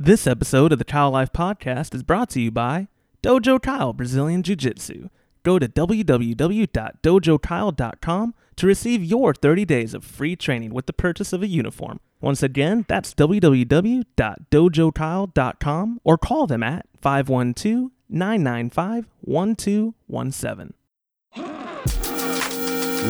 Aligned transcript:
This 0.00 0.28
episode 0.28 0.72
of 0.72 0.78
the 0.78 0.84
Kyle 0.84 1.10
Life 1.10 1.32
Podcast 1.32 1.92
is 1.92 2.04
brought 2.04 2.30
to 2.30 2.40
you 2.40 2.52
by 2.52 2.86
Dojo 3.20 3.60
Kyle 3.60 3.92
Brazilian 3.92 4.44
Jiu 4.44 4.54
Jitsu. 4.54 5.08
Go 5.42 5.58
to 5.58 5.66
www.dojokyle.com 5.66 8.34
to 8.54 8.66
receive 8.68 9.02
your 9.02 9.34
30 9.34 9.64
days 9.64 9.94
of 9.94 10.04
free 10.04 10.36
training 10.36 10.72
with 10.72 10.86
the 10.86 10.92
purchase 10.92 11.32
of 11.32 11.42
a 11.42 11.48
uniform. 11.48 11.98
Once 12.20 12.44
again, 12.44 12.84
that's 12.86 13.12
www.dojokyle.com 13.12 16.00
or 16.04 16.16
call 16.16 16.46
them 16.46 16.62
at 16.62 16.86
512 17.02 17.90
995 18.08 19.08
1217. 19.22 20.74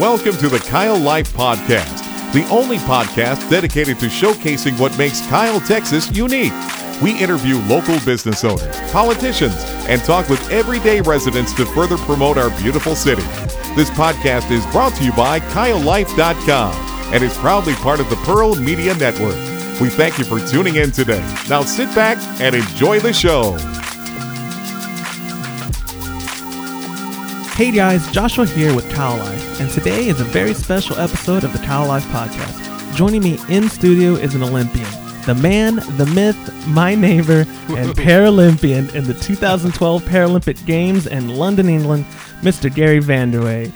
Welcome 0.00 0.36
to 0.36 0.48
the 0.48 0.60
Kyle 0.60 0.98
Life 0.98 1.34
Podcast, 1.34 1.97
the 2.32 2.46
only 2.50 2.76
podcast 2.78 3.48
dedicated 3.48 3.98
to 4.00 4.06
showcasing 4.06 4.78
what 4.78 4.96
makes 4.98 5.26
Kyle, 5.28 5.60
Texas 5.60 6.10
unique. 6.10 6.52
We 7.02 7.18
interview 7.18 7.58
local 7.66 7.98
business 8.04 8.44
owners, 8.44 8.76
politicians, 8.90 9.54
and 9.88 10.02
talk 10.02 10.28
with 10.28 10.50
everyday 10.50 11.00
residents 11.00 11.52
to 11.54 11.64
further 11.64 11.96
promote 11.96 12.36
our 12.36 12.50
beautiful 12.58 12.94
city. 12.94 13.22
This 13.74 13.90
podcast 13.90 14.50
is 14.50 14.66
brought 14.66 14.94
to 14.96 15.04
you 15.04 15.12
by 15.12 15.40
KyleLife.com 15.40 16.72
and 17.14 17.24
is 17.24 17.36
proudly 17.38 17.74
part 17.74 18.00
of 18.00 18.10
the 18.10 18.16
Pearl 18.16 18.54
Media 18.56 18.94
Network. 18.94 19.36
We 19.80 19.88
thank 19.88 20.18
you 20.18 20.24
for 20.24 20.40
tuning 20.40 20.76
in 20.76 20.90
today. 20.90 21.24
Now 21.48 21.62
sit 21.62 21.94
back 21.94 22.18
and 22.40 22.54
enjoy 22.54 22.98
the 23.00 23.12
show. 23.12 23.56
Hey 27.58 27.72
guys, 27.72 28.08
Joshua 28.12 28.46
here 28.46 28.72
with 28.72 28.88
Kyle 28.92 29.16
Life, 29.16 29.60
and 29.60 29.68
today 29.68 30.06
is 30.06 30.20
a 30.20 30.24
very 30.24 30.54
special 30.54 30.96
episode 30.96 31.42
of 31.42 31.52
the 31.52 31.58
Kyle 31.58 31.88
Life 31.88 32.04
Podcast. 32.04 32.94
Joining 32.94 33.20
me 33.20 33.36
in 33.48 33.68
studio 33.68 34.12
is 34.12 34.36
an 34.36 34.44
Olympian, 34.44 34.86
the 35.26 35.34
man, 35.34 35.74
the 35.96 36.06
myth, 36.14 36.68
my 36.68 36.94
neighbor, 36.94 37.40
and 37.70 37.90
Paralympian 37.96 38.94
in 38.94 39.02
the 39.08 39.14
2012 39.14 40.02
Paralympic 40.04 40.64
Games 40.66 41.08
in 41.08 41.30
London, 41.30 41.68
England, 41.68 42.04
Mr. 42.42 42.72
Gary 42.72 43.00
Vanderwege. 43.00 43.72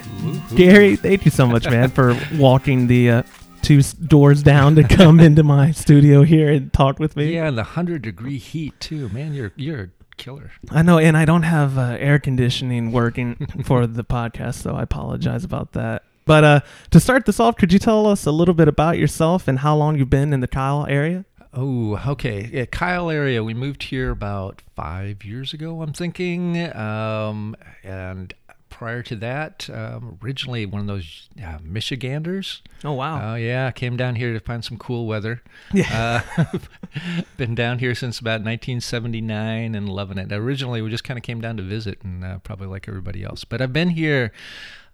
Gary, 0.56 0.94
thank 0.94 1.24
you 1.24 1.32
so 1.32 1.44
much, 1.48 1.68
man, 1.68 1.90
for 1.90 2.16
walking 2.36 2.86
the 2.86 3.10
uh, 3.10 3.22
two 3.62 3.80
s- 3.80 3.94
doors 3.94 4.44
down 4.44 4.76
to 4.76 4.84
come 4.84 5.18
into 5.28 5.42
my 5.42 5.72
studio 5.72 6.22
here 6.22 6.52
and 6.52 6.72
talk 6.72 7.00
with 7.00 7.16
me. 7.16 7.34
Yeah, 7.34 7.48
and 7.48 7.58
the 7.58 7.64
hundred 7.64 8.02
degree 8.02 8.38
heat 8.38 8.78
too, 8.78 9.08
man. 9.08 9.34
You're 9.34 9.50
you're 9.56 9.90
killer. 10.22 10.52
I 10.70 10.82
know, 10.82 10.98
and 10.98 11.16
I 11.16 11.24
don't 11.24 11.42
have 11.42 11.76
uh, 11.76 11.96
air 11.98 12.18
conditioning 12.18 12.92
working 12.92 13.46
for 13.64 13.86
the 13.86 14.04
podcast, 14.04 14.62
so 14.62 14.74
I 14.74 14.82
apologize 14.82 15.44
about 15.44 15.72
that. 15.72 16.04
But 16.24 16.44
uh, 16.44 16.60
to 16.90 17.00
start 17.00 17.26
this 17.26 17.40
off, 17.40 17.56
could 17.56 17.72
you 17.72 17.80
tell 17.80 18.06
us 18.06 18.26
a 18.26 18.30
little 18.30 18.54
bit 18.54 18.68
about 18.68 18.96
yourself 18.98 19.48
and 19.48 19.58
how 19.58 19.76
long 19.76 19.98
you've 19.98 20.10
been 20.10 20.32
in 20.32 20.40
the 20.40 20.46
Kyle 20.46 20.86
area? 20.86 21.24
Oh, 21.52 22.00
okay. 22.06 22.48
Yeah, 22.52 22.64
Kyle 22.66 23.10
area. 23.10 23.42
We 23.42 23.52
moved 23.52 23.82
here 23.82 24.10
about 24.10 24.62
five 24.74 25.24
years 25.24 25.52
ago. 25.52 25.82
I'm 25.82 25.92
thinking, 25.92 26.56
um, 26.74 27.56
and 27.82 28.32
prior 28.72 29.02
to 29.02 29.14
that, 29.16 29.68
um, 29.72 30.18
originally 30.24 30.66
one 30.66 30.80
of 30.80 30.86
those 30.88 31.28
uh, 31.44 31.58
Michiganders. 31.62 32.62
Oh 32.82 32.92
wow! 32.94 33.32
Oh 33.32 33.34
yeah, 33.36 33.70
came 33.70 33.96
down 33.96 34.16
here 34.16 34.32
to 34.32 34.40
find 34.40 34.64
some 34.64 34.76
cool 34.78 35.06
weather. 35.06 35.42
yeah, 35.72 36.22
Uh, 36.36 36.58
been 37.36 37.54
down 37.54 37.78
here 37.78 37.94
since 37.94 38.18
about 38.18 38.40
1979 38.42 39.74
and 39.74 39.88
loving 39.88 40.18
it. 40.18 40.32
Originally, 40.32 40.82
we 40.82 40.90
just 40.90 41.04
kind 41.04 41.18
of 41.18 41.22
came 41.22 41.40
down 41.40 41.56
to 41.58 41.62
visit 41.62 42.02
and 42.02 42.24
uh, 42.24 42.38
probably 42.38 42.66
like 42.66 42.88
everybody 42.88 43.22
else. 43.22 43.44
But 43.44 43.60
I've 43.60 43.72
been 43.72 43.90
here 43.90 44.32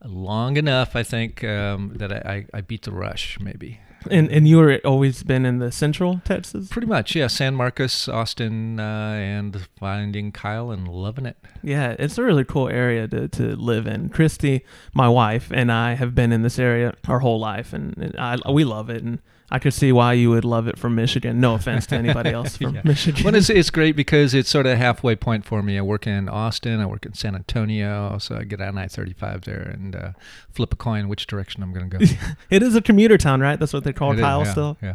long 0.05 0.57
enough, 0.57 0.95
I 0.95 1.03
think, 1.03 1.42
um, 1.45 1.92
that 1.97 2.13
I, 2.13 2.47
I, 2.53 2.59
I 2.59 2.61
beat 2.61 2.83
the 2.83 2.92
rush, 2.92 3.39
maybe. 3.41 3.81
And 4.11 4.31
and 4.31 4.49
you 4.49 4.59
were 4.59 4.81
always 4.85 5.23
been 5.23 5.45
in 5.45 5.59
the 5.59 5.73
Central 5.73 6.21
Texas. 6.25 6.69
Pretty 6.69 6.87
much, 6.87 7.15
yeah. 7.15 7.27
San 7.27 7.55
Marcos, 7.55 8.09
Austin, 8.09 8.79
uh, 8.79 8.83
and 8.83 9.69
finding 9.79 10.33
Kyle 10.33 10.71
and 10.71 10.89
loving 10.89 11.27
it. 11.27 11.37
Yeah, 11.63 11.97
it's 11.99 12.19
a 12.19 12.23
really 12.23 12.45
cool 12.45 12.69
area 12.69 13.09
to, 13.09 13.29
to 13.29 13.57
live 13.57 13.87
in. 13.87 14.09
Christy, 14.09 14.65
my 14.95 15.09
wife, 15.09 15.51
and 15.53 15.73
I 15.73 15.95
have 15.95 16.14
been 16.14 16.33
in 16.33 16.42
this 16.42 16.58
area 16.58 16.95
our 17.07 17.20
whole 17.20 17.41
life, 17.41 17.73
and, 17.73 17.97
and 17.98 18.17
I 18.19 18.37
we 18.51 18.64
love 18.64 18.91
it. 18.91 19.03
And 19.03 19.20
I 19.51 19.59
could 19.59 19.73
see 19.73 19.92
why 19.92 20.13
you 20.13 20.29
would 20.31 20.45
love 20.45 20.69
it 20.69 20.79
from 20.79 20.95
Michigan. 20.95 21.41
No 21.41 21.55
offense 21.55 21.86
to 21.86 21.97
anybody 21.97 22.31
else 22.31 22.57
from 22.59 22.75
Yeah. 22.75 22.83
Michigan. 22.85 23.25
Well, 23.25 23.35
it's, 23.35 23.48
it's 23.48 23.70
great 23.70 23.97
because 23.97 24.35
it's 24.35 24.51
sort 24.51 24.67
of 24.67 24.73
a 24.73 24.77
halfway 24.77 25.17
point 25.17 25.45
for 25.47 25.63
me. 25.63 25.79
I 25.79 25.81
work 25.83 26.07
in 26.07 26.29
Austin, 26.29 26.81
I 26.81 26.86
work 26.86 27.07
in 27.07 27.14
San 27.14 27.35
Antonio, 27.35 28.19
so 28.19 28.37
I 28.37 28.45
get 28.45 28.61
on 28.61 28.77
I 28.77 28.89
35 28.89 29.42
there 29.42 29.63
and 29.63 29.97
uh, 29.97 30.13
flip 30.51 30.73
a 30.73 30.77
coin 30.77 31.08
which 31.08 31.27
direction 31.27 31.63
I'm 31.63 31.73
going 31.73 31.89
to 31.89 31.98
go. 31.98 32.05
it 32.51 32.63
is 32.63 32.75
a 32.77 32.83
commuter 32.83 33.17
town, 33.17 33.41
right? 33.41 33.58
That's 33.58 33.73
what 33.73 33.85
they 33.85 33.92
call 33.95 34.13
It 34.13 34.17
is, 34.17 34.20
Kyle 34.20 34.45
yeah, 34.45 34.51
still. 34.53 34.77
Yeah. 34.83 34.95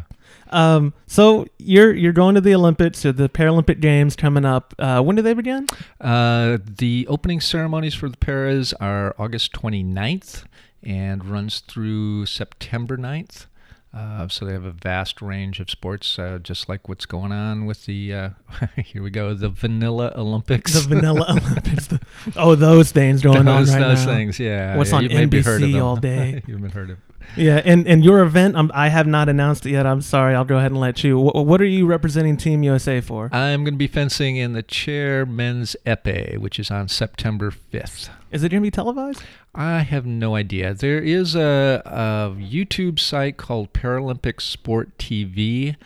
Um, 0.50 0.94
so 1.06 1.46
you're 1.58 1.92
you're 1.92 2.12
going 2.12 2.34
to 2.36 2.40
the 2.40 2.54
Olympics 2.54 3.04
or 3.04 3.12
the 3.12 3.28
Paralympic 3.28 3.80
Games 3.80 4.14
coming 4.14 4.44
up. 4.44 4.72
Uh, 4.78 5.02
when 5.02 5.16
do 5.16 5.22
they 5.22 5.34
begin? 5.34 5.66
Uh, 6.00 6.58
the 6.64 7.06
opening 7.08 7.40
ceremonies 7.40 7.94
for 7.94 8.08
the 8.08 8.16
Paras 8.16 8.72
are 8.74 9.14
August 9.18 9.52
29th 9.52 10.44
and 10.82 11.24
runs 11.24 11.60
through 11.60 12.26
September 12.26 12.96
9th. 12.96 13.46
Uh, 13.94 14.26
so 14.26 14.44
they 14.44 14.52
have 14.52 14.64
a 14.64 14.72
vast 14.72 15.22
range 15.22 15.60
of 15.60 15.70
sports, 15.70 16.18
uh, 16.18 16.38
just 16.42 16.68
like 16.68 16.88
what's 16.88 17.06
going 17.06 17.30
on 17.30 17.64
with 17.64 17.86
the 17.86 18.12
uh, 18.12 18.30
here 18.84 19.02
we 19.02 19.10
go 19.10 19.34
the 19.34 19.48
Vanilla 19.48 20.12
Olympics. 20.16 20.72
The 20.74 20.80
Vanilla 20.80 21.26
Olympics. 21.28 21.86
The- 21.86 22.00
oh, 22.36 22.56
those 22.56 22.90
things 22.90 23.22
going 23.22 23.44
those, 23.44 23.72
on 23.72 23.80
right 23.80 23.88
those 23.88 24.04
now. 24.04 24.12
things, 24.12 24.40
yeah. 24.40 24.76
What's 24.76 24.90
yeah, 24.90 24.96
on 24.96 25.02
you 25.04 25.08
maybe 25.10 25.40
heard 25.42 25.62
of 25.62 25.68
NBC 25.68 25.82
all 25.82 25.96
day. 26.12 26.42
You've 26.46 26.60
been 26.60 26.70
heard 26.70 26.90
of. 26.90 26.98
Yeah, 27.36 27.60
and 27.64 27.86
and 27.86 28.04
your 28.04 28.22
event, 28.22 28.56
um, 28.56 28.70
I 28.74 28.88
have 28.88 29.06
not 29.06 29.28
announced 29.28 29.66
it 29.66 29.70
yet. 29.70 29.86
I'm 29.86 30.00
sorry. 30.00 30.34
I'll 30.34 30.44
go 30.44 30.58
ahead 30.58 30.70
and 30.70 30.80
let 30.80 31.02
you. 31.02 31.18
What, 31.18 31.46
what 31.46 31.60
are 31.60 31.66
you 31.66 31.86
representing 31.86 32.36
Team 32.36 32.62
USA 32.62 33.00
for? 33.00 33.28
I'm 33.32 33.64
going 33.64 33.74
to 33.74 33.78
be 33.78 33.88
fencing 33.88 34.36
in 34.36 34.52
the 34.52 34.62
chair 34.62 35.26
men's 35.26 35.76
epee, 35.84 36.38
which 36.38 36.58
is 36.58 36.70
on 36.70 36.88
September 36.88 37.50
5th. 37.50 38.08
Is 38.30 38.42
it 38.42 38.48
going 38.50 38.62
to 38.62 38.66
be 38.66 38.70
televised? 38.70 39.22
I 39.54 39.80
have 39.80 40.06
no 40.06 40.34
idea. 40.34 40.74
There 40.74 40.98
is 40.98 41.34
a, 41.36 41.82
a 41.84 42.40
YouTube 42.40 42.98
site 42.98 43.36
called 43.36 43.72
Paralympic 43.72 44.40
Sport 44.40 44.96
TV 44.98 45.76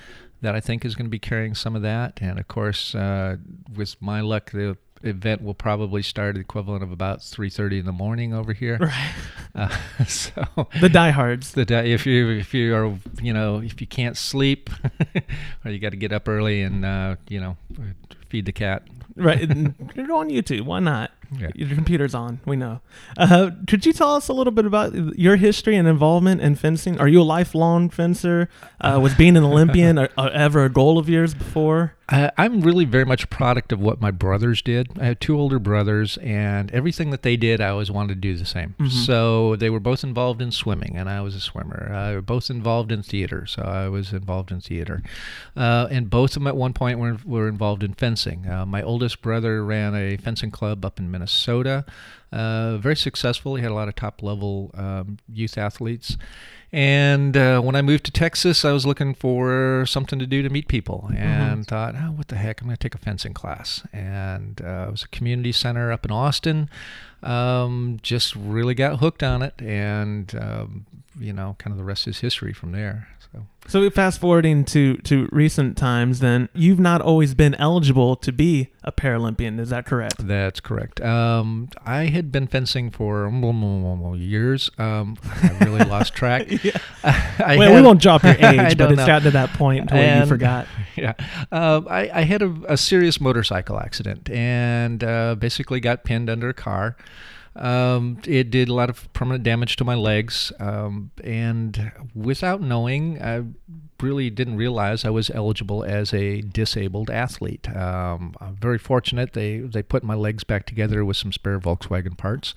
that 0.41 0.55
I 0.55 0.61
think 0.61 0.85
is 0.85 0.95
going 0.95 1.07
to 1.07 1.11
be 1.11 1.19
carrying 1.19 1.55
some 1.55 1.75
of 1.75 1.83
that. 1.83 2.19
And 2.21 2.39
of 2.39 2.49
course, 2.49 2.95
uh, 2.95 3.37
with 3.75 4.01
my 4.01 4.21
luck, 4.21 4.53
the 4.53 4.77
event 5.03 5.43
will 5.43 5.55
probably 5.55 6.03
start 6.03 6.35
the 6.35 6.41
equivalent 6.41 6.83
of 6.83 6.91
about 6.93 7.21
3.30 7.21 7.81
in 7.81 7.87
the 7.87 7.93
morning 7.93 8.33
over 8.35 8.53
here. 8.53 8.79
Right. 8.89 9.15
Uh, 9.55 10.05
so 10.07 10.69
The 10.81 10.89
diehards. 10.89 11.53
the 11.53 11.65
di- 11.65 11.87
if 11.93 12.07
you 12.07 12.29
if 12.31 12.53
you 12.55 12.75
are 12.75 12.99
you 13.23 13.33
know 13.33 13.59
if 13.59 13.81
you 13.81 13.87
can't 13.87 14.17
sleep 14.17 14.71
or 15.65 15.71
you 15.71 15.79
got 15.79 15.91
to 15.91 15.97
get 15.97 16.13
up 16.13 16.29
early 16.29 16.63
and 16.63 16.85
uh, 16.85 17.17
you 17.29 17.41
know 17.41 17.57
feed 18.29 18.45
the 18.47 18.53
cat 18.53 18.83
Right. 19.17 19.41
You're 19.97 20.13
on 20.15 20.31
YouTube. 20.31 20.61
Why 20.63 20.79
not? 20.79 21.11
Yeah. 21.37 21.49
Your 21.57 21.75
computer's 21.75 22.15
on. 22.15 22.39
We 22.47 22.55
know. 22.55 22.81
Uh, 23.17 23.51
could 23.67 23.85
you 23.85 23.93
tell 23.93 24.15
us 24.15 24.29
a 24.29 24.33
little 24.33 24.53
bit 24.53 24.65
about 24.65 24.95
your 25.19 25.35
history 25.35 25.75
and 25.77 25.89
involvement 25.89 26.41
in 26.41 26.55
fencing? 26.55 27.01
Are 27.01 27.09
you 27.09 27.21
a 27.23 27.25
lifelong 27.25 27.91
fencer? 27.91 28.49
Uh, 28.81 29.01
was 29.03 29.15
being 29.15 29.37
an 29.37 29.43
Olympian 29.43 29.99
a, 29.99 30.09
a, 30.17 30.31
ever 30.33 30.65
a 30.65 30.71
goal 30.71 30.99
of 30.99 31.09
yours 31.09 31.35
before? 31.35 31.95
I, 32.11 32.31
I'm 32.39 32.63
really 32.63 32.87
very 32.87 33.05
much 33.05 33.25
a 33.25 33.27
product 33.27 33.71
of 33.71 33.81
what 33.81 34.01
my 34.01 34.11
brothers 34.11 34.63
did. 34.63 34.99
I 34.99 35.07
have 35.07 35.21
two 35.21 35.39
older 35.39 35.59
brothers, 35.59 36.17
and 36.19 36.71
everything 36.71 37.11
that 37.11 37.23
they 37.23 37.37
did, 37.37 37.61
I 37.61 37.69
always 37.69 37.91
wanted 37.91 38.15
to 38.15 38.21
do 38.21 38.35
the 38.35 38.47
same. 38.47 38.75
So 38.89 39.57
they 39.57 39.69
were 39.69 39.81
both 39.81 40.03
involved 40.03 40.41
in 40.41 40.51
swimming, 40.51 40.97
and 40.97 41.09
I 41.11 41.21
was 41.21 41.35
a 41.35 41.41
swimmer. 41.41 41.93
Uh, 41.93 42.09
they 42.09 42.15
were 42.15 42.23
both 42.23 42.49
involved 42.49 42.93
in 42.93 43.03
theater, 43.03 43.45
so 43.47 43.63
I 43.63 43.89
was 43.89 44.13
involved 44.15 44.51
in 44.51 44.61
theater. 44.63 45.03
Uh, 45.55 45.87
and 45.91 46.09
both 46.09 46.31
of 46.31 46.35
them 46.35 46.47
at 46.47 46.57
one 46.57 46.73
point 46.73 46.99
were, 46.99 47.19
were 47.27 47.47
involved 47.47 47.83
in 47.83 47.93
fencing. 47.93 48.49
Uh, 48.49 48.65
my 48.65 48.83
oldest 48.83 49.21
brother 49.21 49.63
ran 49.63 49.95
a 49.95 50.17
fencing 50.17 50.51
club 50.51 50.85
up 50.87 50.99
in 50.99 51.11
Minnesota. 51.11 51.85
Uh, 52.33 52.77
very 52.77 52.97
successful. 52.97 53.57
He 53.57 53.63
had 53.63 53.71
a 53.71 53.75
lot 53.75 53.89
of 53.89 53.95
top 53.95 54.23
level 54.23 54.71
um, 54.75 55.19
youth 55.33 55.57
athletes. 55.57 56.17
And 56.71 57.35
uh, 57.35 57.63
when 57.63 57.75
I 57.75 57.81
moved 57.81 58.05
to 58.05 58.11
Texas, 58.11 58.65
I 58.65 58.73
was 58.73 58.85
looking 58.85 59.15
for 59.15 59.87
something 59.87 60.19
to 60.19 60.27
do 60.27 60.43
to 60.43 60.51
meet 60.51 60.69
people 60.69 61.11
and 61.17 61.67
thought, 61.67 61.95
oh, 61.97 62.13
what 62.13 62.29
the 62.29 62.37
heck? 62.37 62.61
I'm 62.61 62.67
going 62.67 62.77
to 62.77 62.81
take 62.81 62.95
a 62.95 62.99
fencing 62.99 63.33
class. 63.33 63.83
And 63.91 64.61
uh, 64.63 64.87
it 64.89 64.91
was 64.91 65.03
a 65.05 65.09
community 65.09 65.53
center 65.53 65.91
up 65.91 66.05
in 66.05 66.11
Austin. 66.11 66.69
Um, 67.23 67.99
just 68.03 68.37
really 68.37 68.75
got 68.75 68.99
hooked 68.99 69.23
on 69.23 69.43
it. 69.43 69.55
And, 69.63 70.35
um, 70.39 70.87
you 71.19 71.33
know, 71.33 71.57
kind 71.59 71.73
of 71.73 71.79
the 71.79 71.85
rest 71.85 72.07
is 72.07 72.21
history 72.21 72.53
from 72.53 72.73
there. 72.73 73.09
So. 73.39 73.47
So 73.69 73.91
fast 73.91 74.19
forwarding 74.19 74.65
to, 74.67 74.97
to 74.97 75.29
recent 75.31 75.77
times, 75.77 76.21
then 76.21 76.49
you've 76.55 76.81
not 76.81 77.03
always 77.03 77.35
been 77.35 77.55
eligible 77.57 78.17
to 78.17 78.33
be 78.33 78.71
a 78.83 78.91
Paralympian. 78.91 79.61
Is 79.61 79.69
that 79.69 79.85
correct? 79.85 80.27
That's 80.27 80.59
correct. 80.59 81.03
Um, 81.03 81.69
I 81.85 82.07
had 82.07 82.33
been 82.33 82.47
fencing 82.47 82.91
for 82.91 83.31
years. 84.17 84.71
Um, 84.79 85.19
I 85.23 85.65
really 85.67 85.85
lost 85.85 86.15
track. 86.15 86.49
I 87.05 87.57
well, 87.59 87.75
we 87.75 87.83
won't 87.83 88.01
drop 88.01 88.23
your 88.23 88.33
age, 88.33 88.79
but 88.79 88.91
it's 88.91 88.97
know. 88.97 89.07
gotten 89.07 89.25
to 89.25 89.31
that 89.33 89.51
point 89.51 89.93
where 89.93 90.21
you 90.23 90.27
forgot. 90.27 90.67
yeah. 90.97 91.13
Um, 91.53 91.87
I, 91.91 92.11
I 92.11 92.23
had 92.23 92.41
a, 92.41 92.57
a 92.71 92.77
serious 92.79 93.21
motorcycle 93.21 93.79
accident 93.79 94.31
and 94.31 95.05
uh, 95.05 95.35
basically 95.35 95.81
got 95.81 96.05
pinned 96.05 96.31
under 96.31 96.49
a 96.49 96.55
car. 96.55 96.97
Um, 97.59 98.21
it 98.25 98.51
did 98.51 98.69
a 98.69 98.75
lot 98.75 98.89
of 98.89 99.13
permanent 99.13 99.43
damage 99.45 99.77
to 99.77 99.85
my 99.85 99.95
legs, 99.95 100.53
um, 100.61 101.11
and 101.25 101.93
without 102.15 102.61
knowing, 102.61 103.21
I 103.21 103.45
really 104.03 104.31
didn't 104.31 104.57
realize 104.57 105.05
I 105.05 105.11
was 105.11 105.31
eligible 105.31 105.85
as 105.85 106.13
a 106.15 106.41
disabled 106.41 107.11
athlete. 107.11 107.69
Um, 107.75 108.35
I'm 108.41 108.57
very 108.57 108.79
fortunate. 108.79 109.33
They 109.33 109.59
they 109.59 109.83
put 109.83 110.03
my 110.03 110.15
legs 110.15 110.45
back 110.45 110.67
together 110.67 111.05
with 111.05 111.17
some 111.17 111.33
spare 111.33 111.59
Volkswagen 111.59 112.17
parts. 112.17 112.55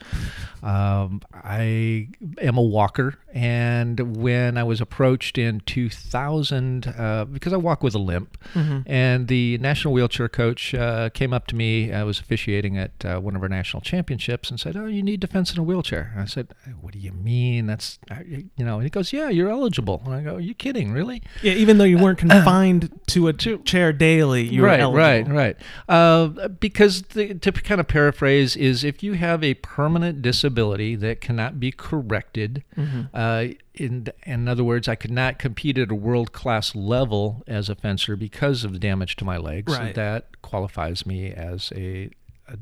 Um, 0.64 1.22
I 1.34 2.10
am 2.42 2.58
a 2.58 2.62
walker, 2.62 3.16
and 3.34 4.18
when 4.18 4.58
I 4.58 4.64
was 4.64 4.80
approached 4.82 5.38
in 5.38 5.62
2000, 5.62 6.88
uh, 6.88 7.26
because 7.26 7.54
I 7.54 7.58
walk 7.58 7.82
with 7.84 7.96
a 7.96 8.00
limp, 8.00 8.38
and 8.86 9.28
the 9.28 9.58
national 9.58 9.94
wheelchair 9.94 10.30
coach 10.30 10.74
uh, 10.74 11.10
came 11.10 11.34
up 11.34 11.48
to 11.48 11.56
me. 11.56 11.92
I 11.92 12.04
was 12.04 12.20
officiating 12.20 12.78
at 12.78 12.92
uh, 13.04 13.20
one 13.20 13.36
of 13.36 13.42
our 13.42 13.50
national 13.50 13.82
championships 13.82 14.50
and 14.50 14.60
said, 14.60 14.76
"Oh, 14.78 14.86
you 14.86 15.02
need 15.04 15.20
defense 15.20 15.52
in 15.54 15.60
a 15.60 15.64
wheelchair." 15.64 16.14
I 16.18 16.26
said, 16.26 16.50
"What 16.80 16.94
do 16.94 17.00
you 17.00 17.12
mean? 17.12 17.66
That's 17.66 18.00
you 18.26 18.50
know?" 18.66 18.76
And 18.76 18.84
he 18.84 18.90
goes, 18.90 19.12
"Yeah, 19.12 19.30
you're 19.30 19.50
eligible." 19.50 20.02
And 20.06 20.14
I 20.14 20.22
go, 20.22 20.36
"Are 20.36 20.40
you 20.40 20.54
kidding? 20.54 20.92
Really?" 20.92 21.22
Yeah, 21.42 21.54
even 21.54 21.78
though 21.78 21.86
you 21.86 21.98
weren't 21.98 22.20
confined 22.20 22.92
to 23.08 23.28
a 23.28 23.34
chair 23.34 23.92
daily, 23.94 24.44
you 24.44 24.62
were 24.62 24.68
right, 24.68 24.80
eligible. 24.80 25.34
right, 25.36 25.56
right. 25.58 25.58
Uh, 25.90 26.48
because 26.50 27.02
the, 27.04 27.34
to 27.36 27.52
kind 27.52 27.82
of 27.82 27.88
paraphrase 27.88 28.56
is, 28.56 28.84
if 28.84 29.02
you 29.02 29.14
have 29.14 29.44
a 29.44 29.56
permanent 29.56 30.22
disability 30.22 30.96
that 30.98 31.20
cannot 31.22 31.60
be 31.60 31.72
corrected, 31.72 32.64
Mm-hmm. 32.78 33.02
uh, 33.14 33.46
in 33.74 34.08
in 34.26 34.48
other 34.48 34.64
words, 34.64 34.88
I 34.88 34.96
could 34.96 35.12
not 35.12 35.40
compete 35.40 35.78
at 35.78 35.90
a 35.92 35.96
world 35.96 36.32
class 36.34 36.76
level 36.76 37.42
as 37.48 37.70
a 37.70 37.76
fencer 37.76 38.16
because 38.16 38.64
of 38.64 38.74
the 38.74 38.80
damage 38.80 39.16
to 39.18 39.26
my 39.26 39.38
legs. 39.38 39.72
Right. 39.76 39.96
That 39.96 40.42
qualifies 40.42 41.06
me 41.06 41.32
as 41.32 41.72
a 41.76 42.10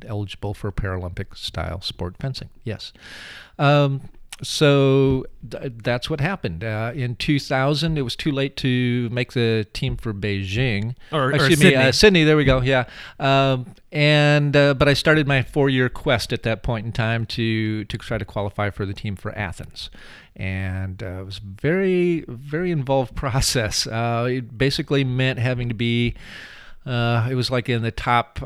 eligible 0.05 0.53
for 0.53 0.71
Paralympic 0.71 1.35
style 1.35 1.81
sport 1.81 2.15
fencing. 2.19 2.49
Yes. 2.63 2.93
Um, 3.57 4.01
so 4.41 5.25
th- 5.49 5.73
that's 5.83 6.09
what 6.09 6.19
happened. 6.21 6.63
Uh, 6.63 6.91
in 6.95 7.15
2000, 7.15 7.97
it 7.97 8.01
was 8.01 8.15
too 8.15 8.31
late 8.31 8.55
to 8.57 9.09
make 9.11 9.33
the 9.33 9.67
team 9.73 9.97
for 9.97 10.13
Beijing. 10.13 10.95
Or- 11.11 11.25
or 11.29 11.31
Excuse 11.33 11.59
me, 11.59 11.65
Sydney. 11.71 11.75
uh, 11.75 11.91
Sydney. 11.91 12.23
There 12.23 12.37
we 12.37 12.45
go. 12.45 12.61
Yeah. 12.61 12.85
Um, 13.19 13.67
and 13.91 14.55
uh, 14.55 14.73
but 14.75 14.87
I 14.87 14.93
started 14.93 15.27
my 15.27 15.41
four-year 15.43 15.89
quest 15.89 16.31
at 16.31 16.43
that 16.43 16.61
point 16.63 16.85
in 16.85 16.91
time 16.91 17.25
to 17.27 17.83
to 17.85 17.97
try 17.97 18.17
to 18.17 18.25
qualify 18.25 18.69
for 18.69 18.85
the 18.85 18.93
team 18.93 19.15
for 19.15 19.35
Athens, 19.37 19.89
and 20.35 21.01
uh, 21.01 21.21
it 21.21 21.25
was 21.25 21.39
very 21.39 22.23
very 22.27 22.69
involved 22.71 23.15
process. 23.23 23.87
Uh, 23.87 24.27
it 24.29 24.57
basically 24.57 25.03
meant 25.03 25.39
having 25.39 25.69
to 25.69 25.75
be. 25.75 26.13
Uh, 26.85 27.27
it 27.29 27.35
was 27.35 27.49
like 27.51 27.67
in 27.67 27.81
the 27.81 27.91
top. 27.91 28.39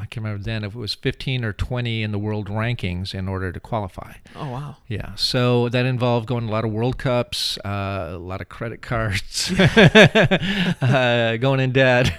I 0.00 0.06
can't 0.06 0.24
remember 0.24 0.42
then 0.42 0.64
if 0.64 0.74
it 0.74 0.78
was 0.78 0.94
15 0.94 1.44
or 1.44 1.52
20 1.52 2.02
in 2.02 2.12
the 2.12 2.18
world 2.18 2.48
rankings 2.48 3.14
in 3.14 3.28
order 3.28 3.52
to 3.52 3.60
qualify. 3.60 4.14
Oh 4.34 4.50
wow. 4.50 4.76
Yeah, 4.88 5.14
so 5.14 5.68
that 5.68 5.84
involved 5.86 6.26
going 6.26 6.46
to 6.46 6.50
a 6.50 6.54
lot 6.54 6.64
of 6.64 6.72
World 6.72 6.98
Cups, 6.98 7.58
uh, 7.58 8.10
a 8.12 8.18
lot 8.18 8.40
of 8.40 8.48
credit 8.48 8.82
cards, 8.82 9.52
uh, 9.58 11.36
going 11.38 11.60
in 11.60 11.72
debt 11.72 12.12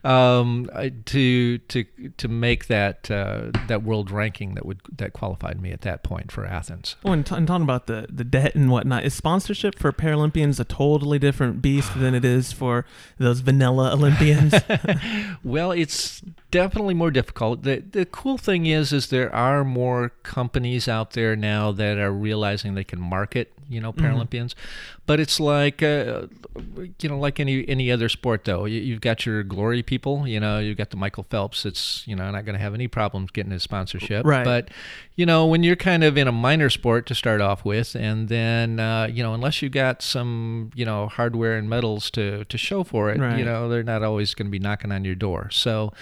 um, 0.04 0.70
to 1.06 1.58
to 1.58 1.84
to 2.16 2.28
make 2.28 2.66
that 2.66 3.10
uh, 3.10 3.50
that 3.66 3.82
world 3.82 4.10
ranking 4.10 4.54
that 4.54 4.64
would 4.64 4.80
that 4.96 5.12
qualified 5.12 5.60
me 5.60 5.72
at 5.72 5.80
that 5.80 6.02
point 6.02 6.30
for 6.30 6.46
Athens. 6.46 6.96
Well, 7.02 7.14
and, 7.14 7.26
t- 7.26 7.34
and 7.34 7.46
talking 7.46 7.64
about 7.64 7.86
the, 7.86 8.06
the 8.08 8.24
debt 8.24 8.54
and 8.54 8.70
whatnot, 8.70 9.04
is 9.04 9.14
sponsorship 9.14 9.78
for 9.78 9.92
Paralympians 9.92 10.60
a 10.60 10.64
totally 10.64 11.18
different 11.18 11.60
beast 11.60 11.98
than 11.98 12.14
it 12.14 12.24
is 12.24 12.52
for 12.52 12.84
those 13.18 13.40
vanilla 13.40 13.92
Olympians? 13.92 14.54
Well, 15.42 15.72
it's 15.72 16.20
definitely 16.50 16.83
more 16.92 17.10
difficult. 17.10 17.62
The 17.62 17.76
the 17.78 18.04
cool 18.04 18.36
thing 18.36 18.66
is 18.66 18.92
is 18.92 19.06
there 19.06 19.34
are 19.34 19.64
more 19.64 20.10
companies 20.22 20.88
out 20.88 21.12
there 21.12 21.34
now 21.34 21.72
that 21.72 21.96
are 21.96 22.12
realizing 22.12 22.74
they 22.74 22.84
can 22.84 23.00
market, 23.00 23.52
you 23.74 23.80
know, 23.80 23.92
Paralympians. 23.92 24.54
But 25.06 25.20
it's 25.20 25.38
like 25.38 25.82
uh, 25.82 26.28
you 27.00 27.08
know, 27.08 27.18
like 27.18 27.38
any 27.40 27.68
any 27.68 27.90
other 27.90 28.08
sport 28.08 28.44
though. 28.44 28.64
You, 28.64 28.80
you've 28.80 29.00
got 29.00 29.26
your 29.26 29.42
glory 29.42 29.82
people, 29.82 30.26
you 30.26 30.40
know, 30.40 30.58
you've 30.58 30.78
got 30.78 30.90
the 30.90 30.96
Michael 30.96 31.24
Phelps 31.28 31.66
It's 31.66 32.02
you 32.06 32.16
know, 32.16 32.30
not 32.30 32.44
going 32.44 32.54
to 32.54 32.62
have 32.62 32.74
any 32.74 32.88
problems 32.88 33.30
getting 33.30 33.52
his 33.52 33.62
sponsorship. 33.62 34.24
Right. 34.24 34.44
But 34.44 34.68
you 35.16 35.26
know, 35.26 35.46
when 35.46 35.62
you're 35.62 35.76
kind 35.76 36.02
of 36.04 36.16
in 36.16 36.26
a 36.26 36.32
minor 36.32 36.70
sport 36.70 37.06
to 37.06 37.14
start 37.14 37.40
off 37.40 37.64
with, 37.64 37.94
and 37.94 38.28
then 38.28 38.80
uh, 38.80 39.08
you 39.12 39.22
know, 39.22 39.34
unless 39.34 39.60
you 39.60 39.68
got 39.68 40.00
some 40.02 40.70
you 40.74 40.84
know 40.84 41.08
hardware 41.08 41.56
and 41.58 41.68
medals 41.68 42.10
to 42.12 42.44
to 42.46 42.56
show 42.58 42.82
for 42.84 43.10
it, 43.10 43.20
Right. 43.20 43.38
you 43.38 43.44
know, 43.44 43.68
they're 43.68 43.82
not 43.82 44.02
always 44.02 44.34
going 44.34 44.46
to 44.46 44.50
be 44.50 44.58
knocking 44.58 44.90
on 44.92 45.04
your 45.04 45.14
door. 45.14 45.50
So 45.50 45.92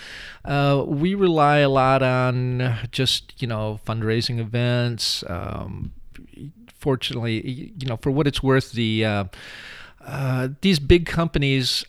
uh, 0.45 0.85
we 0.87 1.15
rely 1.15 1.59
a 1.59 1.69
lot 1.69 2.03
on 2.03 2.77
just 2.93 3.41
you 3.43 3.49
know 3.49 3.81
fundraising 3.87 4.39
events. 4.39 5.25
Um, 5.29 5.93
fortunately, 6.83 7.73
you 7.79 7.87
know, 7.87 7.97
for 7.97 8.11
what 8.11 8.27
it's 8.27 8.43
worth, 8.43 8.73
the 8.73 9.05
uh, 9.05 9.25
uh, 10.05 10.49
these 10.61 10.81
big 10.81 11.07
companies, 11.07 11.85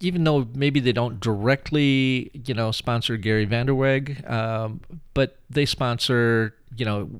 even 0.00 0.24
though 0.24 0.46
maybe 0.54 0.78
they 0.78 0.92
don't 0.92 1.18
directly, 1.20 2.30
you 2.32 2.54
know, 2.54 2.70
sponsor 2.70 3.16
Gary 3.16 3.46
Vanderwege, 3.46 4.28
um, 4.30 4.80
but 5.14 5.36
they 5.50 5.66
sponsor, 5.66 6.54
you 6.76 6.84
know, 6.84 7.10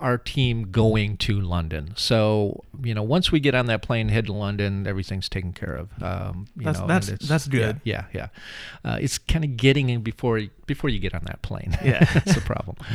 our 0.00 0.18
team 0.18 0.70
going 0.70 1.16
to 1.18 1.40
London. 1.40 1.92
So, 1.96 2.64
you 2.82 2.94
know, 2.94 3.02
once 3.02 3.30
we 3.32 3.40
get 3.40 3.54
on 3.54 3.66
that 3.66 3.82
plane, 3.82 4.08
head 4.08 4.26
to 4.26 4.32
London, 4.32 4.86
everything's 4.86 5.28
taken 5.28 5.52
care 5.52 5.74
of. 5.74 5.90
Um, 6.02 6.46
you 6.56 6.64
That's- 6.64 6.80
know, 6.80 6.86
that's- 6.86 7.28
that's 7.28 7.48
good. 7.48 7.80
Yeah, 7.84 8.04
yeah. 8.12 8.28
yeah. 8.84 8.90
Uh, 8.92 8.98
it's 9.00 9.18
kind 9.18 9.44
of 9.44 9.56
getting 9.56 9.88
in 9.90 10.02
before 10.02 10.40
before 10.66 10.90
you 10.90 10.98
get 10.98 11.14
on 11.14 11.22
that 11.24 11.40
plane. 11.40 11.76
Yeah. 11.82 12.04
that's 12.14 12.34
the 12.34 12.40
problem. 12.42 12.76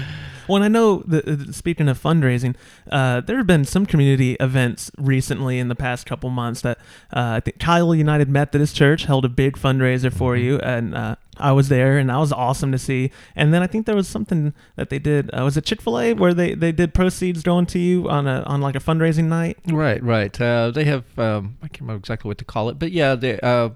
Well, 0.45 0.57
and 0.57 0.65
I 0.65 0.67
know 0.67 1.03
that 1.07 1.55
speaking 1.55 1.87
of 1.87 1.97
fundraising, 2.03 2.55
uh, 2.91 3.21
there 3.21 3.37
have 3.37 3.47
been 3.47 3.63
some 3.63 3.85
community 3.85 4.33
events 4.41 4.91
recently 4.97 5.57
in 5.57 5.69
the 5.69 5.75
past 5.75 6.05
couple 6.05 6.29
months 6.31 6.59
that 6.61 6.79
uh, 7.15 7.37
I 7.37 7.39
think 7.39 7.59
Kyle 7.59 7.95
United 7.95 8.27
Methodist 8.27 8.75
Church 8.75 9.05
held 9.05 9.23
a 9.23 9.29
big 9.29 9.55
fundraiser 9.57 10.11
for 10.11 10.35
Mm-hmm. 10.35 10.45
you, 10.45 10.59
and 10.59 10.93
uh, 10.95 11.15
I 11.37 11.51
was 11.51 11.69
there, 11.69 11.97
and 11.97 12.09
that 12.09 12.17
was 12.17 12.31
awesome 12.31 12.71
to 12.71 12.77
see. 12.77 13.11
And 13.35 13.53
then 13.53 13.63
I 13.63 13.67
think 13.67 13.85
there 13.85 13.95
was 13.95 14.07
something 14.07 14.53
that 14.75 14.89
they 14.89 14.99
did. 14.99 15.29
Uh, 15.33 15.43
was 15.43 15.57
it 15.57 15.65
Chick 15.65 15.81
Fil 15.81 15.99
A 15.99 16.13
where 16.13 16.33
they, 16.33 16.53
they 16.53 16.71
did 16.71 16.93
proceeds 16.93 17.43
going 17.43 17.65
to 17.67 17.79
you 17.79 18.09
on 18.09 18.27
a 18.27 18.43
on 18.43 18.61
like 18.61 18.75
a 18.75 18.79
fundraising 18.79 19.25
night? 19.25 19.57
Right, 19.67 20.01
right. 20.03 20.39
Uh, 20.39 20.71
they 20.71 20.83
have 20.85 21.05
um, 21.17 21.57
I 21.61 21.67
can't 21.67 21.81
remember 21.81 21.99
exactly 21.99 22.27
what 22.27 22.37
to 22.39 22.45
call 22.45 22.69
it, 22.69 22.79
but 22.79 22.91
yeah, 22.91 23.15
they 23.15 23.39
uh, 23.39 23.69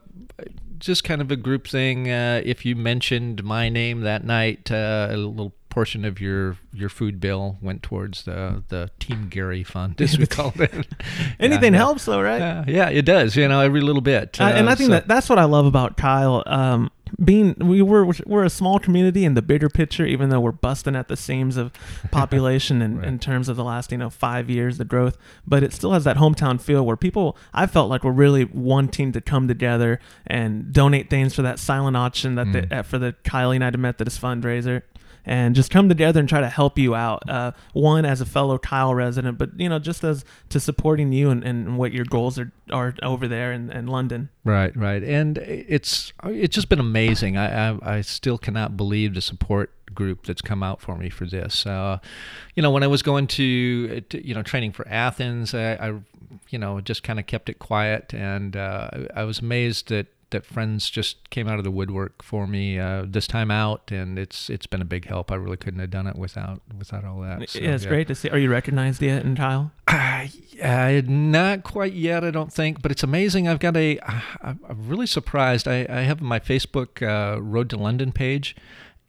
just 0.80 1.04
kind 1.04 1.21
of 1.21 1.31
a 1.31 1.36
group 1.36 1.68
thing. 1.68 2.09
Uh, 2.09 2.42
if 2.44 2.65
you 2.65 2.75
mentioned 2.75 3.44
my 3.44 3.69
name 3.69 4.01
that 4.01 4.24
night, 4.24 4.71
uh, 4.71 5.07
a 5.09 5.18
little 5.18 5.54
portion 5.77 6.03
of 6.06 6.19
your 6.19 6.57
your 6.74 6.89
food 6.89 7.19
bill 7.19 7.57
went 7.62 7.83
towards 7.83 8.24
the 8.24 8.63
the 8.69 8.89
Team 9.00 9.27
Gary 9.29 9.63
Fund, 9.63 10.01
as 10.06 10.18
we 10.18 10.25
call 10.25 10.51
it. 10.56 10.74
Anything 11.39 11.74
yeah, 11.74 11.77
helps, 11.85 12.06
though, 12.06 12.19
right? 12.21 12.39
Yeah, 12.39 12.65
yeah, 12.68 12.89
it 12.89 13.03
does. 13.06 13.35
You 13.35 13.47
know, 13.47 13.59
every 13.62 13.81
little 13.81 14.01
bit. 14.01 14.41
Uh, 14.41 14.45
and 14.45 14.68
Uh, 14.68 14.71
I 14.71 14.75
think 14.75 14.88
so- 14.88 14.94
that 14.94 15.07
that's 15.07 15.29
what 15.29 15.38
I 15.38 15.44
love 15.44 15.68
about 15.68 15.95
Kyle. 15.95 16.41
Um, 16.47 16.89
being 17.24 17.56
we 17.59 17.81
were 17.81 18.06
we're 18.25 18.44
a 18.44 18.50
small 18.50 18.79
community 18.79 19.23
in 19.23 19.33
the 19.35 19.42
bigger 19.44 19.69
picture, 19.69 20.06
even 20.06 20.30
though 20.30 20.40
we're 20.42 20.52
busting 20.52 20.95
at 20.95 21.07
the 21.09 21.16
seams 21.16 21.56
of 21.57 21.71
population 22.11 22.81
in, 22.81 23.02
in 23.04 23.18
terms 23.19 23.47
of 23.47 23.56
the 23.56 23.63
last 23.63 23.92
you 23.92 23.97
know 23.99 24.09
five 24.09 24.49
years, 24.49 24.78
the 24.80 24.83
growth. 24.85 25.16
But 25.45 25.61
it 25.63 25.73
still 25.73 25.94
has 25.94 26.04
that 26.06 26.18
hometown 26.18 26.59
feel 26.59 26.83
where 26.85 26.97
people 26.97 27.37
I 27.54 27.68
felt 27.68 27.90
like 27.90 28.04
we're 28.04 28.11
really 28.25 28.45
wanting 28.45 29.11
to 29.13 29.21
come 29.21 29.47
together 29.47 29.99
and 30.25 30.73
donate 30.73 31.09
things 31.11 31.35
for 31.35 31.44
that 31.44 31.59
silent 31.59 31.95
auction 31.95 32.33
that 32.35 32.47
Mm. 32.47 32.54
the, 32.69 32.78
uh, 32.80 32.81
for 32.83 32.97
the 32.97 33.13
Kyle 33.23 33.54
United 33.54 33.78
Methodist 33.78 34.19
fundraiser. 34.19 34.81
And 35.28 35.56
just 35.56 35.69
come 35.69 35.90
together 35.90 36.22
and 36.22 36.30
try 36.30 36.40
to 36.40 36.48
help 36.48 36.80
you 36.80 36.96
out. 36.96 37.30
Uh, 37.30 37.52
one 37.74 38.06
as 38.06 38.22
a 38.22 38.26
fellow 38.26 38.57
Kyle 38.57 38.96
resident, 38.96 39.38
but 39.38 39.60
you 39.60 39.68
know, 39.68 39.78
just 39.78 40.02
as 40.06 40.24
to 40.50 40.60
supporting 40.60 41.12
you 41.12 41.30
and, 41.30 41.44
and 41.44 41.78
what 41.78 41.92
your 41.92 42.06
goals 42.06 42.40
are, 42.40 42.52
are 42.72 42.96
over 43.04 43.28
there 43.28 43.52
in, 43.52 43.69
in 43.69 43.88
London. 43.88 44.30
Right, 44.46 44.76
right, 44.78 45.04
and 45.04 45.38
it's 45.38 46.14
it's 46.24 46.56
just 46.56 46.69
been 46.69 46.80
amazing. 46.80 47.36
I 47.36 47.72
I, 47.72 47.98
I 47.98 48.02
still 48.02 48.38
cannot 48.38 48.78
believe 48.78 49.16
the 49.16 49.22
support 49.22 49.72
group 49.94 50.26
that's 50.26 50.42
come 50.42 50.64
out 50.64 50.80
for 50.80 50.96
me 50.96 51.10
for 51.10 51.26
this. 51.26 51.66
Uh, 51.66 52.00
you 52.56 52.64
know, 52.64 52.72
when 52.72 52.84
I 52.84 52.88
was 52.88 53.02
going 53.02 53.28
to, 53.28 54.00
to 54.00 54.26
you 54.26 54.34
know 54.34 54.44
training 54.44 54.72
for 54.72 54.88
Athens, 54.88 55.54
I, 55.54 55.74
I 55.74 56.00
you 56.50 56.60
know 56.60 56.80
just 56.80 57.04
kind 57.04 57.19
of 57.19 57.26
kept 57.26 57.50
it 57.50 57.60
quiet, 57.60 58.14
and 58.14 58.56
uh, 58.56 58.90
I 59.14 59.26
was 59.26 59.40
amazed 59.40 59.90
that 59.90 60.07
that 60.31 60.46
friends 60.46 60.90
just 60.90 61.30
came 61.30 61.48
out 61.48 61.57
of 61.57 61.64
the 61.64 61.72
woodwork 61.72 62.22
for 62.22 62.48
me 62.48 62.80
uh, 62.80 63.06
this 63.07 63.28
time 63.28 63.50
out, 63.52 63.92
and 63.92 64.19
it's 64.19 64.50
it's 64.50 64.68
been 64.68 64.81
a 64.81 64.86
big 64.86 65.06
help. 65.06 65.31
I 65.31 65.36
really 65.36 65.57
couldn't 65.57 65.80
have 65.80 65.90
done 65.90 66.07
it 66.07 66.16
without 66.16 66.62
without 66.78 67.06
all 67.06 67.22
that. 67.22 67.50
So, 67.50 67.60
yeah, 67.60 67.76
it's 67.76 67.86
great 67.86 68.07
to 68.07 68.16
see. 68.16 68.30
Are 68.30 68.38
you 68.38 68.50
recognized 68.50 69.02
yet 69.02 69.26
in 69.26 69.36
Kyle? 69.36 69.72
Uh, 69.88 71.02
not 71.07 71.64
quite 71.64 71.94
yet, 71.94 72.24
I 72.24 72.31
don't 72.31 72.52
think, 72.52 72.81
but 72.81 72.92
it's 72.92 73.04
amazing. 73.04 73.48
I've 73.48 73.60
got 73.60 73.78
a, 73.78 74.00
I'm 74.42 74.60
I'm 74.68 74.88
really 74.88 75.07
surprised. 75.07 75.68
I, 75.68 75.86
I 75.90 76.02
have 76.02 76.22
my 76.22 76.40
Facebook 76.40 77.02
uh, 77.02 77.42
Road 77.42 77.69
to 77.69 77.78
London 77.78 78.12
page, 78.12 78.56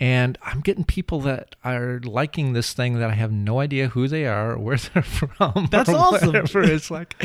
and 0.00 0.38
I'm 0.42 0.60
getting 0.60 0.84
people 0.84 1.20
that 1.22 1.56
are 1.64 2.00
liking 2.04 2.52
this 2.52 2.72
thing 2.72 3.00
that 3.00 3.10
I 3.10 3.14
have 3.14 3.32
no 3.32 3.58
idea 3.58 3.88
who 3.88 4.06
they 4.06 4.26
are 4.26 4.52
or 4.52 4.58
where 4.62 4.76
they're 4.76 5.02
from. 5.02 5.68
That's 5.70 5.88
awesome. 5.88 6.28
whatever. 6.28 6.62
It's 6.78 6.90
like 6.90 7.16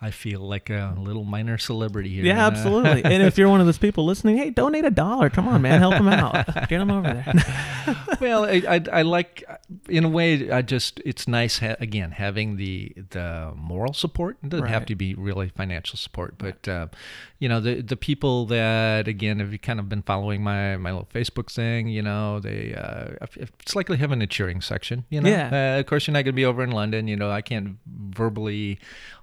I 0.00 0.10
feel 0.10 0.40
like 0.40 0.70
a 0.70 0.94
little 0.96 1.24
minor 1.24 1.58
celebrity 1.58 2.10
here. 2.10 2.24
Yeah, 2.24 2.44
uh, 2.44 2.50
absolutely. 2.50 3.04
and 3.04 3.22
if 3.22 3.36
you're 3.38 3.48
one 3.48 3.60
of 3.60 3.66
those 3.66 3.78
people 3.78 4.04
listening, 4.04 4.36
hey, 4.36 4.50
donate 4.50 4.84
a 4.84 4.90
dollar. 4.90 5.30
Come 5.30 5.48
on, 5.48 5.62
man, 5.62 5.80
help 5.80 5.94
them 5.94 6.08
out. 6.08 6.46
Get 6.68 6.78
them 6.78 6.90
over 6.90 7.12
there. 7.12 7.96
well, 8.20 8.44
I, 8.44 8.62
I, 8.68 8.84
I 8.92 9.02
like, 9.02 9.44
in 9.88 10.04
a 10.04 10.08
way, 10.08 10.50
I 10.50 10.62
just 10.62 11.00
it's 11.04 11.26
nice 11.26 11.58
ha- 11.58 11.76
again 11.80 12.12
having 12.12 12.56
the 12.56 12.92
the 13.10 13.52
moral 13.56 13.94
support. 13.94 14.36
It 14.42 14.50
doesn't 14.50 14.66
have 14.66 14.86
to 14.86 14.94
be 14.94 15.14
really 15.14 15.48
financial 15.48 15.96
support, 15.96 16.38
but 16.38 16.68
uh, 16.68 16.88
you 17.38 17.48
know 17.48 17.60
the 17.60 17.80
the 17.80 17.96
people 17.96 18.46
that 18.46 19.08
again 19.08 19.40
have 19.40 19.52
you 19.52 19.58
kind 19.58 19.80
of 19.80 19.88
been 19.88 20.02
following 20.02 20.42
my 20.42 20.76
my 20.76 20.92
little 20.92 21.08
Facebook 21.12 21.50
thing. 21.50 21.88
You 21.88 22.02
know, 22.02 22.11
they 22.40 22.74
uh, 22.74 23.26
it's 23.36 23.74
like 23.76 23.88
having 23.88 24.22
a 24.22 24.26
cheering 24.26 24.60
section. 24.60 25.04
You 25.10 25.20
know, 25.20 25.30
Yeah. 25.30 25.76
uh, 25.76 25.80
of 25.80 25.86
course 25.86 26.06
you're 26.06 26.12
not 26.12 26.24
going 26.24 26.34
to 26.34 26.40
be 26.42 26.44
over 26.44 26.62
in 26.62 26.70
London. 26.70 27.08
You 27.08 27.16
know, 27.16 27.30
I 27.30 27.42
can't 27.42 27.76
verbally. 27.86 28.78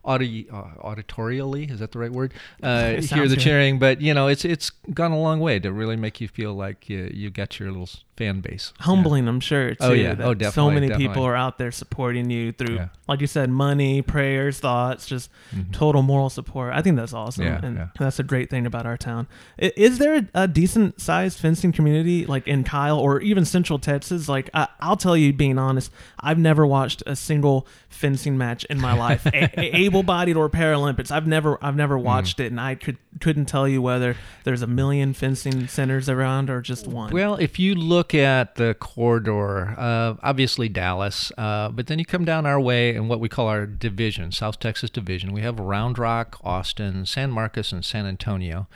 Audi, 0.05 0.47
uh, 0.51 0.63
auditorially 0.83 1.69
is 1.71 1.79
that 1.79 1.91
the 1.91 1.99
right 1.99 2.11
word? 2.11 2.33
Uh, 2.63 2.99
hear 3.01 3.27
the 3.27 3.37
cheering, 3.37 3.79
but 3.79 4.01
you 4.01 4.13
know 4.13 4.27
it's 4.27 4.43
it's 4.43 4.69
gone 4.93 5.11
a 5.11 5.19
long 5.19 5.39
way 5.39 5.59
to 5.59 5.71
really 5.71 5.95
make 5.95 6.19
you 6.19 6.27
feel 6.27 6.53
like 6.53 6.89
you, 6.89 7.09
you 7.13 7.29
got 7.29 7.57
your 7.59 7.69
little 7.71 7.89
fan 8.17 8.41
base. 8.41 8.73
Yeah. 8.79 8.85
Humbling, 8.85 9.27
I'm 9.29 9.39
sure. 9.39 9.69
Too, 9.69 9.77
Oh, 9.79 9.93
yeah. 9.93 10.13
Oh, 10.19 10.35
So 10.51 10.69
many 10.69 10.87
definitely. 10.89 11.07
people 11.07 11.23
are 11.23 11.37
out 11.37 11.57
there 11.57 11.71
supporting 11.71 12.29
you 12.29 12.51
through, 12.51 12.75
Yeah. 12.75 12.87
like 13.07 13.21
you 13.21 13.27
said, 13.27 13.49
money, 13.49 14.01
prayers, 14.01 14.59
thoughts, 14.59 15.05
just 15.07 15.29
Mhm. 15.55 15.71
total 15.71 16.01
moral 16.01 16.29
support. 16.29 16.73
I 16.73 16.81
think 16.81 16.97
that's 16.97 17.13
awesome, 17.13 17.45
Yeah, 17.45 17.61
and 17.63 17.77
yeah. 17.77 17.87
that's 17.97 18.19
a 18.19 18.23
great 18.23 18.49
thing 18.49 18.65
about 18.65 18.85
our 18.85 18.97
town. 18.97 19.27
Is 19.57 19.99
there 19.99 20.27
a, 20.33 20.47
decent 20.49 20.99
sized 20.99 21.39
fencing 21.39 21.71
community 21.71 22.25
like 22.25 22.45
in 22.45 22.65
Kyle 22.65 22.99
or 22.99 23.21
even 23.21 23.45
Central 23.45 23.79
Texas? 23.79 24.27
Like 24.27 24.49
I, 24.53 24.67
I'll 24.81 24.97
tell 24.97 25.15
you, 25.15 25.31
being 25.31 25.57
honest, 25.57 25.89
I've 26.19 26.39
never 26.39 26.67
watched 26.67 27.01
a 27.07 27.15
single 27.15 27.65
fencing 27.87 28.37
match 28.37 28.65
in 28.65 28.81
my 28.81 28.93
life, 28.93 29.25
a- 29.33 29.49
a- 29.57 29.88
able-bodied 29.89 30.37
or 30.37 30.49
Paralympics. 30.49 31.11
I've 31.11 31.27
never, 31.27 31.57
I've 31.61 31.75
never 31.75 31.97
Mm. 31.97 32.03
watched 32.03 32.39
it, 32.39 32.51
and 32.51 32.59
I 32.61 32.75
could 32.75 32.97
couldn't 33.19 33.45
tell 33.47 33.67
you 33.67 33.81
whether 33.81 34.15
there's 34.43 34.61
a 34.61 34.67
million 34.67 35.13
fencing 35.13 35.67
centers 35.67 36.07
around 36.07 36.49
or 36.49 36.61
just 36.61 36.87
one. 36.87 37.11
Well, 37.11 37.35
if 37.35 37.57
you 37.59 37.73
look 37.75 38.13
at 38.13 38.55
the 38.55 38.75
corridor, 38.79 39.73
uh, 39.77 40.13
obviously 40.21 40.69
Dallas, 40.69 41.31
uh, 41.37 41.69
but 41.69 41.87
then 41.87 41.97
you 41.99 42.05
come 42.05 42.23
down 42.23 42.45
our 42.45 42.59
way 42.61 42.95
and 42.95 43.09
what 43.09 43.19
we 43.19 43.27
call 43.27 43.47
our 43.47 43.65
division, 43.65 44.31
South 44.31 44.59
Texas 44.59 44.89
Division. 44.89 45.33
We 45.33 45.41
have 45.41 45.59
Round 45.59 45.97
Rock, 45.97 46.39
Austin, 46.43 47.05
San 47.05 47.31
Marcos, 47.31 47.71
and 47.71 47.83
San 47.83 48.05
Antonio. 48.05 48.67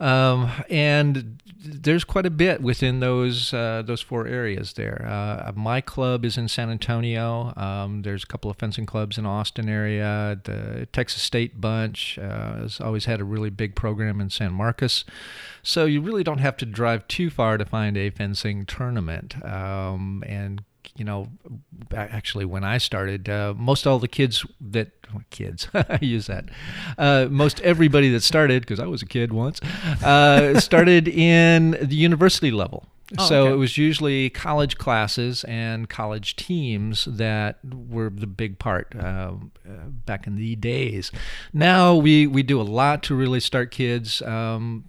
Um, 0.00 0.50
and 0.70 1.40
there's 1.62 2.04
quite 2.04 2.24
a 2.24 2.30
bit 2.30 2.62
within 2.62 3.00
those 3.00 3.52
uh, 3.52 3.82
those 3.84 4.00
four 4.00 4.26
areas 4.26 4.72
there. 4.72 5.06
Uh, 5.06 5.52
my 5.54 5.82
club 5.82 6.24
is 6.24 6.38
in 6.38 6.48
San 6.48 6.70
Antonio. 6.70 7.52
Um, 7.56 8.02
there's 8.02 8.24
a 8.24 8.26
couple 8.26 8.50
of 8.50 8.56
fencing 8.56 8.86
clubs 8.86 9.18
in 9.18 9.26
Austin 9.26 9.68
area. 9.68 10.40
The 10.42 10.88
Texas 10.92 11.22
State 11.22 11.60
bunch 11.60 12.18
uh, 12.18 12.60
has 12.60 12.80
always 12.80 13.04
had 13.04 13.20
a 13.20 13.24
really 13.24 13.50
big 13.50 13.74
program 13.74 14.20
in 14.20 14.30
San 14.30 14.52
Marcos. 14.52 15.04
So 15.62 15.84
you 15.84 16.00
really 16.00 16.24
don't 16.24 16.38
have 16.38 16.56
to 16.58 16.66
drive 16.66 17.06
too 17.06 17.28
far 17.28 17.58
to 17.58 17.66
find 17.66 17.96
a 17.98 18.08
fencing 18.08 18.64
tournament. 18.64 19.44
Um, 19.44 20.24
and 20.26 20.64
you 21.00 21.04
know, 21.06 21.28
actually, 21.96 22.44
when 22.44 22.62
I 22.62 22.76
started, 22.76 23.26
uh, 23.26 23.54
most 23.56 23.86
all 23.86 23.98
the 23.98 24.06
kids 24.06 24.44
that 24.60 24.90
kids 25.30 25.66
I 25.74 25.98
use 26.02 26.26
that. 26.26 26.44
Uh, 26.98 27.26
most 27.30 27.58
everybody 27.62 28.10
that 28.10 28.22
started, 28.22 28.60
because 28.60 28.78
I 28.78 28.84
was 28.84 29.00
a 29.00 29.06
kid 29.06 29.32
once, 29.32 29.62
uh, 30.04 30.60
started 30.60 31.08
in 31.08 31.70
the 31.80 31.96
university 31.96 32.50
level. 32.50 32.84
Oh, 33.16 33.26
so 33.26 33.42
okay. 33.44 33.52
it 33.54 33.56
was 33.56 33.78
usually 33.78 34.28
college 34.28 34.76
classes 34.76 35.42
and 35.44 35.88
college 35.88 36.36
teams 36.36 37.06
that 37.06 37.60
were 37.64 38.10
the 38.10 38.26
big 38.26 38.58
part 38.58 38.94
um, 39.02 39.52
uh, 39.66 39.86
back 40.04 40.26
in 40.26 40.36
the 40.36 40.54
days. 40.54 41.10
Now 41.54 41.94
we, 41.94 42.26
we 42.26 42.42
do 42.42 42.60
a 42.60 42.62
lot 42.62 43.02
to 43.04 43.14
really 43.14 43.40
start 43.40 43.70
kids 43.70 44.20
um, 44.20 44.84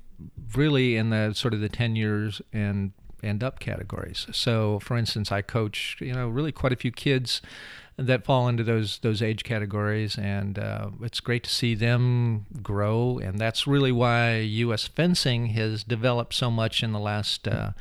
really 0.56 0.98
in 0.98 1.10
the 1.10 1.32
sort 1.34 1.54
of 1.54 1.62
the 1.62 1.70
10 1.70 1.96
years 1.96 2.42
and 2.52 2.92
and 3.24 3.44
up 3.44 3.60
categories. 3.60 4.28
So, 4.32 4.80
for 4.80 4.98
instance, 4.98 5.32
I 5.32 5.42
coach 5.42 5.98
you 6.00 6.14
know 6.14 6.28
really 6.28 6.52
quite 6.52 6.74
a 6.74 6.78
few 6.78 6.92
kids 6.92 7.42
that 7.98 8.24
fall 8.24 8.48
into 8.48 8.64
those 8.64 9.00
those 9.00 9.22
age 9.22 9.44
categories, 9.44 10.18
and 10.18 10.58
uh, 10.58 10.90
it's 11.02 11.20
great 11.20 11.44
to 11.44 11.50
see 11.50 11.76
them 11.76 12.46
grow. 12.62 13.20
And 13.20 13.40
that's 13.40 13.68
really 13.68 13.92
why 13.92 14.38
U.S. 14.38 14.88
fencing 14.88 15.48
has 15.48 15.84
developed 15.84 16.34
so 16.34 16.52
much 16.52 16.84
in 16.84 16.92
the 16.92 17.00
last. 17.00 17.48
Uh, 17.48 17.72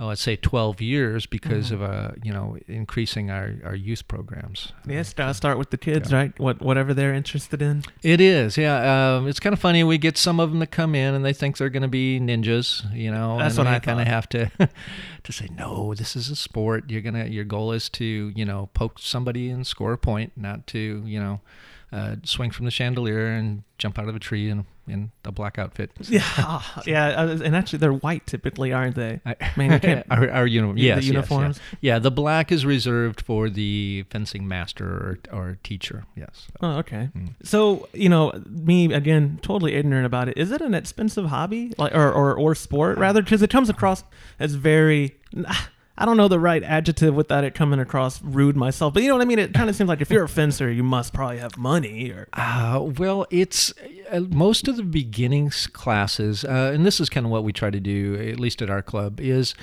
oh, 0.00 0.06
let's 0.06 0.22
say 0.22 0.34
12 0.34 0.80
years 0.80 1.26
because 1.26 1.70
of 1.70 1.82
uh, 1.82 2.12
you 2.22 2.32
know 2.32 2.56
increasing 2.66 3.30
our, 3.30 3.54
our 3.64 3.74
youth 3.74 4.08
programs. 4.08 4.72
Yes, 4.86 5.12
gotta 5.12 5.34
start 5.34 5.58
with 5.58 5.70
the 5.70 5.76
kids, 5.76 6.12
right? 6.12 6.36
What 6.40 6.60
whatever 6.62 6.94
they're 6.94 7.12
interested 7.12 7.60
in. 7.60 7.84
It 8.02 8.20
is, 8.20 8.56
yeah. 8.56 9.16
Um, 9.16 9.28
it's 9.28 9.38
kind 9.38 9.52
of 9.52 9.60
funny. 9.60 9.84
We 9.84 9.98
get 9.98 10.16
some 10.16 10.40
of 10.40 10.50
them 10.50 10.60
that 10.60 10.70
come 10.70 10.94
in 10.94 11.14
and 11.14 11.24
they 11.24 11.34
think 11.34 11.58
they're 11.58 11.68
going 11.68 11.82
to 11.82 11.88
be 11.88 12.18
ninjas, 12.18 12.92
you 12.96 13.10
know. 13.10 13.38
That's 13.38 13.58
and 13.58 13.66
what 13.66 13.74
I 13.74 13.78
kind 13.78 14.00
of 14.00 14.06
have 14.06 14.28
to 14.30 14.50
to 15.24 15.32
say 15.32 15.48
no. 15.56 15.94
This 15.94 16.16
is 16.16 16.30
a 16.30 16.36
sport. 16.36 16.88
You're 16.88 17.02
gonna. 17.02 17.26
Your 17.26 17.44
goal 17.44 17.72
is 17.72 17.88
to 17.90 18.32
you 18.34 18.44
know 18.44 18.70
poke 18.72 18.98
somebody 18.98 19.50
and 19.50 19.66
score 19.66 19.92
a 19.92 19.98
point, 19.98 20.32
not 20.36 20.66
to 20.68 21.02
you 21.04 21.20
know 21.20 21.40
uh, 21.92 22.16
swing 22.24 22.50
from 22.50 22.64
the 22.64 22.70
chandelier 22.70 23.26
and 23.26 23.62
jump 23.78 23.98
out 23.98 24.08
of 24.08 24.16
a 24.16 24.20
tree 24.20 24.48
in 24.48 24.64
in 24.90 25.10
a 25.24 25.32
black 25.32 25.58
outfit. 25.58 25.90
Yeah, 26.10 26.22
ah, 26.24 26.82
yeah, 26.86 27.08
uh, 27.08 27.38
and 27.44 27.54
actually 27.54 27.78
they're 27.78 27.92
white 27.92 28.26
typically, 28.26 28.72
aren't 28.72 28.96
they? 28.96 29.20
I, 29.24 29.36
you 29.56 30.02
our, 30.10 30.28
our 30.30 30.46
uniform. 30.46 30.76
the 30.76 30.82
Yes, 30.82 30.96
yes, 30.96 31.04
yeah. 31.04 31.12
uniforms? 31.12 31.60
Yeah, 31.80 31.98
the 32.00 32.10
black 32.10 32.50
is 32.50 32.66
reserved 32.66 33.20
for 33.20 33.48
the 33.48 34.04
fencing 34.10 34.48
master 34.48 34.86
or, 34.86 35.18
or 35.32 35.58
teacher. 35.62 36.04
Yes. 36.16 36.48
Oh, 36.60 36.78
okay. 36.78 37.10
Mm. 37.16 37.34
So 37.44 37.88
you 37.92 38.08
know, 38.08 38.32
me 38.48 38.92
again, 38.92 39.38
totally 39.42 39.74
ignorant 39.74 40.06
about 40.06 40.28
it. 40.28 40.36
Is 40.36 40.50
it 40.50 40.60
an 40.60 40.74
expensive 40.74 41.26
hobby, 41.26 41.72
like 41.78 41.94
or 41.94 42.10
or, 42.12 42.34
or 42.34 42.54
sport 42.54 42.98
rather? 42.98 43.22
Because 43.22 43.42
it 43.42 43.50
comes 43.50 43.68
across 43.68 44.02
as 44.38 44.54
very. 44.54 45.16
I 46.00 46.06
don't 46.06 46.16
know 46.16 46.28
the 46.28 46.40
right 46.40 46.62
adjective 46.62 47.14
without 47.14 47.44
it 47.44 47.54
coming 47.54 47.78
across 47.78 48.22
rude 48.22 48.56
myself, 48.56 48.94
but 48.94 49.02
you 49.02 49.10
know 49.10 49.16
what 49.16 49.22
I 49.22 49.26
mean. 49.26 49.38
It 49.38 49.52
kind 49.52 49.68
of 49.68 49.76
seems 49.76 49.86
like 49.86 50.00
if 50.00 50.10
you're 50.10 50.24
a 50.24 50.28
fencer, 50.30 50.70
you 50.72 50.82
must 50.82 51.12
probably 51.12 51.36
have 51.36 51.58
money, 51.58 52.10
or 52.10 52.26
Uh, 52.32 52.88
well, 52.96 53.26
it's 53.28 53.74
uh, 54.10 54.20
most 54.20 54.66
of 54.66 54.76
the 54.76 54.82
beginnings 54.82 55.66
classes, 55.66 56.42
uh, 56.42 56.72
and 56.74 56.86
this 56.86 57.00
is 57.00 57.10
kind 57.10 57.26
of 57.26 57.30
what 57.30 57.44
we 57.44 57.52
try 57.52 57.68
to 57.68 57.80
do, 57.80 58.14
at 58.14 58.40
least 58.40 58.62
at 58.62 58.70
our 58.70 58.80
club, 58.80 59.20
is 59.20 59.54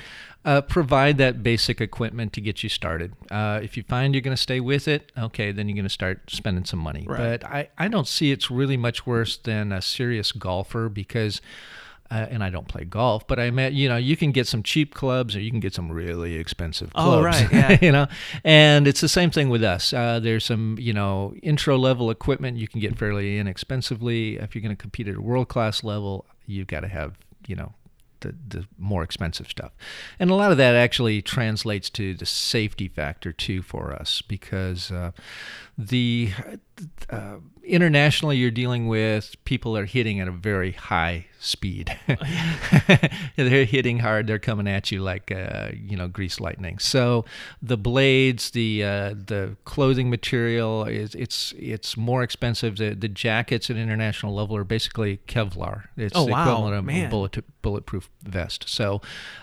uh, 0.45 0.61
provide 0.61 1.17
that 1.17 1.41
basic 1.41 1.81
equipment 1.81 2.33
to 2.33 2.41
get 2.41 2.61
you 2.61 2.69
started. 2.69 3.13
Uh, 3.31 3.59
if 3.63 3.75
you 3.75 3.81
find 3.81 4.13
you're 4.13 4.21
going 4.21 4.35
to 4.35 4.41
stay 4.41 4.59
with 4.59 4.87
it, 4.87 5.11
okay, 5.17 5.51
then 5.51 5.67
you're 5.67 5.75
going 5.75 5.85
to 5.85 5.89
start 5.89 6.29
spending 6.29 6.65
some 6.65 6.79
money. 6.79 7.03
Right. 7.07 7.41
But 7.41 7.45
I, 7.45 7.69
I 7.79 7.87
don't 7.87 8.07
see 8.07 8.31
it's 8.31 8.51
really 8.51 8.77
much 8.77 9.07
worse 9.07 9.37
than 9.37 9.71
a 9.71 9.81
serious 9.81 10.31
golfer 10.31 10.87
because. 10.87 11.41
Uh, 12.09 12.25
and 12.29 12.41
I 12.41 12.49
don't 12.49 12.67
play 12.67 12.85
golf, 12.85 13.27
but 13.27 13.37
I 13.39 13.51
met 13.51 13.73
you 13.73 13.89
know 13.89 13.97
you 13.97 14.15
can 14.15 14.31
get 14.31 14.47
some 14.47 14.63
cheap 14.63 14.93
clubs 14.93 15.35
or 15.35 15.41
you 15.41 15.51
can 15.51 15.59
get 15.59 15.73
some 15.73 15.91
really 15.91 16.35
expensive 16.35 16.89
Oh, 16.95 17.21
right, 17.21 17.51
yeah. 17.51 17.77
you 17.81 17.91
know, 17.91 18.07
and 18.43 18.87
it's 18.87 19.01
the 19.01 19.09
same 19.09 19.29
thing 19.29 19.49
with 19.49 19.63
us. 19.63 19.91
Uh, 19.91 20.19
there's 20.19 20.45
some 20.45 20.77
you 20.79 20.93
know 20.93 21.33
intro 21.43 21.77
level 21.77 22.09
equipment 22.09 22.57
you 22.57 22.67
can 22.67 22.79
get 22.79 22.97
fairly 22.97 23.37
inexpensively. 23.39 24.37
If 24.37 24.55
you're 24.55 24.61
going 24.61 24.75
to 24.75 24.81
compete 24.81 25.07
at 25.07 25.15
a 25.15 25.21
world 25.21 25.49
class 25.49 25.83
level, 25.83 26.25
you've 26.45 26.67
got 26.67 26.81
to 26.81 26.87
have 26.87 27.17
you 27.45 27.55
know 27.55 27.73
the, 28.21 28.35
the 28.47 28.67
more 28.77 29.03
expensive 29.03 29.47
stuff. 29.47 29.71
And 30.19 30.29
a 30.29 30.35
lot 30.35 30.51
of 30.51 30.57
that 30.57 30.75
actually 30.75 31.21
translates 31.21 31.89
to 31.91 32.13
the 32.13 32.25
safety 32.25 32.87
factor 32.87 33.31
too 33.31 33.61
for 33.61 33.93
us 33.93 34.21
because 34.21 34.91
uh, 34.91 35.11
the 35.77 36.31
uh, 37.09 37.35
internationally 37.67 38.37
you're 38.37 38.51
dealing 38.51 38.87
with 38.87 39.35
people 39.45 39.73
that 39.73 39.81
are 39.81 39.85
hitting 39.85 40.19
at 40.19 40.27
a 40.27 40.31
very 40.31 40.71
high 40.71 41.25
speed. 41.39 41.97
they're 43.35 43.65
hitting 43.65 43.99
hard. 43.99 44.27
They're 44.27 44.39
coming 44.39 44.67
at 44.67 44.91
you 44.91 45.01
like 45.01 45.31
uh, 45.31 45.69
you 45.73 45.95
know 45.97 46.07
grease 46.07 46.39
lightning. 46.39 46.79
So 46.79 47.25
the 47.61 47.77
blades, 47.77 48.51
the 48.51 48.83
uh, 48.83 49.09
the 49.09 49.57
clothing 49.65 50.09
material 50.09 50.85
is 50.85 51.13
it's 51.15 51.53
it's 51.57 51.95
more 51.97 52.23
expensive. 52.23 52.77
The 52.77 52.95
the 52.95 53.07
jackets 53.09 53.69
at 53.69 53.77
international 53.77 54.33
level 54.33 54.55
are 54.57 54.63
basically 54.63 55.19
Kevlar. 55.27 55.83
It's 55.95 56.15
Oh, 56.15 56.25
the 56.25 56.31
wow, 56.31 56.43
equivalent 56.43 56.75
of 56.75 56.85
man. 56.85 57.07
a 57.07 57.09
bullet 57.09 57.61
bulletproof 57.61 58.09
vest. 58.23 58.65
So 58.67 59.01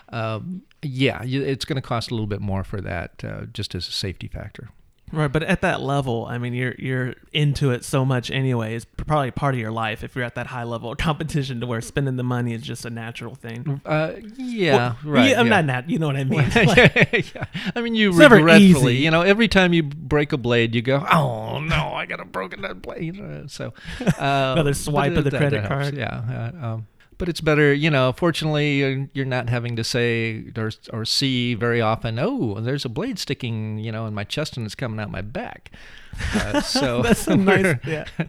um, 0.09 0.63
yeah, 0.81 1.21
it's 1.23 1.65
going 1.65 1.81
to 1.81 1.87
cost 1.87 2.11
a 2.11 2.13
little 2.13 2.27
bit 2.27 2.41
more 2.41 2.63
for 2.63 2.81
that 2.81 3.23
uh, 3.23 3.45
just 3.53 3.75
as 3.75 3.87
a 3.87 3.91
safety 3.91 4.27
factor. 4.27 4.69
Right. 5.15 5.31
But 5.31 5.43
at 5.43 5.61
that 5.61 5.81
level, 5.81 6.25
I 6.25 6.37
mean, 6.37 6.53
you're 6.53 6.75
you're 6.77 7.15
into 7.33 7.71
it 7.71 7.83
so 7.85 8.05
much 8.05 8.29
anyway. 8.31 8.75
It's 8.75 8.85
probably 8.85 9.31
part 9.31 9.53
of 9.55 9.59
your 9.59 9.71
life 9.71 10.03
if 10.03 10.15
you're 10.15 10.23
at 10.25 10.35
that 10.35 10.47
high 10.47 10.63
level 10.63 10.91
of 10.91 10.97
competition 11.09 11.59
to 11.61 11.67
where 11.67 11.81
spending 11.81 12.15
the 12.15 12.23
money 12.23 12.53
is 12.53 12.61
just 12.61 12.85
a 12.85 12.89
natural 12.89 13.35
thing. 13.35 13.81
Uh, 13.85 14.13
yeah, 14.37 14.75
Well, 14.75 14.97
right. 15.05 15.29
yeah, 15.31 15.39
I'm 15.39 15.47
yeah. 15.47 15.61
not 15.61 15.65
nat. 15.65 15.89
You 15.89 15.99
know 15.99 16.07
what 16.07 16.15
I 16.17 16.23
mean? 16.25 16.49
Like, 16.55 17.33
yeah. 17.35 17.45
I 17.75 17.81
mean, 17.81 17.95
you 17.95 18.11
regretfully, 18.11 18.97
you 18.97 19.11
know, 19.11 19.21
every 19.21 19.47
time 19.47 19.73
you 19.73 19.83
break 19.83 20.33
a 20.33 20.37
blade, 20.37 20.75
you 20.75 20.81
go, 20.81 21.05
"Oh 21.11 21.59
no, 21.59 21.93
I 21.93 22.05
got 22.05 22.19
a 22.19 22.25
broken 22.25 22.61
that 22.61 22.81
blade." 22.81 23.19
Uh, 23.19 23.47
So 23.47 23.73
uh, 24.01 24.53
Another 24.53 24.73
swipe 24.73 25.15
of 25.15 25.23
the 25.23 25.31
credit 25.31 25.61
helps, 25.61 25.67
card. 25.91 25.97
Yeah. 25.97 26.51
Uh, 26.61 26.65
um, 26.65 26.87
but 27.17 27.29
it's 27.29 27.41
better, 27.41 27.73
you 27.73 27.89
know. 27.89 28.11
Fortunately, 28.11 29.07
you're, 29.13 29.25
not 29.25 29.49
having 29.49 29.75
to 29.75 29.83
say 29.83 30.45
or, 30.57 30.71
or 30.91 31.05
see 31.05 31.53
very 31.53 31.81
often. 31.81 32.19
Oh, 32.19 32.59
there's 32.59 32.85
a 32.85 32.89
blade 32.89 33.19
sticking, 33.19 33.79
you 33.79 33.91
know, 33.91 34.05
in 34.05 34.13
my 34.13 34.23
chest 34.23 34.57
and 34.57 34.65
it's 34.65 34.75
coming 34.75 34.99
out 34.99 35.09
my 35.11 35.21
back. 35.21 35.71
Uh, 36.33 36.61
so 36.79 37.01
That's 37.01 37.27
a 37.27 37.35
nice- 37.35 37.77
yeah. 37.85 38.05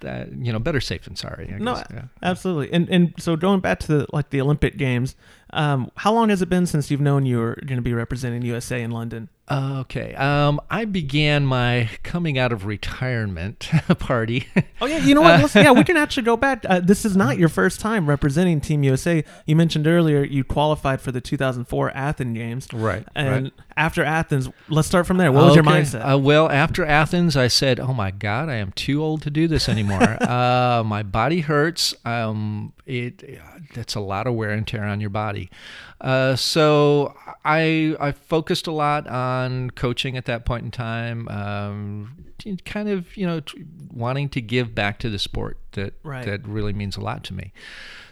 that, 0.00 0.32
you 0.32 0.52
know, 0.52 0.58
better 0.58 0.80
safe 0.80 1.04
than 1.04 1.16
sorry. 1.16 1.52
I 1.54 1.58
No, 1.58 1.74
guess, 1.74 1.86
yeah. 1.92 2.02
absolutely. 2.22 2.72
And 2.72 2.88
and 2.90 3.14
so 3.18 3.36
going 3.36 3.60
back 3.60 3.78
to 3.80 3.86
the 3.88 4.06
like 4.12 4.30
the 4.30 4.40
Olympic 4.40 4.76
Games, 4.76 5.16
um, 5.52 5.90
how 5.96 6.12
long 6.12 6.28
has 6.30 6.42
it 6.42 6.48
been 6.48 6.66
since 6.66 6.90
you've 6.90 7.00
known 7.00 7.26
you 7.26 7.38
were 7.38 7.58
going 7.66 7.76
to 7.76 7.82
be 7.82 7.94
representing 7.94 8.42
USA 8.42 8.82
in 8.82 8.90
London? 8.90 9.28
Okay. 9.52 10.14
Um, 10.14 10.60
I 10.70 10.84
began 10.84 11.44
my 11.46 11.88
coming 12.02 12.38
out 12.38 12.52
of 12.52 12.66
retirement 12.66 13.70
party. 13.98 14.46
Oh 14.80 14.86
yeah, 14.86 14.98
you 14.98 15.14
know 15.14 15.20
what? 15.20 15.40
Let's, 15.40 15.54
yeah, 15.54 15.72
we 15.72 15.84
can 15.84 15.96
actually 16.02 16.24
go 16.24 16.36
back. 16.36 16.64
Uh, 16.68 16.80
this 16.80 17.04
is 17.04 17.16
not 17.16 17.38
your 17.38 17.48
first 17.48 17.80
time 17.80 18.06
representing 18.08 18.60
Team 18.60 18.82
USA. 18.82 19.24
You 19.46 19.56
mentioned 19.56 19.86
earlier 19.86 20.22
you 20.24 20.44
qualified 20.44 21.00
for 21.00 21.12
the 21.12 21.20
2004 21.20 21.90
Athens 21.94 22.36
Games, 22.36 22.68
Right, 22.72 23.04
And 23.14 23.44
right. 23.44 23.52
After 23.76 24.04
Athens, 24.04 24.48
let's 24.68 24.88
start 24.88 25.06
from 25.06 25.16
there. 25.16 25.30
What 25.32 25.44
was 25.46 25.54
your 25.54 25.64
mindset? 25.64 26.14
Uh, 26.14 26.18
well, 26.18 26.48
after 26.50 26.84
Athens, 26.84 27.36
I 27.36 27.48
said, 27.48 27.78
"Oh 27.80 27.92
my 27.92 28.10
God, 28.10 28.48
I 28.48 28.56
am 28.56 28.72
too 28.72 29.02
old 29.02 29.22
to 29.22 29.30
do 29.30 29.48
this 29.48 29.68
anymore. 29.68 30.02
uh, 30.22 30.82
my 30.84 31.02
body 31.02 31.40
hurts. 31.40 31.94
Um, 32.04 32.72
it 32.86 33.40
that's 33.74 33.94
a 33.94 34.00
lot 34.00 34.26
of 34.26 34.34
wear 34.34 34.50
and 34.50 34.66
tear 34.66 34.84
on 34.84 35.00
your 35.00 35.10
body." 35.10 35.50
Uh, 36.00 36.34
so 36.36 37.14
I 37.44 37.96
I 38.00 38.12
focused 38.12 38.66
a 38.66 38.72
lot 38.72 39.06
on 39.06 39.70
coaching 39.70 40.16
at 40.16 40.24
that 40.26 40.44
point 40.44 40.64
in 40.64 40.70
time. 40.70 41.28
Um, 41.28 42.16
kind 42.64 42.88
of 42.88 43.16
you 43.16 43.26
know 43.26 43.40
wanting 43.92 44.28
to 44.30 44.40
give 44.40 44.74
back 44.74 44.98
to 44.98 45.08
the 45.10 45.18
sport 45.18 45.58
that 45.72 45.94
Right. 46.02 46.24
that 46.24 46.46
really 46.46 46.72
means 46.72 46.96
a 46.96 47.00
lot 47.00 47.22
to 47.24 47.34
me. 47.34 47.52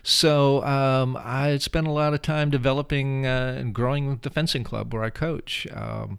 So 0.02 0.64
um, 0.64 1.16
I 1.20 1.58
spent 1.58 1.86
a 1.86 1.90
lot 1.90 2.14
of 2.14 2.22
time 2.22 2.50
developing 2.50 3.26
uh, 3.26 3.56
and 3.58 3.74
growing 3.74 4.18
the 4.22 4.30
fencing 4.30 4.64
club 4.64 4.92
where 4.92 5.02
I 5.02 5.10
coach. 5.10 5.66
Um, 5.72 6.18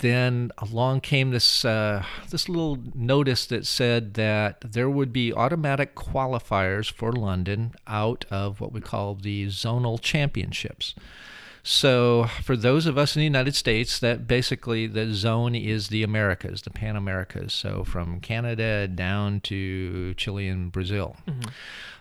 then 0.00 0.50
along 0.58 1.00
came 1.00 1.30
this 1.30 1.64
uh, 1.64 2.04
this 2.30 2.48
little 2.48 2.78
notice 2.94 3.46
that 3.46 3.66
said 3.66 4.14
that 4.14 4.60
there 4.60 4.90
would 4.90 5.12
be 5.12 5.32
automatic 5.32 5.94
qualifiers 5.94 6.90
for 6.90 7.12
London 7.12 7.74
out 7.86 8.24
of 8.30 8.60
what 8.60 8.72
we 8.72 8.80
call 8.80 9.14
the 9.14 9.46
zonal 9.46 10.00
championships. 10.00 10.94
So 11.64 12.24
for 12.42 12.56
those 12.56 12.86
of 12.86 12.98
us 12.98 13.14
in 13.14 13.20
the 13.20 13.24
United 13.24 13.54
States, 13.54 13.98
that 14.00 14.26
basically 14.26 14.88
the 14.88 15.14
zone 15.14 15.54
is 15.54 15.88
the 15.88 16.02
Americas, 16.02 16.62
the 16.62 16.70
Pan 16.70 16.96
Americas. 16.96 17.52
So 17.52 17.84
from 17.84 18.18
Canada 18.20 18.88
down 18.88 19.40
to 19.42 20.14
Chile 20.14 20.48
and 20.48 20.72
Brazil. 20.72 21.16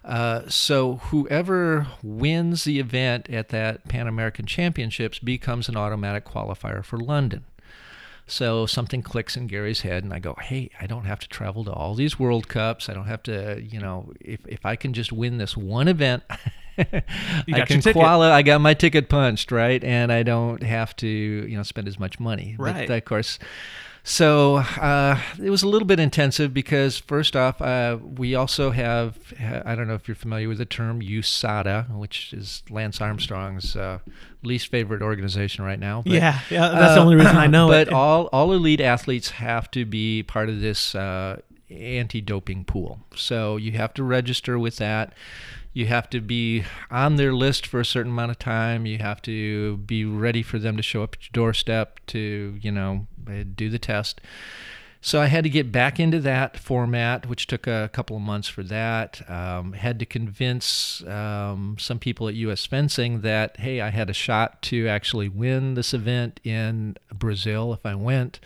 Uh, 0.03 0.49
so 0.49 0.95
whoever 0.95 1.87
wins 2.01 2.63
the 2.63 2.79
event 2.79 3.29
at 3.29 3.49
that 3.49 3.87
Pan 3.87 4.07
American 4.07 4.47
Championships 4.47 5.19
becomes 5.19 5.69
an 5.69 5.77
automatic 5.77 6.25
qualifier 6.25 6.83
for 6.83 6.97
London. 6.97 7.45
So 8.25 8.65
something 8.65 9.01
clicks 9.01 9.35
in 9.35 9.47
Gary's 9.47 9.81
head, 9.81 10.03
and 10.03 10.13
I 10.13 10.19
go, 10.19 10.35
"Hey, 10.41 10.69
I 10.79 10.87
don't 10.87 11.03
have 11.03 11.19
to 11.19 11.27
travel 11.27 11.65
to 11.65 11.73
all 11.73 11.95
these 11.95 12.17
World 12.17 12.47
Cups. 12.47 12.87
I 12.87 12.93
don't 12.93 13.07
have 13.07 13.21
to, 13.23 13.61
you 13.61 13.79
know, 13.79 14.13
if 14.21 14.39
if 14.47 14.65
I 14.65 14.75
can 14.75 14.93
just 14.93 15.11
win 15.11 15.37
this 15.37 15.57
one 15.57 15.87
event, 15.87 16.23
I 17.53 17.61
can 17.65 17.81
qualify. 17.81 18.35
I 18.35 18.41
got 18.41 18.61
my 18.61 18.73
ticket 18.73 19.09
punched, 19.09 19.51
right? 19.51 19.83
And 19.83 20.11
I 20.11 20.23
don't 20.23 20.63
have 20.63 20.95
to, 20.97 21.07
you 21.07 21.57
know, 21.57 21.63
spend 21.63 21.87
as 21.87 21.99
much 21.99 22.19
money. 22.19 22.55
Right. 22.57 22.87
But 22.87 22.97
of 22.97 23.05
course, 23.05 23.39
so 24.03 24.55
uh, 24.55 25.19
it 25.41 25.51
was 25.51 25.61
a 25.61 25.67
little 25.67 25.85
bit 25.85 25.99
intensive 25.99 26.53
because 26.53 26.97
first 26.97 27.35
off, 27.35 27.61
uh, 27.61 27.99
we 28.01 28.33
also 28.33 28.71
have 28.71 29.17
I 29.39 29.75
don't 29.75 29.87
know 29.87 29.93
if 29.93 30.07
you're 30.07 30.15
familiar 30.15 30.47
with 30.47 30.57
the 30.57 30.65
term 30.65 31.01
USADA, 31.01 31.95
which 31.95 32.33
is 32.33 32.63
Lance 32.69 32.99
Armstrong's 32.99 33.75
uh, 33.75 33.99
least 34.41 34.67
favorite 34.67 35.03
organization 35.03 35.63
right 35.63 35.79
now. 35.79 36.01
But, 36.01 36.13
yeah, 36.13 36.39
yeah, 36.49 36.69
that's 36.69 36.95
the 36.95 37.01
uh, 37.01 37.03
only 37.03 37.15
reason 37.15 37.37
I 37.37 37.47
know 37.47 37.67
but 37.69 37.89
it. 37.89 37.93
all 37.93 38.25
all 38.27 38.51
elite 38.53 38.81
athletes 38.81 39.31
have 39.31 39.69
to 39.71 39.85
be 39.85 40.23
part 40.23 40.49
of 40.49 40.61
this 40.61 40.95
uh, 40.95 41.39
anti-doping 41.69 42.65
pool. 42.65 42.99
So 43.15 43.57
you 43.57 43.73
have 43.73 43.93
to 43.95 44.03
register 44.03 44.57
with 44.57 44.77
that. 44.77 45.13
You 45.73 45.85
have 45.87 46.09
to 46.09 46.19
be 46.19 46.65
on 46.89 47.15
their 47.15 47.33
list 47.33 47.65
for 47.65 47.79
a 47.79 47.85
certain 47.85 48.11
amount 48.11 48.31
of 48.31 48.39
time. 48.39 48.85
You 48.85 48.97
have 48.97 49.21
to 49.23 49.77
be 49.77 50.03
ready 50.03 50.43
for 50.43 50.59
them 50.59 50.75
to 50.77 50.83
show 50.83 51.03
up 51.03 51.15
at 51.15 51.23
your 51.23 51.31
doorstep 51.31 51.99
to, 52.07 52.57
you 52.61 52.71
know, 52.71 53.07
uh, 53.27 53.43
do 53.55 53.69
the 53.69 53.79
test. 53.79 54.19
So 55.03 55.19
I 55.19 55.25
had 55.25 55.43
to 55.45 55.49
get 55.49 55.71
back 55.71 55.99
into 55.99 56.19
that 56.19 56.57
format, 56.57 57.25
which 57.25 57.47
took 57.47 57.65
a 57.65 57.89
couple 57.91 58.15
of 58.15 58.21
months 58.21 58.47
for 58.47 58.61
that. 58.63 59.27
Um, 59.27 59.73
had 59.73 59.97
to 59.97 60.05
convince 60.05 61.03
um, 61.07 61.77
some 61.79 61.97
people 61.97 62.27
at 62.27 62.35
U.S. 62.35 62.67
Fencing 62.67 63.21
that 63.21 63.57
hey, 63.57 63.81
I 63.81 63.89
had 63.89 64.11
a 64.11 64.13
shot 64.13 64.61
to 64.63 64.87
actually 64.87 65.27
win 65.27 65.73
this 65.73 65.93
event 65.93 66.39
in 66.43 66.97
Brazil 67.11 67.73
if 67.73 67.83
I 67.83 67.95
went. 67.95 68.39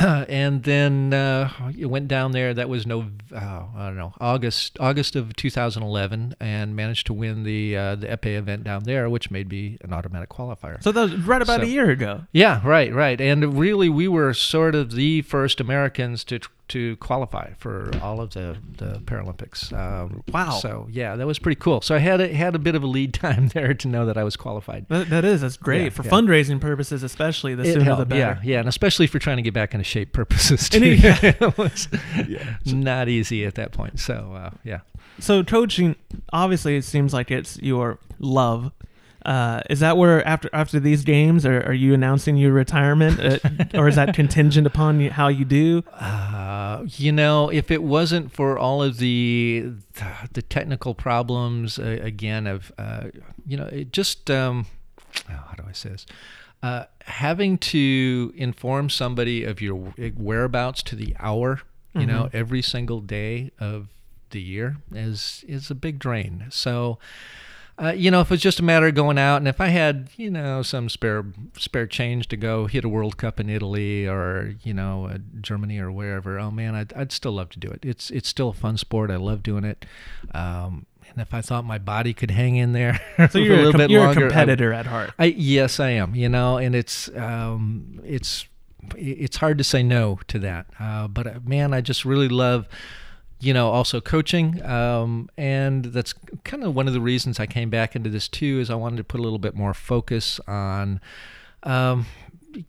and 0.28 0.62
then 0.64 1.12
uh, 1.12 1.50
it 1.78 1.86
went 1.86 2.08
down 2.08 2.32
there. 2.32 2.54
That 2.54 2.68
was 2.68 2.86
no, 2.86 3.06
uh, 3.34 3.36
I 3.76 3.86
don't 3.86 3.96
know, 3.96 4.14
August 4.20 4.76
August 4.80 5.16
of 5.16 5.34
2011, 5.36 6.34
and 6.40 6.74
managed 6.76 7.06
to 7.06 7.12
win 7.12 7.42
the 7.44 7.76
uh, 7.76 7.94
the 7.96 8.06
epee 8.06 8.36
event 8.36 8.64
down 8.64 8.84
there, 8.84 9.08
which 9.10 9.30
made 9.30 9.48
me 9.50 9.78
an 9.82 9.92
automatic 9.92 10.28
qualifier. 10.30 10.82
so 10.82 10.92
that 10.92 11.02
was 11.02 11.16
right 11.26 11.42
about 11.42 11.60
So- 11.60 11.66
a 11.66 11.68
year 11.70 11.90
ago. 11.90 12.22
Yeah, 12.32 12.60
right, 12.64 12.92
right. 12.92 13.20
And 13.20 13.58
really, 13.58 13.88
we 13.88 14.08
were 14.08 14.32
sort 14.34 14.74
of 14.74 14.92
the 14.92 15.22
first 15.22 15.60
Americans 15.60 16.24
to 16.24 16.40
to 16.70 16.96
qualify 16.96 17.52
for 17.58 17.90
all 18.02 18.20
of 18.20 18.30
the, 18.30 18.56
the 18.78 19.00
Paralympics. 19.04 19.72
Um, 19.72 20.22
Wow. 20.32 20.58
So 20.60 20.88
yeah, 20.90 21.16
that 21.16 21.26
was 21.26 21.38
pretty 21.38 21.58
cool. 21.60 21.80
So 21.80 21.94
I 21.94 21.98
had 21.98 22.20
a, 22.20 22.28
had 22.32 22.54
a 22.54 22.58
bit 22.58 22.74
of 22.74 22.82
a 22.82 22.86
lead 22.86 23.12
time 23.26 23.48
there 23.48 23.74
to 23.74 23.88
know 23.88 24.06
that 24.06 24.16
I 24.16 24.24
was 24.24 24.36
qualified. 24.36 24.86
That, 24.88 25.10
that 25.10 25.24
is 25.24 25.40
that's 25.42 25.56
great 25.56 25.84
Yeah, 25.84 25.90
for 25.90 26.02
yeah. 26.04 26.10
fundraising 26.10 26.60
purposes, 26.60 27.02
especially 27.02 27.54
the 27.54 27.62
It 27.64 27.74
sooner 27.74 27.96
the 27.96 28.06
better. 28.06 28.20
Yeah, 28.20 28.40
yeah, 28.42 28.58
and 28.60 28.68
especially 28.68 29.06
for 29.06 29.18
trying 29.18 29.36
to 29.36 29.42
get 29.42 29.54
back 29.54 29.74
into 29.74 29.84
shape 29.84 30.12
purposes 30.12 30.68
too. 30.68 30.80
it- 30.82 31.36
it 31.42 31.58
was 31.58 31.88
not 32.66 33.08
easy 33.08 33.44
at 33.44 33.54
that 33.56 33.72
point. 33.72 33.98
So 34.00 34.32
uh, 34.34 34.50
yeah. 34.64 34.80
So 35.18 35.42
coaching, 35.44 35.96
obviously, 36.32 36.76
it 36.76 36.84
seems 36.84 37.12
like 37.12 37.30
it's 37.30 37.58
your 37.60 37.98
love. 38.18 38.72
Uh, 39.24 39.60
is 39.68 39.80
that 39.80 39.96
where 39.96 40.26
after 40.26 40.48
after 40.52 40.80
these 40.80 41.04
games, 41.04 41.44
are, 41.44 41.62
are 41.66 41.74
you 41.74 41.92
announcing 41.92 42.36
your 42.36 42.52
retirement, 42.52 43.20
uh, 43.20 43.38
or 43.78 43.88
is 43.88 43.96
that 43.96 44.14
contingent 44.14 44.66
upon 44.66 45.00
you, 45.00 45.10
how 45.10 45.28
you 45.28 45.44
do? 45.44 45.82
Uh, 45.92 46.84
you 46.96 47.12
know, 47.12 47.50
if 47.50 47.70
it 47.70 47.82
wasn't 47.82 48.32
for 48.32 48.58
all 48.58 48.82
of 48.82 48.96
the 48.96 49.72
the 50.32 50.42
technical 50.42 50.94
problems, 50.94 51.78
uh, 51.78 51.98
again, 52.00 52.46
of 52.46 52.72
uh, 52.78 53.08
you 53.46 53.56
know, 53.56 53.66
it 53.66 53.92
just 53.92 54.30
um, 54.30 54.66
oh, 55.28 55.44
how 55.48 55.54
do 55.54 55.64
I 55.68 55.72
say 55.72 55.90
this? 55.90 56.06
Uh, 56.62 56.84
having 57.02 57.58
to 57.58 58.32
inform 58.36 58.88
somebody 58.90 59.44
of 59.44 59.60
your 59.60 59.74
whereabouts 60.16 60.82
to 60.84 60.96
the 60.96 61.14
hour, 61.18 61.60
you 61.94 62.06
know, 62.06 62.30
every 62.32 62.62
single 62.62 63.00
day 63.00 63.50
of 63.58 63.88
the 64.30 64.40
year 64.40 64.76
is 64.94 65.44
is 65.46 65.70
a 65.70 65.74
big 65.74 65.98
drain. 65.98 66.46
So. 66.48 66.98
Uh, 67.82 67.92
you 67.92 68.10
know, 68.10 68.20
if 68.20 68.30
it's 68.30 68.42
just 68.42 68.60
a 68.60 68.62
matter 68.62 68.88
of 68.88 68.94
going 68.94 69.16
out, 69.16 69.36
and 69.36 69.48
if 69.48 69.58
I 69.60 69.68
had, 69.68 70.10
you 70.16 70.30
know, 70.30 70.60
some 70.62 70.88
spare 70.90 71.24
spare 71.56 71.86
change 71.86 72.28
to 72.28 72.36
go 72.36 72.66
hit 72.66 72.84
a 72.84 72.88
World 72.88 73.16
Cup 73.16 73.40
in 73.40 73.48
Italy 73.48 74.06
or 74.06 74.54
you 74.62 74.74
know 74.74 75.06
uh, 75.06 75.18
Germany 75.40 75.78
or 75.78 75.90
wherever, 75.90 76.38
oh 76.38 76.50
man, 76.50 76.74
I'd, 76.74 76.92
I'd 76.92 77.10
still 77.12 77.32
love 77.32 77.48
to 77.50 77.58
do 77.58 77.68
it. 77.68 77.80
It's 77.82 78.10
it's 78.10 78.28
still 78.28 78.50
a 78.50 78.52
fun 78.52 78.76
sport. 78.76 79.10
I 79.10 79.16
love 79.16 79.42
doing 79.42 79.64
it. 79.64 79.86
Um, 80.34 80.84
and 81.08 81.20
if 81.22 81.32
I 81.34 81.40
thought 81.40 81.64
my 81.64 81.78
body 81.78 82.12
could 82.12 82.30
hang 82.30 82.54
in 82.56 82.72
there 82.72 83.00
So 83.30 83.38
you're 83.38 83.54
a 83.54 83.56
a, 83.56 83.64
little 83.64 83.72
com- 83.72 83.78
bit 83.78 83.90
you're 83.90 84.04
longer, 84.04 84.20
a 84.20 84.26
I- 84.26 84.28
competitor 84.28 84.72
at 84.74 84.86
heart. 84.86 85.12
I 85.18 85.24
yes, 85.24 85.80
I 85.80 85.90
am. 85.90 86.14
You 86.14 86.28
know, 86.28 86.58
and 86.58 86.74
it's 86.74 87.08
um, 87.16 88.00
it's 88.04 88.46
it's 88.96 89.38
hard 89.38 89.56
to 89.58 89.64
say 89.64 89.82
no 89.82 90.20
to 90.28 90.38
that. 90.40 90.66
Uh, 90.78 91.08
but 91.08 91.26
uh, 91.26 91.40
man, 91.44 91.72
I 91.72 91.80
just 91.80 92.04
really 92.04 92.28
love, 92.28 92.66
you 93.40 93.54
know, 93.54 93.70
also 93.70 94.00
coaching. 94.00 94.62
Um, 94.64 95.30
and 95.36 95.86
that's 95.86 96.14
kind 96.44 96.62
of 96.62 96.74
one 96.74 96.86
of 96.86 96.92
the 96.92 97.00
reasons 97.00 97.40
I 97.40 97.46
came 97.46 97.70
back 97.70 97.96
into 97.96 98.10
this 98.10 98.28
too. 98.28 98.60
Is 98.60 98.70
I 98.70 98.74
wanted 98.74 98.98
to 98.98 99.04
put 99.04 99.20
a 99.20 99.22
little 99.22 99.38
bit 99.38 99.54
more 99.54 99.74
focus 99.74 100.40
on. 100.46 101.00
Um, 101.62 102.06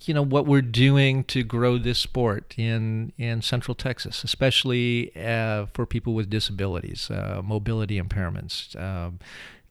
you 0.05 0.13
know 0.13 0.21
what 0.21 0.45
we're 0.45 0.61
doing 0.61 1.23
to 1.23 1.43
grow 1.43 1.79
this 1.79 1.97
sport 1.97 2.53
in 2.57 3.13
in 3.17 3.41
Central 3.41 3.73
Texas, 3.73 4.23
especially 4.23 5.11
uh, 5.15 5.65
for 5.73 5.85
people 5.85 6.13
with 6.13 6.29
disabilities, 6.29 7.09
uh, 7.09 7.41
mobility 7.43 7.99
impairments. 7.99 8.79
Um, 8.79 9.19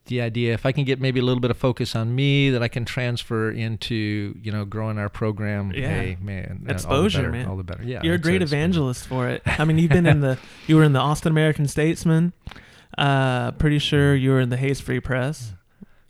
the 0.05 0.21
idea, 0.21 0.53
if 0.53 0.65
I 0.65 0.71
can 0.71 0.83
get 0.83 0.99
maybe 0.99 1.19
a 1.19 1.23
little 1.23 1.39
bit 1.41 1.51
of 1.51 1.57
focus 1.57 1.95
on 1.95 2.13
me, 2.15 2.49
that 2.49 2.63
I 2.63 2.67
can 2.67 2.85
transfer 2.85 3.51
into 3.51 4.35
you 4.41 4.51
know 4.51 4.65
growing 4.65 4.97
our 4.97 5.09
program. 5.09 5.71
Yeah. 5.73 5.87
Hey, 5.89 6.17
man, 6.21 6.65
uh, 6.67 6.71
all 6.71 6.75
Exposure, 6.75 7.19
better, 7.19 7.31
man. 7.31 7.47
all 7.47 7.57
the 7.57 7.63
better. 7.63 7.83
Yeah, 7.83 8.01
You're 8.03 8.15
a 8.15 8.19
great 8.19 8.41
evangelist 8.41 9.07
for 9.07 9.29
it. 9.29 9.41
I 9.45 9.63
mean, 9.65 9.77
you've 9.77 9.91
been 9.91 10.07
in 10.07 10.21
the 10.27 10.37
you 10.67 10.75
were 10.75 10.83
in 10.83 10.93
the 10.93 10.99
Austin 10.99 11.31
American 11.31 11.67
Statesman. 11.67 12.33
Uh, 12.97 13.51
pretty 13.51 13.79
sure 13.79 14.15
you 14.15 14.31
were 14.31 14.41
in 14.41 14.49
the 14.49 14.57
Hays 14.57 14.81
Free 14.81 14.99
Press. 14.99 15.53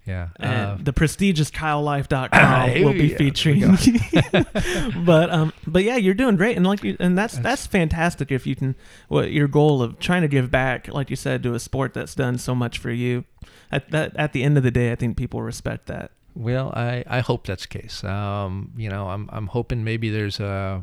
Yeah. 0.05 0.29
And 0.39 0.51
Uh, 0.51 0.77
the 0.81 0.93
prestigious 0.93 1.51
KyleLife.com 1.51 2.73
will 2.83 2.93
be 2.93 3.09
yeah, 3.09 3.17
featuring. 3.17 3.59
but 5.05 5.29
um, 5.29 5.53
but 5.67 5.83
yeah, 5.83 5.95
you're 5.97 6.15
doing 6.15 6.37
great, 6.37 6.57
and 6.57 6.65
like, 6.65 6.83
you, 6.83 6.97
and 6.99 7.17
that's 7.17 7.37
that's 7.37 7.67
fantastic 7.67 8.31
if 8.31 8.47
you 8.47 8.55
can. 8.55 8.75
What 9.09 9.31
your 9.31 9.47
goal 9.47 9.81
of 9.83 9.99
trying 9.99 10.23
to 10.23 10.27
give 10.27 10.49
back, 10.49 10.87
like 10.87 11.09
you 11.09 11.15
said, 11.15 11.43
to 11.43 11.53
a 11.53 11.59
sport 11.59 11.93
that's 11.93 12.15
done 12.15 12.37
so 12.37 12.55
much 12.55 12.77
for 12.79 12.89
you. 12.91 13.25
At 13.71 13.91
that, 13.91 14.15
at 14.17 14.33
the 14.33 14.43
end 14.43 14.57
of 14.57 14.63
the 14.63 14.71
day, 14.71 14.91
I 14.91 14.95
think 14.95 15.17
people 15.17 15.41
respect 15.41 15.87
that. 15.87 16.11
Well, 16.35 16.71
I, 16.75 17.03
I 17.07 17.19
hope 17.19 17.45
that's 17.47 17.63
the 17.63 17.79
case. 17.79 18.03
Um, 18.03 18.71
you 18.77 18.89
know, 18.89 19.09
I'm 19.09 19.29
I'm 19.31 19.47
hoping 19.47 19.83
maybe 19.83 20.09
there's 20.09 20.39
a, 20.39 20.81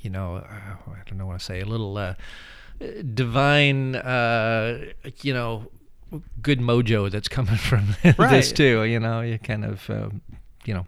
you 0.00 0.10
know, 0.10 0.36
uh, 0.36 0.90
I 0.90 1.02
don't 1.06 1.18
know 1.18 1.26
what 1.26 1.38
to 1.38 1.44
say, 1.44 1.60
a 1.60 1.64
little 1.64 1.96
uh, 1.96 2.14
divine, 3.14 3.96
uh, 3.96 4.84
you 5.22 5.32
know, 5.32 5.70
good 6.42 6.60
mojo 6.60 7.10
that's 7.10 7.28
coming 7.28 7.56
from 7.70 7.96
this 8.02 8.52
too. 8.52 8.84
You 8.84 9.00
know, 9.00 9.20
you 9.20 9.38
kind 9.38 9.64
of, 9.64 9.88
um, 9.90 10.20
you 10.64 10.74
know, 10.74 10.86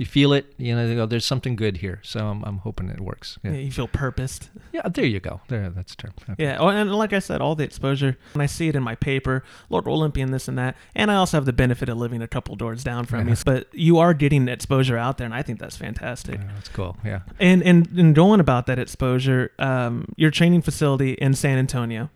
you 0.00 0.06
feel 0.06 0.32
it. 0.32 0.46
You 0.56 0.74
know, 0.74 0.94
go, 0.94 1.04
there's 1.04 1.26
something 1.26 1.56
good 1.56 1.76
here. 1.76 2.00
So 2.02 2.26
I'm 2.26 2.42
I'm 2.44 2.58
hoping 2.58 2.88
it 2.88 3.00
works. 3.02 3.38
Yeah, 3.44 3.50
Yeah, 3.50 3.58
you 3.58 3.70
feel 3.70 3.86
purposed. 3.86 4.48
yeah 4.72 4.88
there 4.88 5.04
you 5.04 5.20
go. 5.20 5.42
There, 5.48 5.68
that's 5.68 5.94
the 5.94 6.02
term. 6.04 6.14
Okay. 6.30 6.42
Yeah, 6.42 6.56
oh, 6.58 6.68
and 6.68 6.90
like 6.90 7.12
I 7.12 7.18
said, 7.18 7.42
all 7.42 7.54
the 7.54 7.64
exposure, 7.64 8.16
and 8.32 8.42
I 8.42 8.46
see 8.46 8.68
it 8.68 8.74
in 8.76 8.82
my 8.82 8.94
paper, 8.94 9.44
Lord 9.68 9.86
Olympian, 9.86 10.30
this 10.30 10.48
and 10.48 10.56
that, 10.56 10.74
and 10.94 11.10
I 11.10 11.16
also 11.16 11.36
have 11.36 11.44
the 11.44 11.52
benefit 11.52 11.90
of 11.90 11.98
living 11.98 12.22
a 12.22 12.28
couple 12.28 12.56
doors 12.56 12.82
down 12.82 13.04
from 13.04 13.28
you. 13.28 13.34
Yeah. 13.34 13.42
But 13.44 13.66
you 13.72 13.98
are 13.98 14.14
getting 14.14 14.48
exposure 14.48 14.96
out 14.96 15.18
there, 15.18 15.26
and 15.26 15.34
I 15.34 15.42
think 15.42 15.58
that's 15.58 15.76
fantastic. 15.76 16.36
Yeah, 16.40 16.48
that's 16.54 16.70
cool. 16.70 16.96
Yeah. 17.04 17.20
And 17.38 17.62
and 17.62 17.86
and 17.98 18.14
going 18.14 18.40
about 18.40 18.64
that 18.68 18.78
exposure, 18.78 19.52
um, 19.58 20.06
your 20.16 20.30
training 20.30 20.62
facility 20.62 21.12
in 21.12 21.34
San 21.34 21.58
Antonio. 21.58 22.08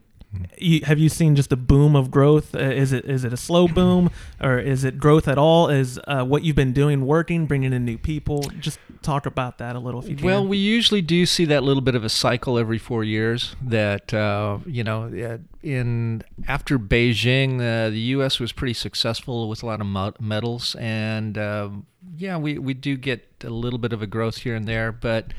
You, 0.59 0.81
have 0.85 0.99
you 0.99 1.09
seen 1.09 1.37
just 1.37 1.53
a 1.53 1.57
boom 1.57 1.97
of 1.97 2.11
growth? 2.11 2.55
Uh, 2.55 2.59
is 2.59 2.93
it 2.93 3.05
is 3.05 3.25
it 3.25 3.33
a 3.33 3.37
slow 3.37 3.69
boom, 3.69 4.11
or 4.41 4.59
is 4.59 4.85
it 4.85 4.99
growth 4.99 5.29
at 5.29 5.39
all? 5.39 5.69
Is 5.69 5.99
uh, 6.07 6.25
what 6.25 6.45
you've 6.45 6.57
been 6.57 6.73
doing 6.73 7.07
working, 7.07 7.47
bringing 7.47 7.73
in 7.73 7.85
new 7.85 7.99
people? 7.99 8.43
Just 8.61 8.79
talk 9.03 9.27
about 9.27 9.59
that 9.59 9.77
a 9.77 9.79
little 9.79 10.01
if 10.01 10.09
you 10.09 10.17
can. 10.17 10.27
Well, 10.27 10.47
we 10.47 10.57
usually 10.57 11.03
do 11.03 11.27
see 11.27 11.45
that 11.47 11.63
little 11.63 11.83
bit 11.83 11.95
of 11.95 12.05
a 12.05 12.09
cycle 12.09 12.59
every 12.59 12.79
four 12.79 13.05
years. 13.05 13.57
That 13.63 14.15
uh, 14.15 14.59
you 14.67 14.85
know, 14.85 15.41
in 15.63 16.23
after 16.47 16.79
Beijing, 16.79 17.57
uh, 17.57 17.91
the 17.91 18.01
U.S. 18.01 18.41
was 18.41 18.53
pretty 18.53 18.75
successful 18.75 19.49
with 19.49 19.63
a 19.63 19.67
lot 19.67 19.81
of 19.81 20.21
medals, 20.21 20.75
and 20.77 21.37
um, 21.39 21.87
yeah, 22.17 22.37
we 22.37 22.59
we 22.59 22.75
do 22.75 22.97
get 22.97 23.45
a 23.45 23.51
little 23.51 23.79
bit 23.79 23.93
of 23.93 24.03
a 24.03 24.07
growth 24.07 24.39
here 24.39 24.55
and 24.55 24.67
there, 24.67 24.93
but. 24.93 25.33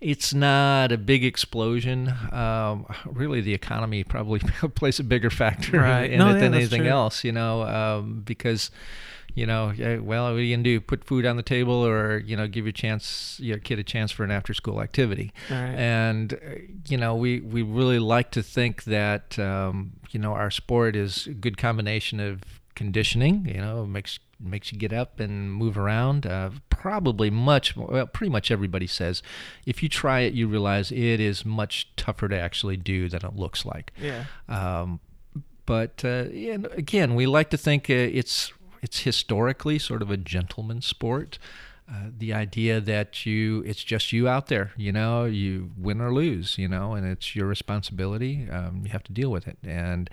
It's 0.00 0.32
not 0.32 0.92
a 0.92 0.96
big 0.98 1.24
explosion. 1.24 2.08
Um, 2.32 2.86
really, 3.04 3.40
the 3.40 3.54
economy 3.54 4.04
probably 4.04 4.38
plays 4.74 5.00
a 5.00 5.04
bigger 5.04 5.30
factor 5.30 5.78
Right. 5.80 6.10
in 6.12 6.18
No, 6.18 6.28
it 6.30 6.34
yeah, 6.34 6.38
than 6.40 6.54
anything 6.54 6.82
true. 6.82 6.90
else, 6.90 7.24
you 7.24 7.32
know, 7.32 7.62
um, 7.64 8.22
because 8.24 8.70
you 9.34 9.44
know, 9.46 9.72
well, 10.02 10.24
what 10.24 10.38
are 10.38 10.40
you 10.42 10.54
gonna 10.56 10.62
do? 10.64 10.80
Put 10.80 11.04
food 11.04 11.24
on 11.26 11.36
the 11.36 11.42
table, 11.42 11.74
or 11.74 12.18
you 12.18 12.36
know, 12.36 12.48
give 12.48 12.64
your 12.64 12.72
chance, 12.72 13.38
your 13.40 13.58
kid 13.58 13.78
a 13.78 13.84
chance 13.84 14.10
for 14.10 14.24
an 14.24 14.30
after-school 14.30 14.80
activity. 14.80 15.32
Right. 15.50 15.74
And 15.74 16.32
uh, 16.34 16.38
you 16.88 16.96
know, 16.96 17.14
we 17.14 17.40
we 17.40 17.62
really 17.62 17.98
like 17.98 18.30
to 18.32 18.42
think 18.42 18.84
that 18.84 19.38
um, 19.38 19.92
you 20.10 20.18
know 20.20 20.32
our 20.32 20.50
sport 20.50 20.96
is 20.96 21.26
a 21.26 21.34
good 21.34 21.56
combination 21.56 22.18
of 22.20 22.40
conditioning. 22.74 23.46
You 23.46 23.60
know, 23.60 23.84
makes 23.86 24.18
makes 24.40 24.72
you 24.72 24.78
get 24.78 24.92
up 24.92 25.20
and 25.20 25.52
move 25.52 25.76
around. 25.76 26.26
Uh, 26.26 26.50
probably 26.70 27.30
much, 27.30 27.76
well, 27.76 28.06
pretty 28.06 28.30
much 28.30 28.50
everybody 28.50 28.86
says, 28.86 29.22
if 29.66 29.82
you 29.82 29.88
try 29.88 30.20
it, 30.20 30.34
you 30.34 30.48
realize 30.48 30.92
it 30.92 31.20
is 31.20 31.44
much 31.44 31.88
tougher 31.96 32.28
to 32.28 32.38
actually 32.38 32.76
do 32.76 33.08
than 33.08 33.24
it 33.24 33.36
looks 33.36 33.64
like. 33.64 33.92
yeah. 34.00 34.24
Um, 34.48 35.00
but 35.66 36.02
uh, 36.02 36.30
and 36.32 36.66
again, 36.72 37.14
we 37.14 37.26
like 37.26 37.50
to 37.50 37.58
think 37.58 37.90
uh, 37.90 37.92
it's 37.92 38.54
it's 38.80 39.00
historically 39.00 39.78
sort 39.78 40.00
of 40.00 40.10
a 40.10 40.16
gentleman 40.16 40.80
sport. 40.80 41.38
Uh, 41.90 42.08
the 42.16 42.32
idea 42.32 42.80
that 42.80 43.26
you 43.26 43.62
it's 43.66 43.84
just 43.84 44.10
you 44.10 44.26
out 44.26 44.46
there, 44.46 44.72
you 44.78 44.92
know, 44.92 45.26
you 45.26 45.70
win 45.76 46.00
or 46.00 46.10
lose, 46.12 46.56
you 46.56 46.68
know, 46.68 46.94
and 46.94 47.06
it's 47.06 47.36
your 47.36 47.46
responsibility. 47.46 48.48
Um, 48.50 48.80
you 48.84 48.90
have 48.92 49.04
to 49.04 49.12
deal 49.12 49.30
with 49.30 49.46
it. 49.46 49.58
And 49.62 50.08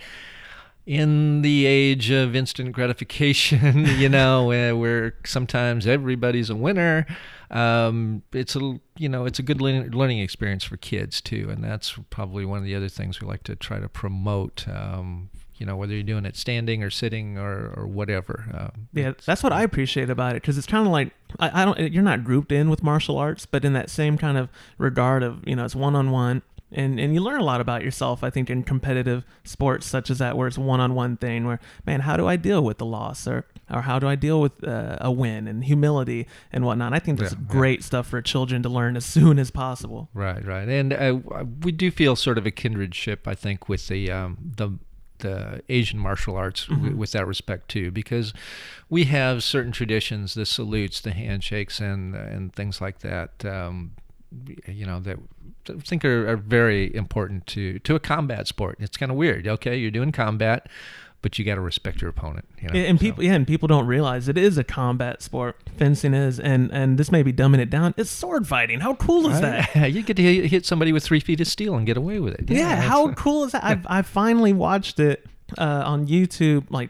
in 0.85 1.41
the 1.41 1.65
age 1.65 2.11
of 2.11 2.35
instant 2.35 2.71
gratification, 2.71 3.85
you 3.97 4.09
know, 4.09 4.45
where, 4.45 5.15
sometimes 5.25 5.87
everybody's 5.87 6.49
a 6.49 6.55
winner, 6.55 7.05
um, 7.51 8.23
it's 8.33 8.55
a 8.55 8.79
you 8.97 9.07
know 9.09 9.25
it's 9.25 9.39
a 9.39 9.43
good 9.43 9.61
learning, 9.61 9.91
learning 9.91 10.19
experience 10.19 10.63
for 10.63 10.77
kids 10.77 11.21
too, 11.21 11.49
and 11.49 11.63
that's 11.63 11.97
probably 12.09 12.45
one 12.45 12.57
of 12.59 12.63
the 12.63 12.75
other 12.75 12.89
things 12.89 13.21
we 13.21 13.27
like 13.27 13.43
to 13.43 13.55
try 13.55 13.79
to 13.79 13.89
promote. 13.89 14.67
Um, 14.67 15.29
you 15.57 15.65
know, 15.65 15.77
whether 15.77 15.93
you're 15.93 16.03
doing 16.03 16.25
it 16.25 16.35
standing 16.35 16.83
or 16.83 16.89
sitting 16.89 17.37
or, 17.37 17.73
or 17.77 17.87
whatever. 17.87 18.43
Um, 18.53 18.89
Yeah, 18.91 19.13
that's 19.25 19.41
what 19.41 19.53
I 19.53 19.63
appreciate 19.63 20.09
about 20.09 20.31
it 20.31 20.41
because 20.41 20.57
it's 20.57 20.67
kind 20.67 20.85
of 20.85 20.91
like 20.91 21.11
I, 21.39 21.61
I 21.61 21.65
don't. 21.65 21.93
You're 21.93 22.03
not 22.03 22.23
grouped 22.23 22.51
in 22.51 22.69
with 22.69 22.83
martial 22.83 23.17
arts, 23.17 23.45
but 23.45 23.63
in 23.63 23.73
that 23.73 23.89
same 23.89 24.17
kind 24.17 24.37
of 24.37 24.49
regard 24.77 25.23
of 25.23 25.47
you 25.47 25.55
know 25.55 25.65
it's 25.65 25.75
one 25.75 25.95
on 25.95 26.11
one, 26.11 26.41
and 26.75 26.99
and 26.99 27.13
you 27.13 27.21
learn 27.21 27.39
a 27.39 27.43
lot 27.43 27.61
about 27.61 27.83
yourself. 27.83 28.23
I 28.23 28.29
think 28.29 28.49
in 28.49 28.63
competitive 28.63 29.23
sports 29.43 29.85
such 29.87 30.09
as 30.11 30.17
that, 30.19 30.37
where 30.37 30.47
it's 30.47 30.57
one 30.57 30.79
on 30.79 30.93
one 30.93 31.17
thing, 31.17 31.45
where 31.45 31.59
man, 31.85 32.01
how 32.01 32.17
do 32.17 32.27
I 32.27 32.35
deal 32.35 32.63
with 32.63 32.77
the 32.77 32.85
loss, 32.85 33.27
or 33.27 33.45
or 33.71 33.81
how 33.81 33.97
do 33.97 34.07
I 34.07 34.15
deal 34.15 34.39
with 34.41 34.63
uh, 34.67 34.97
a 35.01 35.11
win 35.11 35.47
and 35.47 35.63
humility 35.65 36.27
and 36.51 36.63
whatnot. 36.65 36.93
I 36.93 36.99
think 36.99 37.17
that's 37.19 37.33
Yeah, 37.33 37.39
yeah. 37.41 37.47
great 37.51 37.83
stuff 37.83 38.05
for 38.07 38.21
children 38.21 38.61
to 38.63 38.69
learn 38.69 38.95
as 38.95 39.05
soon 39.17 39.39
as 39.39 39.49
possible. 39.49 40.09
Right, 40.13 40.45
right, 40.45 40.67
and 40.69 40.93
uh, 40.93 41.19
we 41.63 41.71
do 41.71 41.89
feel 41.89 42.15
sort 42.15 42.37
of 42.37 42.45
a 42.45 42.51
kindredship, 42.51 43.19
I 43.25 43.33
think, 43.35 43.67
with 43.69 43.87
the 43.87 44.11
um, 44.11 44.37
the 44.57 44.77
the 45.19 45.63
Asian 45.69 45.97
martial 45.97 46.35
arts 46.35 46.65
w- 46.67 46.93
with 46.95 47.13
that 47.13 47.25
respect 47.25 47.69
too, 47.69 47.89
because 47.89 48.33
we 48.89 49.05
have 49.05 49.43
certain 49.43 49.71
traditions, 49.71 50.33
the 50.33 50.45
salutes, 50.45 50.99
the 50.99 51.13
handshakes, 51.13 51.79
and 51.79 52.13
and 52.15 52.53
things 52.53 52.81
like 52.81 52.99
that. 52.99 53.43
Um, 53.45 53.91
you 54.67 54.85
know 54.85 54.99
that 55.01 55.17
I 55.69 55.73
think 55.79 56.03
are, 56.05 56.29
are 56.29 56.37
very 56.37 56.93
important 56.95 57.47
to 57.47 57.79
to 57.79 57.95
a 57.95 57.99
combat 57.99 58.47
sport. 58.47 58.77
It's 58.79 58.97
kind 58.97 59.11
of 59.11 59.17
weird. 59.17 59.47
Okay, 59.47 59.77
you're 59.77 59.91
doing 59.91 60.11
combat, 60.11 60.67
but 61.21 61.39
you 61.39 61.45
got 61.45 61.55
to 61.55 61.61
respect 61.61 62.01
your 62.01 62.09
opponent. 62.09 62.45
You 62.61 62.69
know, 62.69 62.79
and 62.79 62.99
so- 62.99 63.01
people, 63.01 63.23
yeah, 63.23 63.33
and 63.33 63.47
people 63.47 63.67
don't 63.67 63.87
realize 63.87 64.27
it 64.27 64.37
is 64.37 64.57
a 64.57 64.63
combat 64.63 65.21
sport. 65.21 65.57
Fencing 65.77 66.13
is, 66.13 66.39
and 66.39 66.71
and 66.71 66.97
this 66.97 67.11
may 67.11 67.23
be 67.23 67.31
dumbing 67.33 67.59
it 67.59 67.69
down. 67.69 67.93
It's 67.97 68.09
sword 68.09 68.47
fighting. 68.47 68.79
How 68.79 68.95
cool 68.95 69.27
is 69.29 69.41
that? 69.41 69.73
Right? 69.75 69.91
you 69.93 70.03
get 70.03 70.17
to 70.17 70.47
hit 70.47 70.65
somebody 70.65 70.91
with 70.93 71.03
three 71.03 71.19
feet 71.19 71.39
of 71.41 71.47
steel 71.47 71.75
and 71.75 71.85
get 71.85 71.97
away 71.97 72.19
with 72.19 72.33
it. 72.35 72.49
Yeah, 72.49 72.69
that's- 72.69 72.87
how 72.89 73.11
cool 73.13 73.43
is 73.45 73.51
that? 73.53 73.63
I 73.65 73.79
I 73.87 74.01
finally 74.01 74.53
watched 74.53 74.99
it 74.99 75.25
uh, 75.57 75.83
on 75.85 76.07
YouTube 76.07 76.65
like 76.69 76.89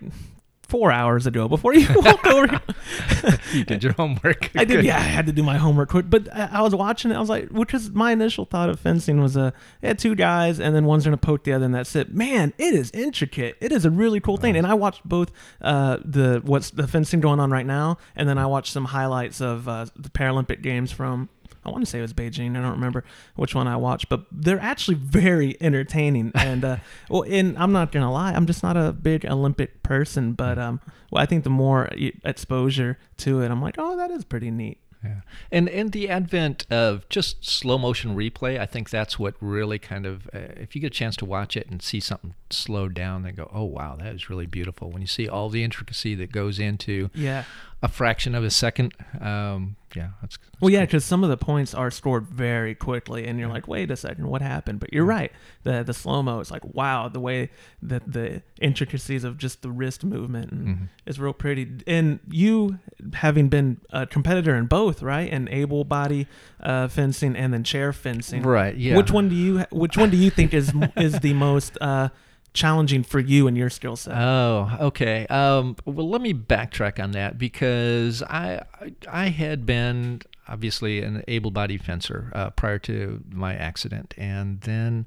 four 0.66 0.92
hours 0.92 1.28
ago 1.28 1.48
before 1.48 1.74
you 1.74 1.88
walked 1.96 2.28
over. 2.28 2.62
you 3.54 3.64
did 3.64 3.84
your 3.84 3.94
homework. 3.94 4.52
I 4.56 4.66
did. 4.66 4.78
Good. 4.78 4.86
Yeah, 4.86 4.98
I 4.98 5.02
had 5.02 5.26
to 5.28 5.32
do 5.32 5.44
my 5.44 5.58
homework 5.58 5.90
quick. 5.90 6.10
But 6.10 6.34
I, 6.36 6.50
I 6.54 6.62
was 6.62 6.76
watching 6.76 7.12
it. 7.12 7.16
I 7.16 7.20
was 7.20 7.30
like, 7.30 7.50
which 7.50 7.74
is 7.74 7.92
my 7.92 8.12
initial 8.12 8.46
thought 8.46 8.70
of 8.70 8.80
fencing 8.80 9.22
was 9.22 9.36
a 9.38 9.54
uh, 9.84 9.94
two 9.94 10.16
guys, 10.16 10.60
and 10.60 10.76
then 10.76 10.86
one's 10.86 11.06
gonna 11.06 11.18
poke 11.18 11.44
the 11.44 11.54
other, 11.54 11.66
and 11.66 11.76
that's 11.76 11.96
it. 11.96 12.14
Man, 12.14 12.54
it 12.58 12.74
is 12.74 12.92
intricate. 12.92 13.58
It 13.62 13.72
is 13.72 13.86
a 13.86 13.90
really 13.90 14.20
cool 14.20 14.38
thing. 14.38 14.56
And 14.56 14.68
I 14.68 14.74
watched 14.74 15.04
both 15.08 15.32
uh, 15.62 15.98
the 16.04 16.42
what's 16.44 16.72
the 16.72 16.88
fencing 16.88 17.20
going 17.22 17.40
on 17.40 17.52
right 17.52 17.66
now, 17.66 17.98
and 18.16 18.28
then 18.28 18.38
I 18.38 18.46
watched 18.46 18.72
some 18.72 18.86
highlights 18.86 19.42
of 19.42 19.68
uh, 19.68 19.86
the 19.96 20.10
Paralympic 20.10 20.62
games 20.62 20.92
from. 20.92 21.30
I 21.66 21.72
want 21.72 21.84
to 21.84 21.90
say 21.90 22.00
it 22.00 22.04
was 22.04 22.14
Beijing. 22.14 22.58
I 22.58 22.62
don't 22.62 22.72
remember 22.72 23.04
which 23.36 23.56
one 23.56 23.68
I 23.68 23.76
watched, 23.78 24.10
but 24.10 24.26
they're 24.32 24.60
actually 24.60 24.96
very 24.96 25.58
entertaining. 25.62 26.32
And 26.46 26.64
uh, 26.64 26.78
well, 27.10 27.24
and 27.24 27.58
I'm 27.58 27.72
not 27.72 27.92
gonna 27.92 28.12
lie, 28.12 28.34
I'm 28.34 28.46
just 28.46 28.62
not 28.62 28.78
a 28.78 28.92
big 28.92 29.26
Olympic 29.26 29.82
person, 29.82 30.34
but 30.34 30.60
um, 30.60 30.80
well, 31.12 31.24
I 31.24 31.26
think 31.26 31.44
the 31.44 31.50
more 31.50 31.90
exposure 32.24 33.00
to 33.18 33.42
it, 33.42 33.50
I'm 33.50 33.62
like, 33.62 33.76
oh, 33.80 33.98
that 33.98 34.12
is 34.12 34.24
pretty 34.24 34.52
neat. 34.52 34.80
Yeah. 35.04 35.22
And 35.52 35.70
and 35.70 35.92
the 35.92 36.10
advent 36.10 36.66
of 36.72 37.08
just 37.10 37.46
slow 37.46 37.78
motion 37.78 38.16
replay, 38.16 38.60
I 38.60 38.66
think 38.66 38.90
that's 38.90 39.20
what 39.20 39.36
really 39.40 39.80
kind 39.80 40.06
of 40.06 40.28
uh, 40.34 40.40
if 40.58 40.76
you 40.76 40.82
get 40.82 40.88
a 40.88 40.90
chance 40.90 41.16
to 41.18 41.26
watch 41.26 41.56
it 41.56 41.68
and 41.70 41.82
see 41.82 42.00
something 42.00 42.34
slowed 42.50 42.94
down, 42.94 43.24
then 43.24 43.36
go, 43.36 43.50
oh 43.54 43.64
wow, 43.64 43.96
that 43.98 44.14
is 44.14 44.30
really 44.30 44.46
beautiful. 44.48 44.90
When 44.92 45.02
you 45.02 45.08
see 45.08 45.28
all 45.28 45.50
the 45.50 45.64
intricacy 45.64 46.16
that 46.16 46.32
goes 46.32 46.60
into 46.60 47.10
Yeah. 47.14 47.44
A 47.84 47.88
fraction 47.88 48.34
of 48.34 48.44
a 48.44 48.50
second, 48.50 48.94
um, 49.22 49.76
yeah, 49.96 50.10
that's, 50.22 50.38
that's 50.38 50.62
Well, 50.62 50.72
yeah, 50.72 50.80
cool. 50.80 50.86
because 50.88 51.06
some 51.06 51.24
of 51.24 51.30
the 51.30 51.38
points 51.38 51.74
are 51.74 51.92
scored 51.92 52.28
very 52.28 52.74
quickly, 52.76 53.28
and 53.28 53.38
you're 53.40 53.48
like, 53.50 53.68
"Wait 53.68 53.92
a 53.92 53.96
second, 53.96 54.28
what 54.28 54.42
happened?" 54.42 54.80
But 54.80 54.92
you're 54.92 55.06
right. 55.06 55.32
the 55.64 55.84
The 55.84 55.94
slow 55.94 56.22
mo 56.24 56.40
is 56.40 56.52
like, 56.52 56.64
wow, 56.66 57.08
the 57.10 57.20
way 57.20 57.50
that 57.82 58.12
the 58.12 58.42
intricacies 58.60 59.24
of 59.24 59.38
just 59.38 59.62
the 59.62 59.70
wrist 59.72 60.04
movement 60.04 60.54
Mhm. 60.54 60.90
is 61.06 61.20
real 61.20 61.34
pretty. 61.34 61.68
And 61.88 62.20
you, 62.30 62.80
having 63.14 63.50
been 63.50 63.78
a 63.92 64.06
competitor 64.08 64.56
in 64.56 64.66
both, 64.66 65.02
right, 65.02 65.32
and 65.32 65.48
able 65.50 65.84
body 65.84 66.28
uh, 66.62 66.88
fencing 66.88 67.36
and 67.36 67.54
then 67.54 67.64
chair 67.64 67.94
fencing, 67.94 68.42
right. 68.44 68.76
Yeah. 68.76 68.98
Which 68.98 69.12
one 69.12 69.30
do 69.30 69.36
you 69.36 69.66
Which 69.72 69.96
one 69.98 70.10
do 70.10 70.18
you 70.18 70.30
think 70.32 70.54
is 70.54 70.74
is 70.98 71.20
the 71.20 71.34
most 71.34 71.78
uh, 71.80 72.10
challenging 72.56 73.04
for 73.04 73.20
you 73.20 73.48
and 73.48 73.56
your 73.56 73.70
skill 73.70 73.96
set? 73.96 74.18
Oh, 74.18 74.72
okay. 74.80 75.28
Um, 75.28 75.76
well, 75.86 76.10
let 76.10 76.22
me 76.22 76.34
backtrack 76.34 77.04
on 77.04 77.12
that 77.12 77.38
because 77.38 78.24
I 78.24 78.64
I 79.08 79.28
had 79.28 79.66
been 79.66 80.22
obviously 80.48 81.02
an 81.02 81.24
able-bodied 81.28 81.84
fencer 81.84 82.32
uh, 82.34 82.50
prior 82.52 82.80
to 82.80 83.24
my 83.32 83.54
accident, 83.56 84.14
and 84.18 84.62
then 84.62 85.06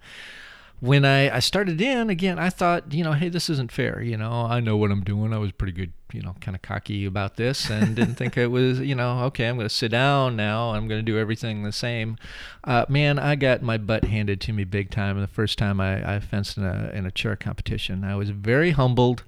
when 0.81 1.05
I, 1.05 1.37
I 1.37 1.39
started 1.41 1.81
in 1.81 2.09
again, 2.09 2.39
I 2.39 2.51
thought, 2.51 2.93
you 2.93 3.03
know, 3.03 3.13
hey, 3.13 3.29
this 3.29 3.51
isn't 3.51 3.73
fair. 3.73 4.01
You 4.01 4.17
know, 4.17 4.47
I 4.49 4.61
know 4.61 4.77
what 4.77 4.93
I'm 4.93 5.03
doing. 5.03 5.33
I 5.33 5.39
was 5.39 5.51
pretty 5.51 5.73
good, 5.73 5.93
you 6.13 6.23
know, 6.23 6.37
kind 6.41 6.55
of 6.55 6.63
cocky 6.63 7.05
about 7.05 7.37
this 7.37 7.69
and 7.69 7.97
didn't 7.97 8.15
think 8.15 8.37
it 8.37 8.47
was, 8.47 8.79
you 8.79 8.95
know, 8.95 9.25
okay, 9.25 9.49
I'm 9.49 9.57
going 9.57 9.69
to 9.69 9.75
sit 9.75 9.91
down 9.91 10.37
now. 10.37 10.71
I'm 10.75 10.87
going 10.87 11.01
to 11.01 11.05
do 11.05 11.19
everything 11.19 11.65
the 11.65 11.73
same. 11.73 12.17
Uh, 12.63 12.85
man, 12.89 13.19
I 13.19 13.35
got 13.35 13.61
my 13.61 13.77
butt 13.77 14.05
handed 14.05 14.41
to 14.43 14.53
me 14.53 14.63
big 14.63 14.91
time 14.91 15.21
the 15.21 15.27
first 15.27 15.59
time 15.59 15.81
I, 15.81 16.17
I 16.17 16.21
fenced 16.21 16.57
in 16.57 16.65
a, 16.65 16.93
in 16.95 17.07
a 17.07 17.11
chair 17.11 17.35
competition. 17.35 18.05
I 18.05 18.15
was 18.15 18.31
very 18.31 18.71
humbled. 18.71 19.25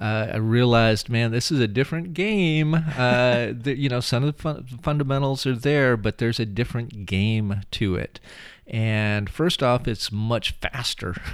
Uh, 0.00 0.28
I 0.32 0.36
realized, 0.36 1.08
man, 1.08 1.32
this 1.32 1.50
is 1.50 1.58
a 1.58 1.68
different 1.68 2.14
game. 2.14 2.74
Uh, 2.74 3.52
the, 3.52 3.74
you 3.76 3.88
know, 3.88 4.00
some 4.00 4.22
of 4.22 4.36
the 4.36 4.40
fun- 4.40 4.66
fundamentals 4.82 5.46
are 5.46 5.56
there, 5.56 5.96
but 5.96 6.18
there's 6.18 6.38
a 6.38 6.46
different 6.46 7.06
game 7.06 7.62
to 7.72 7.96
it. 7.96 8.20
And 8.66 9.28
first 9.28 9.62
off, 9.62 9.88
it's 9.88 10.12
much 10.12 10.52
faster. 10.60 11.14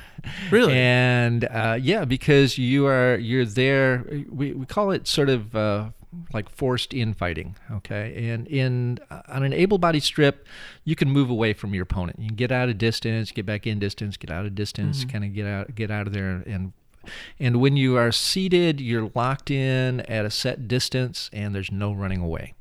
Really? 0.51 0.75
and 0.75 1.45
uh, 1.45 1.79
yeah, 1.81 2.05
because 2.05 2.59
you 2.59 2.87
are 2.87 3.17
you're 3.17 3.47
there. 3.47 4.05
We 4.29 4.53
we 4.53 4.67
call 4.67 4.91
it 4.91 5.07
sort 5.07 5.31
of. 5.31 5.55
Uh, 5.55 5.91
like 6.33 6.49
forced 6.49 6.95
infighting, 6.95 7.55
okay? 7.71 8.31
And 8.31 8.47
in 8.49 8.99
uh, 9.11 9.23
on 9.29 9.43
an 9.43 9.53
able-bodied 9.53 10.03
strip, 10.03 10.47
you 10.85 10.97
can 10.97 11.11
move 11.11 11.29
away 11.29 11.53
from 11.53 11.75
your 11.75 11.83
opponent. 11.83 12.19
You 12.19 12.29
can 12.29 12.37
get 12.37 12.51
out 12.51 12.71
of 12.71 12.79
distance, 12.79 13.31
get 13.31 13.45
back 13.45 13.67
in 13.67 13.79
distance, 13.79 14.17
get 14.17 14.31
out 14.31 14.47
of 14.47 14.55
distance, 14.55 15.05
kind 15.05 15.23
of 15.23 15.35
get 15.35 15.47
out 15.47 15.75
get 15.75 15.91
out 15.91 16.07
of 16.07 16.13
there 16.13 16.43
and 16.47 16.73
and 17.39 17.61
when 17.61 17.77
you 17.77 17.97
are 17.97 18.13
seated, 18.13 18.81
you're 18.81 19.11
locked 19.15 19.51
in 19.51 20.01
at 20.03 20.25
a 20.25 20.31
set 20.31 20.69
distance 20.69 21.31
and 21.33 21.55
there's 21.55 21.73
no 21.73 21.93
running 21.93 22.21
away. 22.21 22.55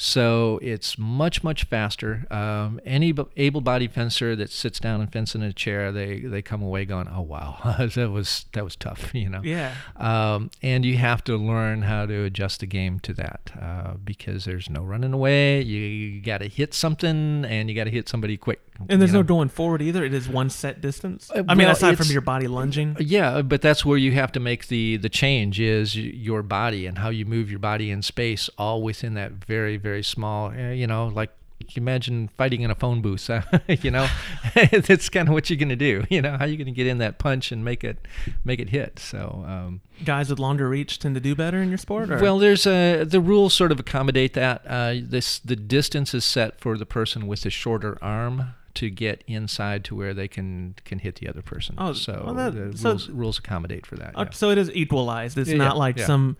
So 0.00 0.60
it's 0.62 0.96
much 0.96 1.42
much 1.42 1.64
faster. 1.64 2.24
Um, 2.30 2.80
any 2.86 3.12
able-bodied 3.36 3.92
fencer 3.92 4.36
that 4.36 4.48
sits 4.48 4.78
down 4.78 5.00
and 5.00 5.12
fences 5.12 5.34
in 5.34 5.42
a 5.42 5.52
chair, 5.52 5.90
they 5.90 6.20
they 6.20 6.40
come 6.40 6.62
away 6.62 6.84
going, 6.84 7.08
"Oh 7.12 7.22
wow, 7.22 7.58
that 7.94 8.10
was 8.12 8.46
that 8.52 8.62
was 8.62 8.76
tough," 8.76 9.10
you 9.12 9.28
know. 9.28 9.40
Yeah. 9.42 9.74
Um, 9.96 10.52
and 10.62 10.84
you 10.84 10.98
have 10.98 11.24
to 11.24 11.36
learn 11.36 11.82
how 11.82 12.06
to 12.06 12.22
adjust 12.22 12.60
the 12.60 12.66
game 12.66 13.00
to 13.00 13.14
that 13.14 13.50
uh, 13.60 13.94
because 13.94 14.44
there's 14.44 14.70
no 14.70 14.82
running 14.82 15.12
away. 15.12 15.62
You, 15.62 15.80
you 15.80 16.20
got 16.22 16.38
to 16.38 16.48
hit 16.48 16.74
something, 16.74 17.44
and 17.44 17.68
you 17.68 17.74
got 17.74 17.84
to 17.84 17.90
hit 17.90 18.08
somebody 18.08 18.36
quick. 18.36 18.60
And 18.88 19.00
there's 19.00 19.12
you 19.12 19.18
no 19.18 19.22
going 19.22 19.48
forward 19.48 19.82
either. 19.82 20.04
It 20.04 20.14
is 20.14 20.28
one 20.28 20.50
set 20.50 20.80
distance. 20.80 21.30
Uh, 21.30 21.42
I 21.48 21.54
mean, 21.54 21.66
well, 21.66 21.76
aside 21.76 21.98
from 21.98 22.08
your 22.08 22.20
body 22.20 22.46
lunging. 22.46 22.96
Yeah, 23.00 23.42
but 23.42 23.60
that's 23.60 23.84
where 23.84 23.98
you 23.98 24.12
have 24.12 24.32
to 24.32 24.40
make 24.40 24.68
the 24.68 24.96
the 24.96 25.08
change 25.08 25.60
is 25.60 25.96
your 25.96 26.42
body 26.42 26.86
and 26.86 26.98
how 26.98 27.08
you 27.10 27.24
move 27.24 27.50
your 27.50 27.58
body 27.58 27.90
in 27.90 28.02
space, 28.02 28.48
all 28.58 28.82
within 28.82 29.14
that 29.14 29.32
very 29.32 29.76
very 29.76 30.02
small. 30.02 30.50
uh, 30.50 30.70
You 30.70 30.86
know, 30.86 31.08
like 31.08 31.30
you 31.60 31.82
imagine 31.82 32.28
fighting 32.36 32.62
in 32.62 32.70
a 32.70 32.74
phone 32.74 33.02
booth. 33.02 33.28
you 33.82 33.90
know, 33.90 34.08
that's 34.72 35.08
kind 35.08 35.28
of 35.28 35.34
what 35.34 35.50
you're 35.50 35.56
going 35.58 35.68
to 35.68 35.76
do. 35.76 36.04
You 36.10 36.22
know, 36.22 36.36
how 36.36 36.46
you 36.46 36.56
going 36.56 36.66
to 36.66 36.72
get 36.72 36.86
in 36.86 36.98
that 36.98 37.18
punch 37.18 37.52
and 37.52 37.64
make 37.64 37.84
it 37.84 37.98
make 38.44 38.60
it 38.60 38.70
hit. 38.70 38.98
So. 38.98 39.44
Um, 39.46 39.80
Guys 40.04 40.30
with 40.30 40.38
longer 40.38 40.68
reach 40.68 40.98
tend 40.98 41.14
to 41.16 41.20
do 41.20 41.34
better 41.34 41.60
in 41.60 41.68
your 41.68 41.78
sport. 41.78 42.10
Or? 42.10 42.18
well, 42.18 42.38
there's 42.38 42.66
a 42.66 43.04
the 43.04 43.20
rules 43.20 43.52
sort 43.54 43.72
of 43.72 43.80
accommodate 43.80 44.34
that. 44.34 44.62
Uh, 44.66 44.94
this 45.02 45.38
the 45.40 45.56
distance 45.56 46.14
is 46.14 46.24
set 46.24 46.60
for 46.60 46.78
the 46.78 46.86
person 46.86 47.26
with 47.26 47.42
the 47.42 47.50
shorter 47.50 47.98
arm 48.00 48.54
to 48.78 48.90
get 48.90 49.22
inside 49.26 49.84
to 49.84 49.94
where 49.94 50.12
they 50.14 50.28
can 50.28 50.74
can 50.84 50.98
hit 51.00 51.16
the 51.16 51.28
other 51.28 51.42
person. 51.42 51.74
Oh, 51.78 51.92
so 51.92 52.22
well, 52.26 52.34
that- 52.34 52.54
the 52.54 52.76
so- 52.76 52.90
rules, 52.90 53.08
rules 53.10 53.38
accommodate 53.38 53.86
for 53.86 53.96
that. 53.96 54.16
Uh, 54.16 54.24
yeah. 54.24 54.30
so 54.32 54.50
it 54.50 54.58
is 54.58 54.70
equalized. 54.74 55.36
It's 55.38 55.50
Yeah, 55.50 55.56
not 55.58 55.74
yeah, 55.74 55.78
like 55.86 55.98
some 55.98 56.36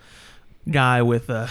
guy 0.70 1.02
with 1.02 1.28
a 1.30 1.48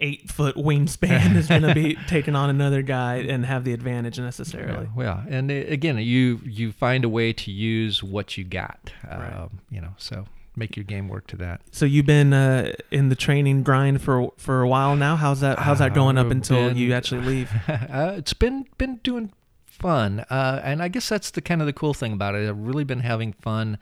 eight 0.00 0.30
foot 0.30 0.54
wingspan 0.54 1.34
is 1.34 1.48
going 1.48 1.62
to 1.62 1.74
be 1.74 1.96
taking 2.06 2.36
on 2.36 2.48
another 2.50 2.82
guy 2.82 3.16
and 3.16 3.44
have 3.44 3.64
the 3.64 3.72
advantage 3.72 4.18
necessarily. 4.20 4.88
Yeah, 4.96 5.24
yeah. 5.26 5.36
and 5.36 5.50
uh, 5.50 5.54
again, 5.54 5.98
you 5.98 6.40
you 6.44 6.70
find 6.72 7.04
a 7.04 7.08
way 7.08 7.32
to 7.32 7.50
use 7.50 8.02
what 8.02 8.36
you 8.38 8.44
got. 8.44 8.92
Right. 9.04 9.32
Um, 9.36 9.58
you 9.70 9.80
know, 9.80 9.94
so 9.96 10.26
make 10.54 10.76
your 10.76 10.84
game 10.84 11.08
work 11.08 11.26
to 11.28 11.36
that. 11.36 11.60
So 11.72 11.84
you've 11.86 12.06
been 12.06 12.32
uh, 12.32 12.72
in 12.90 13.08
the 13.08 13.16
training 13.16 13.62
grind 13.64 14.00
for 14.02 14.32
for 14.36 14.60
a 14.62 14.68
while 14.68 14.94
now. 14.96 15.16
How's 15.16 15.40
that? 15.40 15.58
How's 15.58 15.78
that 15.80 15.94
going 15.94 16.16
up 16.18 16.26
Uh, 16.28 16.30
until 16.30 16.68
been- 16.68 16.76
you 16.76 16.92
actually 16.94 17.22
leave? 17.24 17.50
uh, 17.68 18.14
it's 18.16 18.34
been 18.34 18.66
been 18.78 18.96
doing 19.02 19.32
fun, 19.78 20.20
uh, 20.30 20.60
and 20.64 20.82
I 20.82 20.88
guess 20.88 21.08
that's 21.08 21.30
the 21.30 21.40
kind 21.40 21.60
of 21.60 21.66
the 21.66 21.72
cool 21.72 21.94
thing 21.94 22.12
about 22.12 22.34
it. 22.34 22.48
I've 22.48 22.58
really 22.58 22.84
been 22.84 23.00
having 23.00 23.32
fun. 23.32 23.78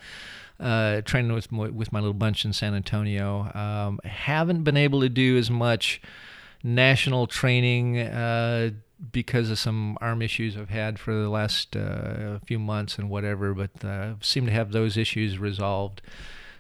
Uh, 0.58 1.02
training 1.02 1.34
with 1.34 1.52
my, 1.52 1.68
with 1.68 1.92
my 1.92 2.00
little 2.00 2.14
bunch 2.14 2.46
in 2.46 2.52
San 2.54 2.74
Antonio. 2.74 3.52
Um, 3.54 4.00
haven't 4.04 4.62
been 4.64 4.78
able 4.78 5.02
to 5.02 5.10
do 5.10 5.36
as 5.36 5.50
much 5.50 6.00
national 6.62 7.26
training 7.26 7.98
uh, 7.98 8.70
because 9.12 9.50
of 9.50 9.58
some 9.58 9.98
arm 10.00 10.22
issues 10.22 10.56
I've 10.56 10.70
had 10.70 10.98
for 10.98 11.12
the 11.14 11.28
last 11.28 11.76
uh, 11.76 12.38
few 12.46 12.58
months 12.58 12.98
and 12.98 13.10
whatever, 13.10 13.52
but 13.52 13.84
uh, 13.84 14.14
seem 14.20 14.46
to 14.46 14.52
have 14.52 14.72
those 14.72 14.96
issues 14.96 15.38
resolved. 15.38 16.00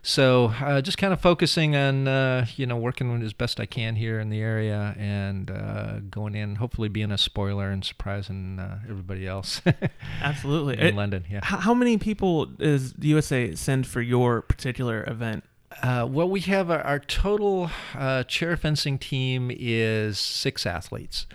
So 0.08 0.52
uh, 0.60 0.80
just 0.82 0.98
kind 0.98 1.12
of 1.12 1.20
focusing 1.20 1.74
on 1.74 2.06
uh, 2.06 2.46
you 2.54 2.64
know 2.64 2.76
working 2.76 3.20
as 3.22 3.32
best 3.32 3.58
I 3.58 3.66
can 3.66 3.96
here 3.96 4.20
in 4.20 4.28
the 4.30 4.40
area 4.40 4.94
and 4.96 5.50
uh, 5.50 5.98
going 6.08 6.36
in, 6.36 6.54
hopefully 6.54 6.88
being 6.88 7.10
a 7.10 7.18
spoiler 7.18 7.70
and 7.70 7.84
surprising 7.84 8.60
uh, 8.60 8.78
everybody 8.88 9.26
else 9.26 9.60
Absolutely. 10.22 10.74
in 10.78 10.86
It- 10.86 10.94
London. 10.94 11.24
Yeah. 11.28 11.40
How, 11.42 11.74
many 11.74 11.98
people 11.98 12.46
does 12.46 12.92
the 12.92 13.08
USA 13.08 13.56
send 13.56 13.88
for 13.88 14.00
your 14.00 14.42
particular 14.42 15.02
event? 15.08 15.42
Uh, 15.82 16.06
well, 16.08 16.28
we 16.28 16.38
have 16.42 16.70
our, 16.70 16.82
our 16.82 17.00
total 17.00 17.68
uh, 17.96 18.22
chair 18.22 18.56
fencing 18.56 18.98
team 18.98 19.50
is 19.52 20.20
six 20.20 20.66
athletes. 20.66 21.26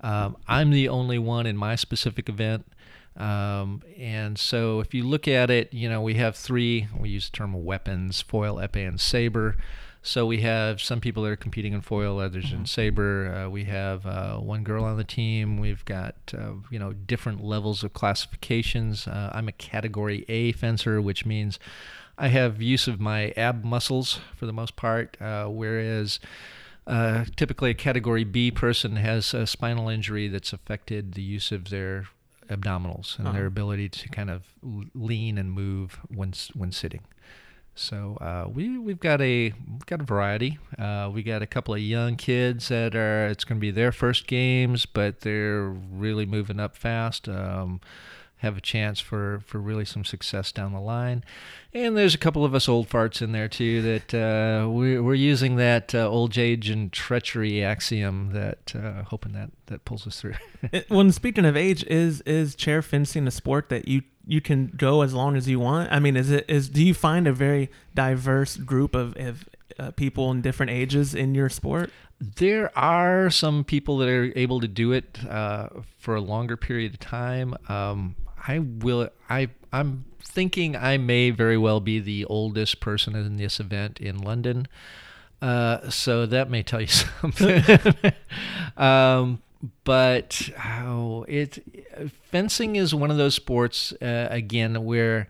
Um, 0.00 0.36
I'm 0.48 0.70
the 0.72 0.88
only 0.88 1.20
one 1.20 1.46
in 1.46 1.56
my 1.56 1.76
specific 1.76 2.28
event. 2.28 2.66
Um, 3.16 3.82
and 3.98 4.38
so 4.38 4.80
if 4.80 4.92
you 4.94 5.04
look 5.04 5.26
at 5.26 5.50
it, 5.50 5.72
you 5.72 5.88
know, 5.88 6.02
we 6.02 6.14
have 6.14 6.36
three, 6.36 6.88
we 6.98 7.08
use 7.08 7.30
the 7.30 7.36
term 7.36 7.64
weapons, 7.64 8.20
foil, 8.20 8.56
epee, 8.56 8.86
and 8.86 9.00
saber. 9.00 9.56
So 10.02 10.24
we 10.24 10.42
have 10.42 10.80
some 10.80 11.00
people 11.00 11.24
that 11.24 11.30
are 11.30 11.36
competing 11.36 11.72
in 11.72 11.80
foil, 11.80 12.20
others 12.20 12.52
in 12.52 12.64
saber. 12.66 13.34
Uh, 13.46 13.50
we 13.50 13.64
have 13.64 14.06
uh, 14.06 14.36
one 14.36 14.62
girl 14.62 14.84
on 14.84 14.96
the 14.96 15.02
team. 15.02 15.58
We've 15.58 15.84
got 15.84 16.14
uh, 16.32 16.52
you 16.70 16.78
know 16.78 16.92
different 16.92 17.42
levels 17.42 17.82
of 17.82 17.92
classifications. 17.92 19.08
Uh, 19.08 19.32
I'm 19.34 19.48
a 19.48 19.52
category 19.52 20.24
A 20.28 20.52
fencer, 20.52 21.02
which 21.02 21.26
means 21.26 21.58
I 22.16 22.28
have 22.28 22.62
use 22.62 22.86
of 22.86 23.00
my 23.00 23.30
ab 23.36 23.64
muscles 23.64 24.20
for 24.36 24.46
the 24.46 24.52
most 24.52 24.76
part, 24.76 25.20
uh, 25.20 25.46
whereas 25.46 26.20
uh, 26.86 27.24
typically 27.34 27.70
a 27.70 27.74
category 27.74 28.22
B 28.22 28.52
person 28.52 28.94
has 28.96 29.34
a 29.34 29.44
spinal 29.44 29.88
injury 29.88 30.28
that's 30.28 30.52
affected 30.52 31.14
the 31.14 31.22
use 31.22 31.50
of 31.50 31.70
their 31.70 32.06
abdominals 32.48 33.18
and 33.18 33.26
their 33.26 33.34
Uh-huh. 33.34 33.46
ability 33.46 33.88
to 33.88 34.08
kind 34.08 34.30
of 34.30 34.42
lean 34.94 35.38
and 35.38 35.52
move 35.52 35.98
when 36.08 36.32
when 36.54 36.72
sitting. 36.72 37.00
So 37.74 38.16
uh, 38.22 38.48
we 38.48 38.78
we've 38.78 38.98
got 39.00 39.20
a 39.20 39.52
we've 39.70 39.86
got 39.86 40.00
a 40.00 40.04
variety. 40.04 40.58
Uh, 40.78 41.10
we 41.12 41.22
got 41.22 41.42
a 41.42 41.46
couple 41.46 41.74
of 41.74 41.80
young 41.80 42.16
kids 42.16 42.68
that 42.68 42.94
are 42.96 43.26
it's 43.28 43.44
going 43.44 43.58
to 43.58 43.60
be 43.60 43.70
their 43.70 43.92
first 43.92 44.26
games, 44.26 44.86
but 44.86 45.20
they're 45.20 45.68
really 45.68 46.24
moving 46.24 46.58
up 46.58 46.74
fast. 46.76 47.28
Um, 47.28 47.80
have 48.46 48.56
a 48.56 48.60
chance 48.62 48.98
for, 49.00 49.40
for 49.46 49.58
really 49.58 49.84
some 49.84 50.04
success 50.04 50.50
down 50.52 50.72
the 50.72 50.80
line, 50.80 51.22
and 51.74 51.96
there's 51.96 52.14
a 52.14 52.18
couple 52.18 52.44
of 52.44 52.54
us 52.54 52.68
old 52.68 52.88
farts 52.88 53.20
in 53.20 53.32
there 53.32 53.48
too 53.48 53.82
that 53.82 54.14
uh, 54.14 54.68
we, 54.68 54.98
we're 54.98 55.14
using 55.14 55.56
that 55.56 55.94
uh, 55.94 56.08
old 56.08 56.36
age 56.38 56.70
and 56.70 56.90
treachery 56.92 57.62
axiom 57.62 58.32
that 58.32 58.72
uh, 58.74 59.02
hoping 59.04 59.32
that 59.32 59.50
that 59.66 59.84
pulls 59.84 60.06
us 60.06 60.20
through. 60.20 60.34
It- 60.72 60.88
when 60.88 61.12
speaking 61.12 61.44
of 61.44 61.56
age, 61.56 61.84
is 61.84 62.22
is 62.22 62.54
chair 62.54 62.80
fencing 62.82 63.26
a 63.26 63.30
sport 63.30 63.68
that 63.68 63.86
you 63.86 64.02
you 64.26 64.40
can 64.40 64.72
go 64.76 65.02
as 65.02 65.12
long 65.14 65.36
as 65.36 65.46
you 65.48 65.60
want? 65.60 65.92
I 65.92 66.00
mean, 66.00 66.16
is 66.16 66.30
it 66.30 66.44
is 66.48 66.68
do 66.68 66.82
you 66.84 66.94
find 66.94 67.28
a 67.28 67.32
very 67.32 67.70
diverse 67.94 68.56
group 68.56 68.94
of, 68.94 69.14
of 69.16 69.44
uh, 69.78 69.90
people 69.92 70.30
in 70.32 70.40
different 70.40 70.72
ages 70.72 71.14
in 71.14 71.34
your 71.34 71.48
sport? 71.48 71.90
There 72.18 72.76
are 72.78 73.28
some 73.28 73.62
people 73.62 73.98
that 73.98 74.08
are 74.08 74.32
able 74.36 74.60
to 74.60 74.68
do 74.68 74.92
it 74.92 75.18
uh, 75.28 75.68
for 75.98 76.14
a 76.16 76.20
longer 76.22 76.56
period 76.56 76.94
of 76.94 76.98
time. 77.00 77.54
Um, 77.68 78.16
I 78.46 78.58
will. 78.58 79.10
I 79.28 79.48
I'm 79.72 80.04
thinking 80.20 80.76
I 80.76 80.96
may 80.96 81.30
very 81.30 81.58
well 81.58 81.80
be 81.80 81.98
the 81.98 82.24
oldest 82.26 82.80
person 82.80 83.14
in 83.14 83.36
this 83.36 83.60
event 83.60 84.00
in 84.00 84.18
London. 84.18 84.68
Uh, 85.42 85.90
so 85.90 86.26
that 86.26 86.50
may 86.50 86.62
tell 86.62 86.80
you 86.80 86.86
something. 87.20 87.62
um, 88.76 89.42
but 89.84 90.50
oh, 90.64 91.24
it 91.28 91.58
fencing 92.30 92.76
is 92.76 92.94
one 92.94 93.10
of 93.10 93.16
those 93.16 93.34
sports 93.34 93.92
uh, 94.02 94.28
again 94.30 94.84
where 94.84 95.28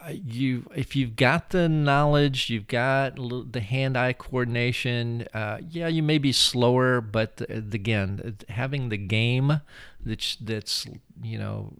uh, 0.00 0.12
you 0.12 0.70
if 0.74 0.94
you've 0.96 1.16
got 1.16 1.50
the 1.50 1.68
knowledge 1.68 2.50
you've 2.50 2.68
got 2.68 3.16
the 3.52 3.60
hand-eye 3.60 4.12
coordination 4.12 5.26
uh, 5.34 5.58
yeah 5.70 5.88
you 5.88 6.02
may 6.02 6.18
be 6.18 6.32
slower 6.32 7.00
but 7.00 7.36
the, 7.36 7.52
again 7.52 8.36
having 8.48 8.88
the 8.88 8.96
game 8.96 9.60
that's 10.08 10.36
that's 10.36 10.86
you 11.22 11.38
know 11.38 11.72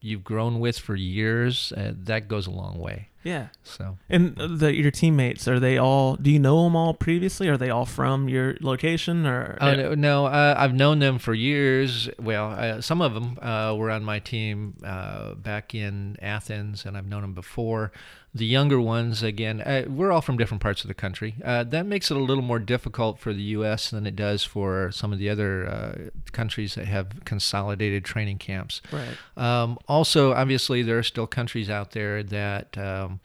you've 0.00 0.22
grown 0.22 0.60
with 0.60 0.78
for 0.78 0.94
years 0.94 1.72
uh, 1.76 1.92
that 1.96 2.28
goes 2.28 2.46
a 2.46 2.50
long 2.50 2.78
way 2.78 3.08
Yeah. 3.22 3.48
So 3.64 3.98
And 4.08 4.34
the, 4.36 4.74
your 4.74 4.90
teammates 4.90 5.46
are 5.46 5.60
they 5.60 5.76
all? 5.76 6.16
Do 6.16 6.30
you 6.30 6.38
know 6.38 6.64
them 6.64 6.74
all 6.74 6.94
previously? 6.94 7.48
Are 7.48 7.58
they 7.58 7.68
all 7.68 7.84
from 7.84 8.28
your 8.28 8.56
location 8.60 9.26
or? 9.26 9.58
Oh 9.60 9.74
no, 9.74 9.94
no 9.94 10.26
uh, 10.26 10.54
I've 10.56 10.74
known 10.74 11.00
them 11.00 11.18
for 11.18 11.34
years. 11.34 12.08
Well, 12.18 12.50
uh, 12.50 12.80
some 12.80 13.02
of 13.02 13.12
them 13.12 13.38
uh, 13.42 13.74
were 13.76 13.90
on 13.90 14.04
my 14.04 14.20
team 14.20 14.76
uh, 14.84 15.34
back 15.34 15.74
in 15.74 16.16
Athens, 16.22 16.86
and 16.86 16.96
I've 16.96 17.06
known 17.06 17.22
them 17.22 17.34
before. 17.34 17.92
The 18.32 18.46
younger 18.46 18.80
ones, 18.80 19.22
again, 19.22 19.60
uh, 19.60 19.84
we're 19.88 20.12
all 20.12 20.20
from 20.20 20.36
different 20.36 20.62
parts 20.62 20.82
of 20.82 20.88
the 20.88 20.94
country. 20.94 21.34
Uh, 21.44 21.64
that 21.64 21.84
makes 21.84 22.10
it 22.10 22.16
a 22.16 22.20
little 22.20 22.44
more 22.44 22.60
difficult 22.60 23.18
for 23.18 23.32
the 23.32 23.42
U.S. 23.42 23.90
than 23.90 24.06
it 24.06 24.14
does 24.14 24.44
for 24.44 24.92
some 24.92 25.12
of 25.12 25.18
the 25.18 25.28
other 25.28 26.12
countries 26.30 26.76
that 26.76 26.86
have 26.86 27.24
consolidated 27.24 28.04
training 28.04 28.38
camps. 28.38 28.82
Right. 28.92 29.16
Um, 29.36 29.78
also, 29.88 30.32
obviously, 30.32 30.82
there 30.82 30.98
are 30.98 31.02
still 31.02 31.26
countries 31.26 31.68
out 31.68 31.90
there 31.90 32.22
that. 32.22 32.78
Um, 32.78 33.20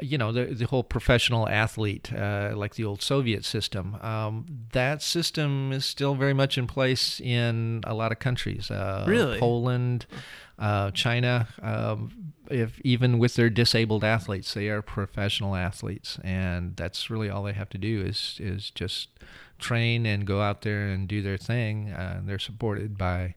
you 0.00 0.18
know 0.18 0.32
the 0.32 0.46
the 0.46 0.66
whole 0.66 0.82
professional 0.82 1.48
athlete 1.48 2.12
uh, 2.12 2.52
like 2.54 2.74
the 2.74 2.84
old 2.84 3.02
Soviet 3.02 3.44
system. 3.44 3.96
Um, 4.02 4.46
that 4.72 5.02
system 5.02 5.72
is 5.72 5.84
still 5.84 6.14
very 6.14 6.34
much 6.34 6.58
in 6.58 6.66
place 6.66 7.20
in 7.20 7.82
a 7.86 7.94
lot 7.94 8.12
of 8.12 8.18
countries. 8.18 8.70
Uh, 8.70 9.04
really, 9.06 9.38
Poland, 9.38 10.06
uh, 10.58 10.90
China. 10.90 11.48
Um, 11.62 12.33
if 12.50 12.80
even 12.80 13.18
with 13.18 13.34
their 13.34 13.50
disabled 13.50 14.04
athletes, 14.04 14.54
they 14.54 14.68
are 14.68 14.82
professional 14.82 15.54
athletes, 15.54 16.18
and 16.22 16.76
that's 16.76 17.10
really 17.10 17.28
all 17.30 17.42
they 17.42 17.52
have 17.52 17.70
to 17.70 17.78
do 17.78 18.02
is 18.02 18.38
is 18.40 18.70
just 18.70 19.08
train 19.58 20.06
and 20.06 20.26
go 20.26 20.40
out 20.42 20.62
there 20.62 20.88
and 20.88 21.08
do 21.08 21.22
their 21.22 21.36
thing. 21.36 21.90
Uh, 21.90 22.20
they're 22.24 22.38
supported 22.38 22.98
by 22.98 23.34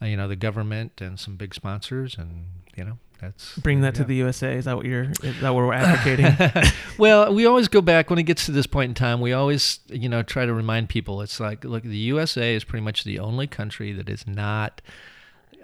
uh, 0.00 0.06
you 0.06 0.16
know 0.16 0.28
the 0.28 0.36
government 0.36 1.00
and 1.00 1.18
some 1.18 1.36
big 1.36 1.54
sponsors, 1.54 2.16
and 2.18 2.46
you 2.76 2.84
know 2.84 2.98
that's 3.20 3.58
bring 3.58 3.80
that 3.80 3.94
to 3.96 4.04
the 4.04 4.16
USA. 4.16 4.56
Is 4.56 4.66
that 4.66 4.76
what 4.76 4.86
you're? 4.86 5.10
Is 5.22 5.40
that 5.40 5.54
what 5.54 5.64
we're 5.64 5.72
advocating? 5.72 6.36
well, 6.98 7.32
we 7.32 7.46
always 7.46 7.68
go 7.68 7.80
back 7.80 8.10
when 8.10 8.18
it 8.18 8.24
gets 8.24 8.46
to 8.46 8.52
this 8.52 8.66
point 8.66 8.90
in 8.90 8.94
time. 8.94 9.20
We 9.20 9.32
always, 9.32 9.80
you 9.88 10.08
know, 10.08 10.22
try 10.22 10.46
to 10.46 10.52
remind 10.52 10.88
people. 10.88 11.22
It's 11.22 11.40
like, 11.40 11.64
look, 11.64 11.82
the 11.82 11.96
USA 11.96 12.54
is 12.54 12.64
pretty 12.64 12.84
much 12.84 13.04
the 13.04 13.18
only 13.18 13.46
country 13.46 13.92
that 13.92 14.08
is 14.08 14.26
not 14.26 14.82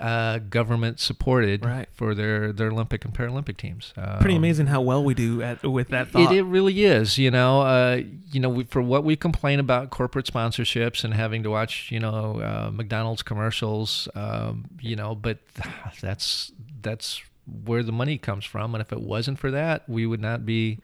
uh, 0.03 0.38
government 0.38 0.99
supported 0.99 1.65
right. 1.65 1.88
for 1.93 2.12
their, 2.12 2.53
their 2.53 2.71
Olympic 2.73 3.05
and 3.05 3.15
Paralympic 3.15 3.57
teams. 3.57 3.95
Um, 3.97 4.19
Pretty 4.19 4.35
amazing 4.35 4.67
how 4.67 4.81
well 4.81 5.05
we 5.05 5.15
do 5.15 5.41
at 5.43 5.62
with 5.62 5.88
that 5.91 6.09
thought. 6.09 6.33
It, 6.33 6.38
it 6.38 6.43
really 6.43 6.85
is. 6.85 7.19
You 7.19 7.31
know, 7.31 7.61
uh, 7.62 8.03
you 8.33 8.41
know, 8.41 8.49
we, 8.49 8.65
for 8.65 8.83
what 8.83 9.05
we 9.05 9.15
complain 9.15 9.61
about 9.61 9.91
corporate 9.91 10.27
sponsorships 10.27 11.05
and 11.05 11.15
having 11.15 11.45
to 11.45 11.51
watch, 11.51 11.93
you 11.93 12.01
know, 12.01 12.41
uh, 12.41 12.71
McDonald's 12.73 13.23
commercials, 13.23 14.09
um, 14.17 14.65
you 14.81 14.97
know, 14.97 15.15
but 15.15 15.38
that's 16.01 16.51
that's 16.81 17.23
where 17.65 17.85
the 17.85 17.93
money 17.93 18.19
comes 18.19 18.45
from. 18.45 18.75
And 18.75 18.83
if 18.83 18.93
it 18.93 19.01
wasn't 19.01 19.38
for 19.38 19.53
that, 19.53 19.88
we 19.88 20.05
would 20.05 20.21
not 20.21 20.45
be 20.45 20.81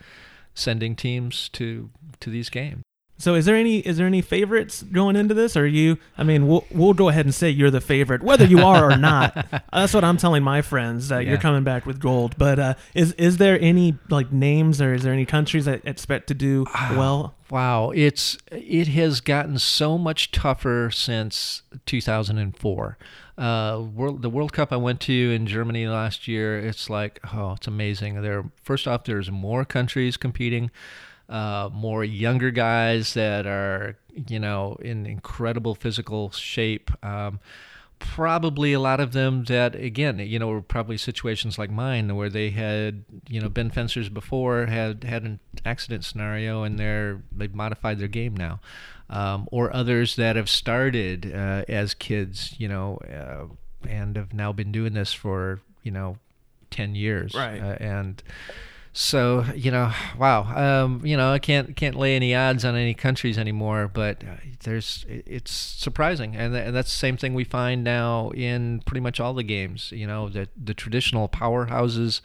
sending 0.54 0.94
teams 0.94 1.48
to 1.50 1.90
to 2.20 2.30
these 2.30 2.50
games. 2.50 2.82
So 3.18 3.34
is 3.34 3.46
there 3.46 3.56
any 3.56 3.78
is 3.80 3.96
there 3.96 4.06
any 4.06 4.22
favorites 4.22 4.82
going 4.82 5.16
into 5.16 5.34
this? 5.34 5.56
Or 5.56 5.66
you? 5.66 5.98
I 6.16 6.22
mean, 6.22 6.46
we'll 6.46 6.64
we'll 6.70 6.94
go 6.94 7.08
ahead 7.08 7.26
and 7.26 7.34
say 7.34 7.50
you're 7.50 7.70
the 7.70 7.80
favorite, 7.80 8.22
whether 8.22 8.44
you 8.44 8.60
are 8.60 8.92
or 8.92 8.96
not. 8.96 9.34
That's 9.72 9.92
what 9.92 10.04
I'm 10.04 10.16
telling 10.16 10.44
my 10.44 10.62
friends 10.62 11.08
that 11.08 11.24
yeah. 11.24 11.30
you're 11.30 11.38
coming 11.38 11.64
back 11.64 11.84
with 11.84 11.98
gold. 11.98 12.38
But 12.38 12.58
uh, 12.58 12.74
is 12.94 13.12
is 13.14 13.38
there 13.38 13.58
any 13.60 13.98
like 14.08 14.32
names 14.32 14.80
or 14.80 14.94
is 14.94 15.02
there 15.02 15.12
any 15.12 15.26
countries 15.26 15.64
that 15.64 15.84
expect 15.84 16.28
to 16.28 16.34
do 16.34 16.64
well? 16.92 17.34
Wow, 17.50 17.90
it's 17.90 18.38
it 18.52 18.88
has 18.88 19.20
gotten 19.20 19.58
so 19.58 19.98
much 19.98 20.30
tougher 20.30 20.90
since 20.92 21.62
2004. 21.86 22.98
Uh, 23.38 23.84
world, 23.94 24.22
the 24.22 24.28
World 24.28 24.52
Cup 24.52 24.72
I 24.72 24.76
went 24.76 25.00
to 25.02 25.12
in 25.12 25.46
Germany 25.46 25.86
last 25.86 26.26
year, 26.26 26.58
it's 26.58 26.90
like, 26.90 27.20
oh, 27.32 27.52
it's 27.52 27.68
amazing. 27.68 28.20
There, 28.20 28.44
first 28.64 28.88
off, 28.88 29.04
there's 29.04 29.30
more 29.30 29.64
countries 29.64 30.16
competing, 30.16 30.72
uh, 31.28 31.70
more 31.72 32.04
younger 32.04 32.50
guys 32.50 33.14
that 33.14 33.46
are, 33.46 33.96
you 34.28 34.38
know, 34.38 34.76
in 34.80 35.06
incredible 35.06 35.74
physical 35.74 36.30
shape. 36.30 36.90
Um, 37.04 37.40
probably 38.00 38.72
a 38.72 38.78
lot 38.78 39.00
of 39.00 39.10
them 39.10 39.42
that 39.46 39.74
again 39.74 40.20
you 40.20 40.38
know 40.38 40.46
were 40.46 40.62
probably 40.62 40.96
situations 40.96 41.58
like 41.58 41.68
mine 41.68 42.14
where 42.14 42.28
they 42.28 42.50
had 42.50 43.04
you 43.28 43.40
know 43.40 43.48
been 43.48 43.72
fencers 43.72 44.08
before 44.08 44.66
had 44.66 45.02
had 45.02 45.24
an 45.24 45.40
accident 45.64 46.04
scenario 46.04 46.62
and 46.62 46.78
they're 46.78 47.20
they've 47.32 47.56
modified 47.56 47.98
their 47.98 48.06
game 48.06 48.36
now 48.36 48.60
um, 49.10 49.48
or 49.50 49.74
others 49.74 50.16
that 50.16 50.36
have 50.36 50.48
started 50.48 51.32
uh, 51.34 51.64
as 51.68 51.94
kids, 51.94 52.54
you 52.58 52.68
know, 52.68 52.98
uh, 52.98 53.46
and 53.88 54.16
have 54.16 54.34
now 54.34 54.52
been 54.52 54.72
doing 54.72 54.92
this 54.92 55.12
for 55.12 55.60
you 55.82 55.90
know 55.90 56.18
ten 56.70 56.94
years, 56.94 57.34
right? 57.34 57.60
Uh, 57.60 57.76
and 57.80 58.22
so 58.98 59.44
you 59.54 59.70
know, 59.70 59.92
wow, 60.18 60.42
um, 60.82 61.06
you 61.06 61.16
know, 61.16 61.32
I 61.32 61.38
can't 61.38 61.76
can't 61.76 61.94
lay 61.94 62.16
any 62.16 62.34
odds 62.34 62.64
on 62.64 62.74
any 62.74 62.94
countries 62.94 63.38
anymore, 63.38 63.86
but 63.86 64.24
uh, 64.24 64.34
there's 64.64 65.06
it's 65.08 65.52
surprising, 65.52 66.34
and, 66.34 66.52
th- 66.52 66.66
and 66.66 66.74
that's 66.74 66.90
the 66.90 66.98
same 66.98 67.16
thing 67.16 67.32
we 67.32 67.44
find 67.44 67.84
now 67.84 68.30
in 68.30 68.82
pretty 68.86 69.00
much 69.00 69.20
all 69.20 69.34
the 69.34 69.44
games. 69.44 69.92
You 69.92 70.08
know, 70.08 70.28
the 70.28 70.48
the 70.60 70.74
traditional 70.74 71.28
powerhouses 71.28 72.22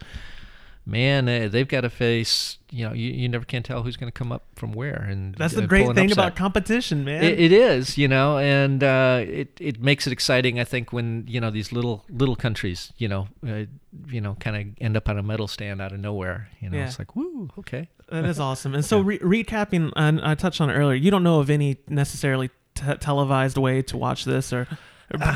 man, 0.86 1.28
uh, 1.28 1.48
they've 1.50 1.68
got 1.68 1.82
to 1.82 1.90
face. 1.90 2.58
You 2.70 2.88
know, 2.88 2.92
you, 2.92 3.10
you 3.10 3.28
never 3.28 3.44
can 3.44 3.62
tell 3.62 3.82
who's 3.82 3.96
going 3.96 4.10
to 4.10 4.16
come 4.16 4.32
up 4.32 4.44
from 4.56 4.72
where, 4.72 5.06
and 5.08 5.34
that's 5.36 5.54
the 5.54 5.62
uh, 5.62 5.66
great 5.66 5.94
thing 5.94 6.10
about 6.10 6.34
competition, 6.36 7.04
man. 7.04 7.22
It, 7.22 7.38
it 7.38 7.52
is, 7.52 7.96
you 7.96 8.08
know, 8.08 8.38
and 8.38 8.82
uh, 8.82 9.20
it 9.24 9.56
it 9.60 9.80
makes 9.80 10.06
it 10.06 10.12
exciting. 10.12 10.58
I 10.58 10.64
think 10.64 10.92
when 10.92 11.24
you 11.28 11.40
know 11.40 11.50
these 11.50 11.72
little 11.72 12.04
little 12.08 12.36
countries, 12.36 12.92
you 12.98 13.08
know, 13.08 13.28
uh, 13.46 13.64
you 14.08 14.20
know, 14.20 14.36
kind 14.40 14.56
of 14.56 14.82
end 14.82 14.96
up 14.96 15.08
on 15.08 15.18
a 15.18 15.22
medal 15.22 15.48
stand 15.48 15.80
out 15.80 15.92
of 15.92 16.00
nowhere. 16.00 16.48
You 16.60 16.70
know, 16.70 16.78
yeah. 16.78 16.86
it's 16.86 16.98
like, 16.98 17.14
woo, 17.14 17.50
okay, 17.58 17.88
that 18.08 18.24
is 18.24 18.40
awesome. 18.40 18.74
And 18.74 18.84
so, 18.84 18.98
yeah. 19.10 19.18
re- 19.20 19.44
recapping, 19.44 19.92
and 19.96 20.20
I 20.20 20.34
touched 20.34 20.60
on 20.60 20.70
it 20.70 20.74
earlier. 20.74 20.96
You 20.96 21.10
don't 21.10 21.22
know 21.22 21.40
of 21.40 21.50
any 21.50 21.78
necessarily 21.88 22.50
t- 22.74 22.94
televised 22.96 23.56
way 23.56 23.82
to 23.82 23.96
watch 23.96 24.24
this, 24.24 24.52
or 24.52 24.66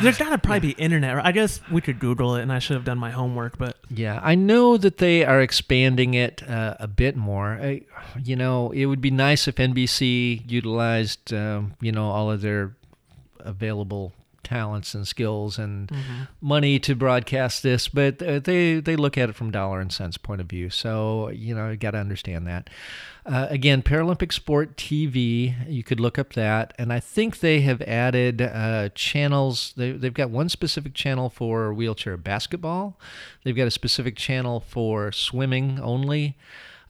There's 0.02 0.18
got 0.18 0.30
to 0.30 0.38
probably 0.38 0.70
yeah. 0.70 0.74
be 0.74 0.82
internet. 0.82 1.24
I 1.24 1.32
guess 1.32 1.60
we 1.70 1.80
could 1.80 1.98
Google 1.98 2.36
it, 2.36 2.42
and 2.42 2.52
I 2.52 2.58
should 2.58 2.74
have 2.74 2.84
done 2.84 2.98
my 2.98 3.10
homework. 3.10 3.58
But 3.58 3.76
yeah, 3.90 4.20
I 4.22 4.34
know 4.34 4.76
that 4.76 4.98
they 4.98 5.24
are 5.24 5.40
expanding 5.40 6.14
it 6.14 6.48
uh, 6.48 6.76
a 6.80 6.86
bit 6.86 7.16
more. 7.16 7.58
I, 7.60 7.82
you 8.22 8.36
know, 8.36 8.70
it 8.70 8.86
would 8.86 9.00
be 9.00 9.10
nice 9.10 9.46
if 9.46 9.56
NBC 9.56 10.50
utilized, 10.50 11.32
um, 11.32 11.74
you 11.80 11.92
know, 11.92 12.10
all 12.10 12.30
of 12.30 12.40
their 12.40 12.76
available 13.40 14.12
talents 14.48 14.94
and 14.94 15.06
skills 15.06 15.58
and 15.58 15.88
mm-hmm. 15.88 16.22
money 16.40 16.78
to 16.78 16.94
broadcast 16.94 17.62
this, 17.62 17.88
but 17.88 18.22
uh, 18.22 18.38
they 18.38 18.80
they 18.80 18.96
look 18.96 19.18
at 19.18 19.28
it 19.28 19.34
from 19.34 19.50
dollar 19.50 19.80
and 19.80 19.92
cents 19.92 20.16
point 20.16 20.40
of 20.40 20.46
view. 20.46 20.70
So 20.70 21.28
you 21.28 21.54
know, 21.54 21.70
you 21.70 21.76
got 21.76 21.90
to 21.90 21.98
understand 21.98 22.46
that. 22.46 22.70
Uh, 23.26 23.46
again, 23.50 23.82
Paralympic 23.82 24.32
Sport 24.32 24.76
TV, 24.76 25.54
you 25.68 25.82
could 25.82 26.00
look 26.00 26.18
up 26.18 26.32
that, 26.32 26.72
and 26.78 26.90
I 26.90 26.98
think 26.98 27.40
they 27.40 27.60
have 27.60 27.82
added 27.82 28.40
uh, 28.40 28.88
channels. 28.94 29.74
They, 29.76 29.92
they've 29.92 30.14
got 30.14 30.30
one 30.30 30.48
specific 30.48 30.94
channel 30.94 31.28
for 31.28 31.74
wheelchair 31.74 32.16
basketball. 32.16 32.98
They've 33.44 33.56
got 33.56 33.66
a 33.66 33.70
specific 33.70 34.16
channel 34.16 34.60
for 34.60 35.12
swimming 35.12 35.78
only. 35.78 36.36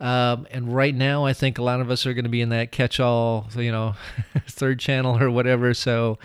Um, 0.00 0.46
and 0.50 0.72
right 0.72 0.94
now, 0.94 1.24
I 1.24 1.32
think 1.32 1.58
a 1.58 1.62
lot 1.62 1.80
of 1.80 1.90
us 1.90 2.06
are 2.06 2.14
going 2.14 2.24
to 2.24 2.30
be 2.30 2.40
in 2.40 2.50
that 2.50 2.70
catch-all, 2.70 3.48
you 3.56 3.72
know, 3.72 3.94
third 4.46 4.78
channel 4.78 5.20
or 5.20 5.30
whatever. 5.30 5.74
So 5.74 6.18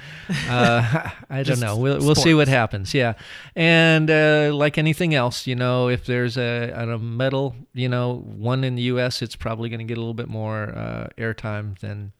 uh, 0.47 1.09
I 1.29 1.43
don't 1.43 1.59
know. 1.59 1.77
We'll 1.77 1.99
we'll 1.99 2.15
see 2.15 2.33
what 2.33 2.47
happens. 2.47 2.93
Yeah, 2.93 3.13
and 3.55 4.09
uh, 4.09 4.51
like 4.53 4.77
anything 4.77 5.15
else, 5.15 5.47
you 5.47 5.55
know, 5.55 5.89
if 5.89 6.05
there's 6.05 6.37
a, 6.37 6.71
a 6.75 6.99
medal, 6.99 7.55
you 7.73 7.89
know, 7.89 8.23
one 8.37 8.63
in 8.63 8.75
the 8.75 8.83
U.S., 8.83 9.21
it's 9.21 9.35
probably 9.35 9.69
going 9.69 9.79
to 9.79 9.85
get 9.85 9.97
a 9.97 10.01
little 10.01 10.13
bit 10.13 10.29
more 10.29 10.69
uh, 10.75 11.07
airtime 11.17 11.79
than 11.79 12.11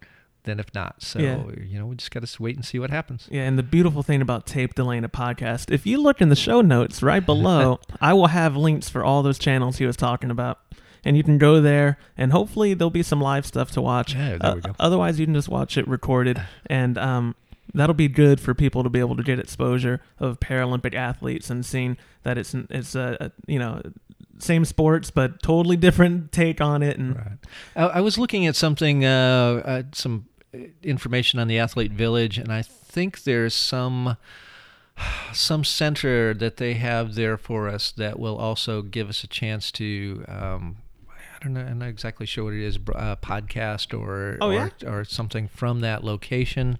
than 0.43 0.59
if 0.59 0.73
not. 0.73 1.01
So, 1.01 1.19
yeah. 1.19 1.43
you 1.63 1.79
know, 1.79 1.85
we 1.85 1.95
just 1.95 2.11
got 2.11 2.25
to 2.25 2.43
wait 2.43 2.55
and 2.55 2.65
see 2.65 2.79
what 2.79 2.89
happens. 2.89 3.27
Yeah. 3.31 3.43
And 3.43 3.57
the 3.57 3.63
beautiful 3.63 4.03
thing 4.03 4.21
about 4.21 4.45
Tape 4.45 4.75
Delana 4.75 5.09
podcast, 5.09 5.71
if 5.71 5.85
you 5.85 6.01
look 6.01 6.21
in 6.21 6.29
the 6.29 6.35
show 6.35 6.61
notes 6.61 7.01
right 7.01 7.25
below, 7.25 7.79
I 8.01 8.13
will 8.13 8.27
have 8.27 8.55
links 8.55 8.89
for 8.89 9.03
all 9.03 9.23
those 9.23 9.39
channels 9.39 9.77
he 9.77 9.85
was 9.85 9.95
talking 9.95 10.31
about 10.31 10.59
and 11.03 11.17
you 11.17 11.23
can 11.23 11.37
go 11.37 11.61
there 11.61 11.97
and 12.17 12.31
hopefully 12.31 12.73
there'll 12.73 12.89
be 12.89 13.03
some 13.03 13.21
live 13.21 13.45
stuff 13.45 13.71
to 13.71 13.81
watch. 13.81 14.15
Yeah, 14.15 14.37
there 14.37 14.51
uh, 14.51 14.55
we 14.55 14.61
go. 14.61 14.75
Otherwise, 14.79 15.19
you 15.19 15.25
can 15.25 15.35
just 15.35 15.49
watch 15.49 15.77
it 15.77 15.87
recorded, 15.87 16.41
and 16.67 16.97
um, 16.97 17.35
that'll 17.73 17.93
be 17.93 18.07
good 18.07 18.39
for 18.39 18.53
people 18.53 18.83
to 18.83 18.89
be 18.89 18.99
able 18.99 19.15
to 19.17 19.23
get 19.23 19.39
exposure 19.39 20.01
of 20.19 20.39
Paralympic 20.39 20.93
athletes 20.93 21.49
and 21.49 21.65
seeing 21.65 21.97
that 22.23 22.37
it's 22.37 22.53
it's 22.69 22.95
a, 22.95 23.17
a 23.19 23.31
you 23.47 23.59
know 23.59 23.81
same 24.39 24.65
sports 24.65 25.09
but 25.09 25.41
totally 25.41 25.77
different 25.77 26.31
take 26.31 26.61
on 26.61 26.83
it. 26.83 26.97
And 26.97 27.15
right. 27.15 27.37
I, 27.75 27.85
I 27.85 28.01
was 28.01 28.17
looking 28.17 28.45
at 28.45 28.55
something, 28.55 29.05
uh, 29.05 29.61
uh, 29.65 29.83
some 29.93 30.25
information 30.81 31.39
on 31.39 31.47
the 31.47 31.59
Athlete 31.59 31.91
Village, 31.91 32.37
and 32.37 32.51
I 32.51 32.61
think 32.61 33.23
there's 33.23 33.53
some 33.53 34.17
some 35.33 35.63
center 35.63 36.33
that 36.33 36.57
they 36.57 36.75
have 36.75 37.15
there 37.15 37.37
for 37.37 37.67
us 37.67 37.91
that 37.91 38.19
will 38.19 38.37
also 38.37 38.81
give 38.81 39.09
us 39.09 39.23
a 39.23 39.27
chance 39.27 39.71
to 39.73 40.23
um, 40.27 40.77
don't 41.43 41.53
know, 41.53 41.61
I'm 41.61 41.79
not 41.79 41.89
exactly 41.89 42.25
sure 42.25 42.45
what 42.45 42.53
it 42.53 42.63
is, 42.63 42.77
uh, 42.77 43.15
podcast 43.17 43.97
or 43.97 44.37
oh, 44.41 44.49
or, 44.49 44.53
yeah? 44.53 44.89
or 44.89 45.03
something 45.03 45.47
from 45.47 45.81
that 45.81 46.03
location. 46.03 46.77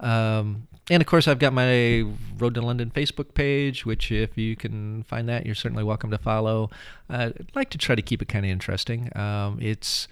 Um, 0.00 0.66
and 0.90 1.00
of 1.00 1.06
course, 1.06 1.28
I've 1.28 1.38
got 1.38 1.52
my 1.52 2.04
Road 2.36 2.54
to 2.54 2.60
London 2.60 2.90
Facebook 2.90 3.34
page, 3.34 3.86
which, 3.86 4.10
if 4.10 4.36
you 4.36 4.56
can 4.56 5.04
find 5.04 5.28
that, 5.28 5.46
you're 5.46 5.54
certainly 5.54 5.84
welcome 5.84 6.10
to 6.10 6.18
follow. 6.18 6.70
Uh, 7.08 7.30
I'd 7.38 7.52
like 7.54 7.70
to 7.70 7.78
try 7.78 7.94
to 7.94 8.02
keep 8.02 8.20
it 8.20 8.28
kind 8.28 8.44
of 8.44 8.50
interesting. 8.50 9.16
Um, 9.16 9.58
it's 9.60 10.08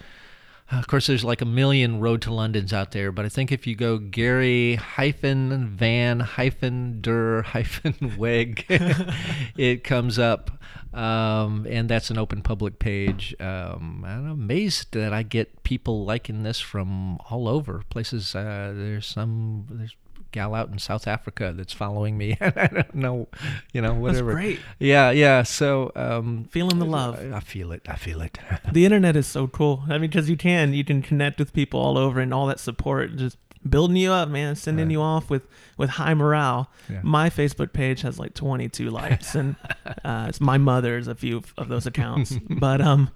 of 0.71 0.87
course, 0.87 1.07
there's 1.07 1.25
like 1.25 1.41
a 1.41 1.47
million 1.47 2.01
Road 2.01 2.23
to 2.23 2.33
Londons 2.33 2.73
out 2.73 2.93
there, 2.93 3.11
but 3.11 3.25
I 3.25 3.29
think 3.29 3.51
if 3.51 3.67
you 3.67 3.75
go 3.75 3.99
Gary 3.99 4.77
hyphen 4.77 5.69
Van 5.69 6.21
hyphen 6.21 7.01
Der 7.01 7.43
hyphen 7.43 8.15
Weg, 8.19 8.65
it 9.57 9.83
comes 9.83 10.19
up, 10.19 10.51
um, 10.95 11.67
and 11.69 11.89
that's 11.89 12.11
an 12.11 12.19
open 12.19 12.43
public 12.43 12.79
page. 12.79 13.35
Um, 13.41 14.05
I'm 14.07 14.31
amazed 14.31 14.93
that 14.93 15.13
I 15.13 15.23
get 15.25 15.63
people 15.65 16.05
liking 16.05 16.45
this 16.45 16.61
from 16.61 17.19
all 17.31 17.49
over 17.49 17.83
places. 17.91 18.35
Uh, 18.35 18.73
there's 18.75 19.07
some 19.07 19.67
there's 19.71 19.97
gal 20.33 20.55
out 20.55 20.69
in 20.69 20.79
South 20.79 21.07
Africa 21.07 21.53
that's 21.55 21.73
following 21.73 22.17
me. 22.17 22.37
I 22.41 22.67
don't 22.67 22.95
know, 22.95 23.29
you 23.73 23.81
know, 23.81 23.95
whatever. 23.95 24.33
That's 24.33 24.43
great. 24.43 24.61
Yeah, 24.79 25.11
yeah. 25.11 25.43
So 25.43 25.93
um, 25.97 26.45
feeling 26.51 26.79
the 26.79 26.87
love. 26.87 27.19
I, 27.19 27.37
I 27.37 27.41
feel 27.41 27.73
it. 27.73 27.83
I 27.89 27.97
feel 27.97 28.21
it. 28.21 28.39
the 28.73 28.85
internet 28.85 29.17
is 29.17 29.27
so 29.27 29.47
cool. 29.47 29.85
I 29.89 29.99
mean, 29.99 30.11
because 30.11 30.31
you 30.31 30.37
can 30.37 30.73
you 30.73 30.85
can 30.85 31.03
connect 31.03 31.39
with 31.39 31.53
people 31.53 31.81
all 31.81 31.99
over 31.99 32.21
and 32.21 32.33
all 32.33 32.47
that 32.47 32.61
support 32.61 33.17
just 33.17 33.37
building 33.69 33.97
you 33.97 34.11
up, 34.11 34.29
man, 34.29 34.57
sending 34.57 34.87
right. 34.87 34.93
you 34.93 35.03
off 35.03 35.31
with 35.31 35.43
with 35.77 35.91
high 35.91 36.15
morale. 36.15 36.71
Yeah. 36.89 37.01
My 37.03 37.31
Facebook 37.31 37.73
page 37.73 38.03
has 38.03 38.19
like 38.19 38.35
22 38.35 38.91
likes, 38.91 39.35
and 39.35 39.57
uh, 40.05 40.27
it's 40.29 40.41
my 40.41 40.59
mother's 40.59 41.09
a 41.09 41.15
few 41.15 41.43
of 41.59 41.69
those 41.69 41.87
accounts. 41.87 42.37
but 42.49 42.81
um, 42.81 43.11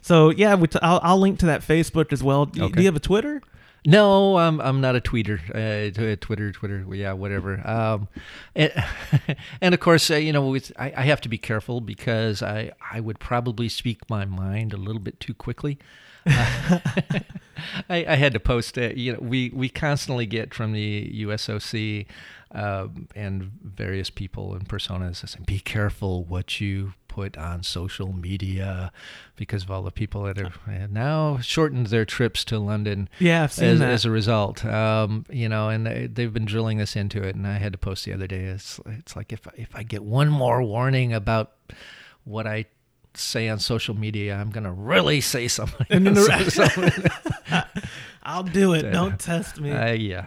so 0.00 0.30
yeah, 0.30 0.54
we 0.54 0.68
t- 0.68 0.78
I'll, 0.82 1.00
I'll 1.02 1.18
link 1.18 1.38
to 1.40 1.46
that 1.46 1.62
Facebook 1.62 2.12
as 2.12 2.22
well. 2.22 2.42
Okay. 2.42 2.68
Do 2.68 2.80
you 2.80 2.86
have 2.86 2.96
a 2.96 3.00
Twitter? 3.00 3.42
No, 3.86 4.36
I'm 4.36 4.60
I'm 4.60 4.80
not 4.80 4.94
a 4.94 5.00
tweeter. 5.00 5.38
Uh, 5.50 6.16
Twitter, 6.16 6.52
Twitter, 6.52 6.86
yeah, 6.92 7.12
whatever. 7.12 7.66
Um, 7.66 8.08
and, 8.54 8.72
and, 9.60 9.74
of 9.74 9.80
course, 9.80 10.10
uh, 10.10 10.16
you 10.16 10.32
know, 10.32 10.48
with, 10.48 10.70
I, 10.78 10.92
I, 10.96 11.02
have 11.04 11.20
to 11.22 11.28
be 11.28 11.38
careful 11.38 11.80
because 11.80 12.42
I 12.42 12.72
I 12.92 13.00
would 13.00 13.18
probably 13.18 13.68
speak 13.68 14.08
my 14.10 14.26
mind 14.26 14.74
a 14.74 14.76
little 14.76 15.00
bit 15.00 15.18
too 15.18 15.32
quickly. 15.32 15.78
Uh, 16.26 16.78
I, 17.88 18.04
I, 18.06 18.16
had 18.16 18.34
to 18.34 18.40
post 18.40 18.76
it. 18.76 18.98
You 18.98 19.14
know, 19.14 19.18
we 19.20 19.50
we 19.54 19.70
constantly 19.70 20.26
get 20.26 20.52
from 20.52 20.72
the 20.72 21.24
USOC 21.24 22.06
um, 22.52 23.08
and 23.16 23.50
various 23.64 24.10
people 24.10 24.54
and 24.54 24.68
personas 24.68 25.26
saying, 25.26 25.44
"Be 25.46 25.58
careful 25.58 26.24
what 26.24 26.60
you 26.60 26.92
put 27.10 27.36
on 27.36 27.62
social 27.62 28.12
media," 28.12 28.92
because 29.36 29.64
of 29.64 29.70
all 29.70 29.82
the 29.82 29.90
people 29.90 30.22
that 30.22 30.36
have 30.36 30.90
now 30.90 31.38
shortened 31.38 31.88
their 31.88 32.04
trips 32.04 32.44
to 32.46 32.58
London. 32.58 33.08
Yeah, 33.18 33.42
I've 33.42 33.52
seen 33.52 33.68
as, 33.68 33.78
that. 33.80 33.90
as 33.90 34.04
a 34.04 34.10
result. 34.10 34.64
Um, 34.64 35.26
you 35.28 35.48
know, 35.48 35.68
and 35.68 35.86
they, 35.86 36.06
they've 36.06 36.32
been 36.32 36.44
drilling 36.44 36.78
this 36.78 36.94
into 36.94 37.22
it. 37.22 37.34
And 37.34 37.46
I 37.46 37.58
had 37.58 37.72
to 37.72 37.78
post 37.78 38.04
the 38.04 38.12
other 38.12 38.26
day. 38.26 38.44
It's 38.44 38.80
it's 38.86 39.16
like 39.16 39.32
if 39.32 39.46
if 39.56 39.74
I 39.74 39.82
get 39.82 40.04
one 40.04 40.28
more 40.28 40.62
warning 40.62 41.12
about 41.12 41.52
what 42.24 42.46
I 42.46 42.66
say 43.14 43.48
on 43.48 43.58
social 43.58 43.96
media, 43.96 44.36
I'm 44.36 44.50
going 44.50 44.64
to 44.64 44.72
really 44.72 45.20
say 45.20 45.48
something. 45.48 45.86
I'll 48.22 48.42
do 48.42 48.74
it. 48.74 48.82
Don't 48.92 49.18
test 49.18 49.60
me. 49.60 49.72
Uh, 49.72 49.92
yeah. 49.92 50.26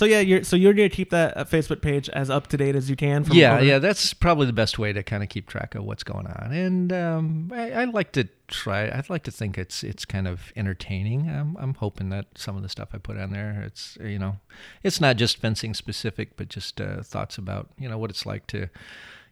So 0.00 0.06
yeah, 0.06 0.20
you're 0.20 0.44
so 0.44 0.56
you're 0.56 0.72
gonna 0.72 0.88
keep 0.88 1.10
that 1.10 1.36
uh, 1.36 1.44
Facebook 1.44 1.82
page 1.82 2.08
as 2.08 2.30
up 2.30 2.46
to 2.46 2.56
date 2.56 2.74
as 2.74 2.88
you 2.88 2.96
can. 2.96 3.22
From 3.22 3.36
yeah, 3.36 3.56
over? 3.56 3.64
yeah, 3.66 3.78
that's 3.78 4.14
probably 4.14 4.46
the 4.46 4.54
best 4.54 4.78
way 4.78 4.94
to 4.94 5.02
kind 5.02 5.22
of 5.22 5.28
keep 5.28 5.46
track 5.46 5.74
of 5.74 5.84
what's 5.84 6.04
going 6.04 6.26
on. 6.26 6.52
And 6.54 6.90
um, 6.90 7.52
I, 7.54 7.72
I, 7.72 7.84
like 7.84 8.12
to 8.12 8.26
try. 8.48 8.84
I'd 8.88 9.10
like 9.10 9.24
to 9.24 9.30
think 9.30 9.58
it's 9.58 9.84
it's 9.84 10.06
kind 10.06 10.26
of 10.26 10.54
entertaining. 10.56 11.28
I'm 11.28 11.54
I'm 11.58 11.74
hoping 11.74 12.08
that 12.08 12.28
some 12.34 12.56
of 12.56 12.62
the 12.62 12.70
stuff 12.70 12.88
I 12.94 12.96
put 12.96 13.18
on 13.18 13.32
there, 13.32 13.62
it's 13.66 13.98
you 14.00 14.18
know, 14.18 14.38
it's 14.82 15.02
not 15.02 15.16
just 15.16 15.36
fencing 15.36 15.74
specific, 15.74 16.34
but 16.34 16.48
just 16.48 16.80
uh, 16.80 17.02
thoughts 17.02 17.36
about 17.36 17.68
you 17.78 17.86
know 17.86 17.98
what 17.98 18.08
it's 18.08 18.24
like 18.24 18.46
to 18.46 18.70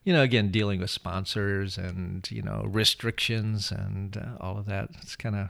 you 0.04 0.12
know, 0.12 0.22
again, 0.22 0.50
dealing 0.50 0.80
with 0.80 0.90
sponsors 0.90 1.78
and 1.78 2.30
you 2.30 2.42
know 2.42 2.64
restrictions 2.66 3.70
and 3.72 4.18
uh, 4.18 4.36
all 4.38 4.58
of 4.58 4.66
that. 4.66 4.90
It's 5.00 5.16
kind 5.16 5.34
of 5.34 5.48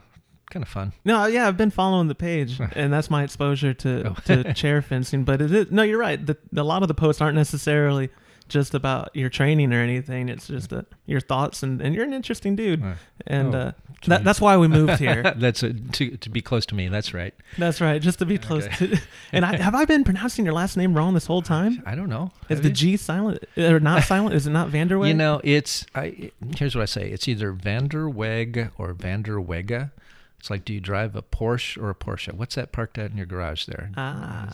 kind 0.49 0.63
of 0.63 0.69
fun. 0.69 0.93
No, 1.05 1.25
yeah, 1.25 1.47
I've 1.47 1.57
been 1.57 1.71
following 1.71 2.07
the 2.07 2.15
page, 2.15 2.59
and 2.75 2.91
that's 2.91 3.09
my 3.09 3.23
exposure 3.23 3.73
to, 3.73 4.09
oh. 4.09 4.15
to 4.25 4.53
chair 4.55 4.81
fencing. 4.81 5.23
But 5.23 5.41
it 5.41 5.51
is, 5.51 5.71
no, 5.71 5.83
you're 5.83 5.99
right. 5.99 6.23
The, 6.23 6.37
a 6.55 6.63
lot 6.63 6.81
of 6.81 6.87
the 6.87 6.93
posts 6.93 7.21
aren't 7.21 7.35
necessarily 7.35 8.09
just 8.49 8.73
about 8.73 9.15
your 9.15 9.29
training 9.29 9.71
or 9.71 9.79
anything. 9.79 10.27
It's 10.27 10.47
just 10.47 10.71
that 10.71 10.87
your 11.05 11.21
thoughts, 11.21 11.63
and, 11.63 11.81
and 11.81 11.95
you're 11.95 12.03
an 12.03 12.13
interesting 12.13 12.55
dude. 12.55 12.83
Right. 12.83 12.97
And 13.27 13.55
oh, 13.55 13.59
uh, 13.59 13.71
that, 14.07 14.23
that's 14.23 14.41
why 14.41 14.57
we 14.57 14.67
moved 14.67 14.93
here. 14.99 15.33
that's 15.37 15.63
a, 15.63 15.73
to 15.73 16.17
to 16.17 16.29
be 16.29 16.41
close 16.41 16.65
to 16.67 16.75
me. 16.75 16.87
That's 16.89 17.13
right. 17.13 17.33
That's 17.57 17.79
right. 17.79 18.01
Just 18.01 18.19
to 18.19 18.25
be 18.25 18.37
close 18.37 18.65
okay. 18.65 18.87
to. 18.87 19.01
And 19.31 19.45
I, 19.45 19.55
have 19.57 19.75
I 19.75 19.85
been 19.85 20.03
pronouncing 20.03 20.45
your 20.45 20.53
last 20.53 20.75
name 20.75 20.95
wrong 20.95 21.13
this 21.13 21.25
whole 21.25 21.41
time? 21.41 21.83
I 21.85 21.95
don't 21.95 22.09
know. 22.09 22.31
Is 22.49 22.57
have 22.57 22.63
the 22.63 22.69
you? 22.69 22.75
G 22.75 22.97
silent 22.97 23.43
or 23.57 23.79
not 23.79 24.03
silent? 24.03 24.35
Is 24.35 24.47
it 24.47 24.51
not 24.51 24.69
Vanderweg? 24.69 25.09
You 25.09 25.13
know, 25.13 25.39
it's. 25.43 25.85
I 25.95 26.31
here's 26.57 26.75
what 26.75 26.81
I 26.81 26.85
say. 26.85 27.09
It's 27.09 27.27
either 27.27 27.53
Vanderweg 27.53 28.71
or 28.77 28.93
Vanderwega. 28.93 29.91
It's 30.39 30.49
like, 30.49 30.65
do 30.65 30.73
you 30.73 30.79
drive 30.79 31.15
a 31.15 31.21
Porsche 31.21 31.81
or 31.81 31.89
a 31.89 31.95
Porsche? 31.95 32.33
What's 32.33 32.55
that 32.55 32.71
parked 32.71 32.97
out 32.97 33.11
in 33.11 33.17
your 33.17 33.25
garage 33.25 33.65
there? 33.65 33.91
Ah. 33.97 34.49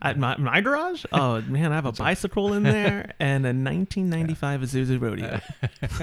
At 0.00 0.16
my, 0.16 0.36
my 0.36 0.60
garage? 0.60 1.04
Oh 1.12 1.40
man, 1.42 1.72
I 1.72 1.74
have 1.74 1.86
a 1.86 1.92
bicycle 1.92 2.52
in 2.52 2.62
there 2.62 3.14
and 3.20 3.44
a 3.44 3.48
1995 3.48 4.60
Isuzu 4.60 5.00
Rodeo. 5.00 5.40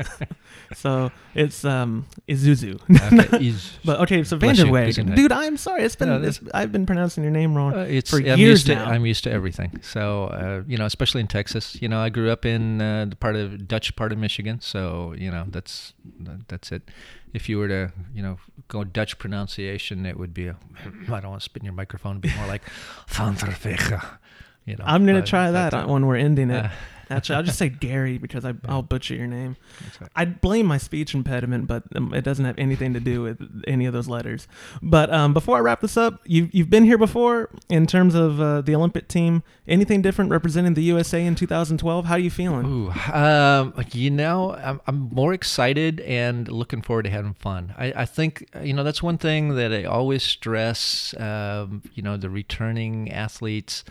so 0.76 1.12
it's 1.34 1.64
um 1.64 2.06
Isuzu. 2.28 2.82
okay, 2.92 3.54
but 3.86 4.02
okay, 4.02 4.24
so 4.26 4.38
Vanderweg, 4.38 5.16
dude. 5.16 5.32
I'm 5.32 5.56
sorry. 5.56 5.84
It's 5.84 5.96
been 5.96 6.10
no, 6.10 6.22
it's, 6.22 6.42
I've 6.54 6.74
been 6.74 6.86
pronouncing 6.86 7.24
your 7.24 7.32
name 7.32 7.56
wrong 7.56 7.74
uh, 7.74 8.02
for 8.06 8.18
I'm 8.18 8.26
years 8.26 8.40
used 8.40 8.68
now. 8.68 8.84
To, 8.84 8.92
I'm 8.92 9.06
used 9.06 9.24
to 9.24 9.32
everything. 9.32 9.80
So 9.82 10.26
uh, 10.26 10.64
you 10.68 10.78
know, 10.78 10.86
especially 10.86 11.22
in 11.22 11.28
Texas. 11.28 11.82
You 11.82 11.88
know, 11.88 12.00
I 12.00 12.10
grew 12.10 12.32
up 12.32 12.46
in 12.46 12.82
uh, 12.82 13.06
the 13.06 13.16
part 13.16 13.38
of 13.38 13.66
Dutch 13.66 13.96
part 13.96 14.12
of 14.12 14.18
Michigan. 14.18 14.60
So 14.60 15.14
you 15.18 15.32
know, 15.32 15.46
that's 15.48 15.94
that's 16.48 16.74
it 16.74 16.90
if 17.36 17.50
you 17.50 17.58
were 17.58 17.68
to, 17.68 17.92
you 18.14 18.24
know, 18.24 18.38
go 18.70 18.86
Dutch 18.86 19.20
pronunciation, 19.20 20.06
it 20.06 20.18
would 20.18 20.34
be 20.34 20.48
a, 20.48 20.56
I 21.08 21.20
don't 21.20 21.32
want 21.32 21.42
to 21.42 21.46
spit 21.46 21.62
in 21.62 21.66
your 21.66 21.74
microphone, 21.74 22.14
it'd 22.14 22.22
be 22.22 22.34
more 22.38 22.48
like 22.48 22.62
Van. 23.10 23.36
You 24.66 24.78
know, 24.78 24.86
I'm 24.88 25.06
gonna 25.06 25.22
try 25.22 25.52
that 25.52 25.88
when 25.88 26.06
we're 26.08 26.16
ending 26.16 26.50
it. 26.50 26.66
Uh, 26.66 26.70
Actually, 27.10 27.36
I'll 27.36 27.44
just 27.44 27.58
say 27.58 27.70
Gary 27.70 28.18
because 28.18 28.46
I, 28.46 28.54
will 28.68 28.82
butcher 28.82 29.16
your 29.16 29.28
name. 29.28 29.56
Right. 30.00 30.10
I 30.16 30.26
blame 30.26 30.66
my 30.66 30.78
speech 30.78 31.14
impediment, 31.14 31.68
but 31.68 31.84
um, 31.96 32.14
it 32.14 32.24
doesn't 32.24 32.46
have 32.46 32.58
anything 32.58 32.94
to 32.94 33.00
do 33.00 33.22
with 33.22 33.64
any 33.68 33.86
of 33.86 33.94
those 33.94 34.08
letters. 34.08 34.48
But 34.82 35.14
um, 35.14 35.34
before 35.34 35.58
I 35.58 35.60
wrap 35.60 35.82
this 35.82 35.98
up, 35.98 36.22
you've, 36.26 36.54
you've 36.54 36.70
been 36.70 36.86
here 36.86 36.98
before 36.98 37.50
in 37.70 37.88
terms 37.88 38.16
of 38.16 38.42
uh, 38.42 38.62
the 38.62 38.76
Olympic 38.76 39.08
team. 39.08 39.44
Anything 39.68 40.02
different 40.02 40.32
representing 40.32 40.74
the 40.74 40.84
USA 40.84 41.26
in 41.26 41.36
2012? 41.36 42.06
How 42.06 42.14
are 42.14 42.20
you 42.20 42.32
feeling? 42.32 42.66
Ooh, 42.66 42.92
um, 43.14 43.74
you 43.92 44.10
know, 44.10 44.54
I'm, 44.56 44.82
I'm 44.88 45.10
more 45.12 45.34
excited 45.34 46.00
and 46.02 46.48
looking 46.48 46.82
forward 46.82 47.04
to 47.04 47.10
having 47.10 47.34
fun. 47.34 47.74
I, 47.78 47.94
I 47.96 48.06
think, 48.06 48.50
you 48.62 48.74
know, 48.74 48.84
that's 48.84 49.04
one 49.04 49.18
thing 49.18 49.56
that 49.56 49.72
I 49.72 49.84
always 49.86 50.24
stress, 50.24 51.14
um, 51.20 51.84
you 51.94 52.04
know, 52.04 52.18
the 52.18 52.30
returning 52.30 53.12
athletes 53.12 53.84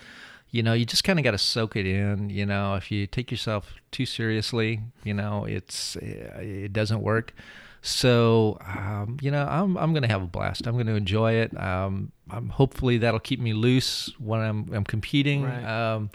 you 0.54 0.62
know, 0.62 0.72
you 0.72 0.84
just 0.84 1.02
kind 1.02 1.18
of 1.18 1.24
got 1.24 1.32
to 1.32 1.38
soak 1.38 1.74
it 1.74 1.84
in. 1.84 2.30
You 2.30 2.46
know, 2.46 2.76
if 2.76 2.88
you 2.88 3.08
take 3.08 3.32
yourself 3.32 3.74
too 3.90 4.06
seriously, 4.06 4.82
you 5.02 5.12
know, 5.12 5.46
it's 5.46 5.96
it 5.96 6.72
doesn't 6.72 7.00
work. 7.02 7.34
So, 7.82 8.58
um, 8.64 9.16
you 9.20 9.32
know, 9.32 9.44
I'm 9.50 9.76
I'm 9.76 9.92
gonna 9.92 10.06
have 10.06 10.22
a 10.22 10.28
blast. 10.28 10.68
I'm 10.68 10.76
gonna 10.76 10.94
enjoy 10.94 11.32
it. 11.32 11.60
Um, 11.60 12.12
I'm 12.30 12.50
hopefully 12.50 12.98
that'll 12.98 13.18
keep 13.18 13.40
me 13.40 13.52
loose 13.52 14.12
when 14.20 14.38
I'm 14.38 14.72
I'm 14.72 14.84
competing. 14.84 15.42
Right. 15.42 15.64
Um, 15.64 16.10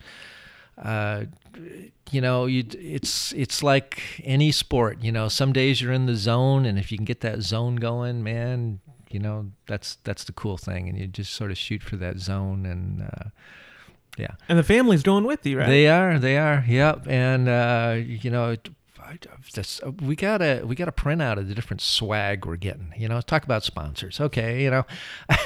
uh, 0.81 1.25
you 2.09 2.21
know, 2.21 2.45
you, 2.45 2.63
it's 2.79 3.33
it's 3.33 3.61
like 3.61 4.21
any 4.23 4.53
sport. 4.53 5.03
You 5.03 5.11
know, 5.11 5.27
some 5.27 5.51
days 5.51 5.81
you're 5.81 5.91
in 5.91 6.05
the 6.05 6.15
zone, 6.15 6.65
and 6.65 6.79
if 6.79 6.93
you 6.93 6.97
can 6.97 7.03
get 7.03 7.19
that 7.19 7.41
zone 7.41 7.75
going, 7.75 8.23
man, 8.23 8.79
you 9.09 9.19
know 9.19 9.51
that's 9.67 9.97
that's 10.05 10.23
the 10.23 10.31
cool 10.31 10.57
thing, 10.57 10.87
and 10.87 10.97
you 10.97 11.07
just 11.07 11.33
sort 11.33 11.51
of 11.51 11.57
shoot 11.57 11.83
for 11.83 11.97
that 11.97 12.19
zone 12.19 12.65
and. 12.65 13.01
Uh, 13.01 13.29
yeah. 14.19 14.35
And 14.47 14.59
the 14.59 14.63
family's 14.63 15.03
going 15.03 15.25
with 15.25 15.45
you, 15.45 15.59
right? 15.59 15.67
They 15.67 15.87
are. 15.87 16.19
They 16.19 16.37
are. 16.37 16.63
Yep. 16.67 17.07
And 17.07 17.47
uh, 17.47 17.95
you 17.97 18.29
know, 18.29 18.55
this, 19.53 19.81
we 20.01 20.15
got 20.15 20.41
a 20.41 20.61
we 20.63 20.75
got 20.75 20.87
a 20.87 20.91
print 20.91 21.21
out 21.21 21.37
of 21.37 21.47
the 21.47 21.55
different 21.55 21.81
swag 21.81 22.45
we're 22.45 22.55
getting. 22.55 22.93
You 22.97 23.07
know, 23.07 23.21
talk 23.21 23.43
about 23.43 23.63
sponsors. 23.63 24.19
Okay, 24.19 24.63
you 24.63 24.69
know, 24.69 24.85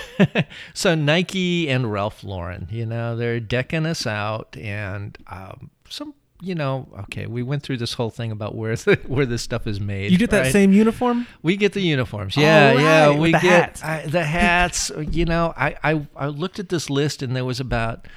so 0.74 0.96
Nike 0.96 1.70
and 1.70 1.92
Ralph 1.92 2.24
Lauren. 2.24 2.68
You 2.70 2.86
know, 2.86 3.16
they're 3.16 3.40
decking 3.40 3.86
us 3.86 4.06
out, 4.06 4.58
and 4.58 5.18
um, 5.28 5.70
some. 5.90 6.14
You 6.42 6.56
know, 6.56 6.90
okay, 7.04 7.26
we 7.26 7.42
went 7.42 7.64
through 7.64 7.78
this 7.78 7.94
whole 7.94 8.10
thing 8.10 8.30
about 8.30 8.54
where 8.54 8.76
the, 8.76 9.00
where 9.08 9.26
this 9.26 9.42
stuff 9.42 9.66
is 9.66 9.80
made. 9.80 10.12
You 10.12 10.18
get 10.18 10.30
that 10.32 10.42
right? 10.42 10.52
same 10.52 10.74
uniform? 10.74 11.26
We 11.42 11.56
get 11.56 11.72
the 11.72 11.80
uniforms. 11.80 12.36
Yeah, 12.36 12.72
right, 12.72 12.80
yeah. 12.82 13.18
We 13.18 13.32
the 13.32 13.40
get 13.40 13.42
hats. 13.42 13.84
I, 13.84 14.06
the 14.08 14.24
hats. 14.26 14.92
you 15.10 15.24
know, 15.24 15.54
I, 15.56 15.78
I 15.82 16.06
I 16.18 16.28
looked 16.28 16.60
at 16.60 16.68
this 16.68 16.90
list 16.90 17.22
and 17.22 17.34
there 17.34 17.46
was 17.46 17.62
about 17.62 18.10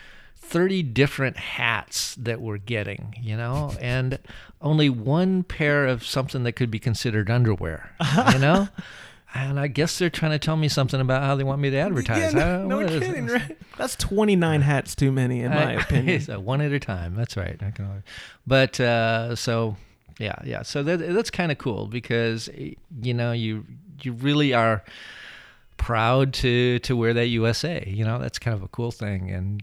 30 0.48 0.82
different 0.84 1.36
hats 1.36 2.14
that 2.16 2.40
we're 2.40 2.58
getting, 2.58 3.14
you 3.20 3.36
know, 3.36 3.74
and 3.80 4.18
only 4.62 4.88
one 4.88 5.42
pair 5.42 5.86
of 5.86 6.04
something 6.06 6.44
that 6.44 6.52
could 6.52 6.70
be 6.70 6.78
considered 6.78 7.30
underwear, 7.30 7.90
you 8.32 8.38
know? 8.38 8.68
And 9.34 9.60
I 9.60 9.66
guess 9.66 9.98
they're 9.98 10.08
trying 10.08 10.30
to 10.32 10.38
tell 10.38 10.56
me 10.56 10.68
something 10.68 11.00
about 11.00 11.22
how 11.22 11.34
they 11.36 11.44
want 11.44 11.60
me 11.60 11.68
to 11.70 11.76
advertise. 11.76 12.32
Yeah, 12.32 12.64
no, 12.64 12.66
no 12.80 12.88
kidding, 12.88 13.26
right? 13.26 13.58
That's 13.76 13.96
29 13.96 14.62
hats 14.62 14.94
too 14.94 15.12
many, 15.12 15.40
in 15.40 15.50
my 15.50 15.72
I- 15.76 15.80
opinion. 15.82 16.22
uh, 16.30 16.40
one 16.40 16.60
at 16.62 16.72
a 16.72 16.80
time. 16.80 17.14
That's 17.16 17.36
right. 17.36 17.60
But 18.46 18.80
uh, 18.80 19.34
so 19.36 19.76
yeah, 20.18 20.36
yeah. 20.44 20.62
So 20.62 20.82
that, 20.84 20.98
that's 21.12 21.30
kind 21.30 21.52
of 21.52 21.58
cool 21.58 21.86
because 21.86 22.48
you 23.02 23.12
know 23.12 23.32
you 23.32 23.66
you 24.00 24.12
really 24.12 24.54
are 24.54 24.82
proud 25.76 26.32
to 26.34 26.78
to 26.80 26.96
wear 26.96 27.14
that 27.14 27.26
USA. 27.28 27.84
You 27.86 28.04
know 28.04 28.18
that's 28.18 28.38
kind 28.38 28.56
of 28.56 28.62
a 28.62 28.68
cool 28.68 28.90
thing, 28.90 29.30
and 29.30 29.62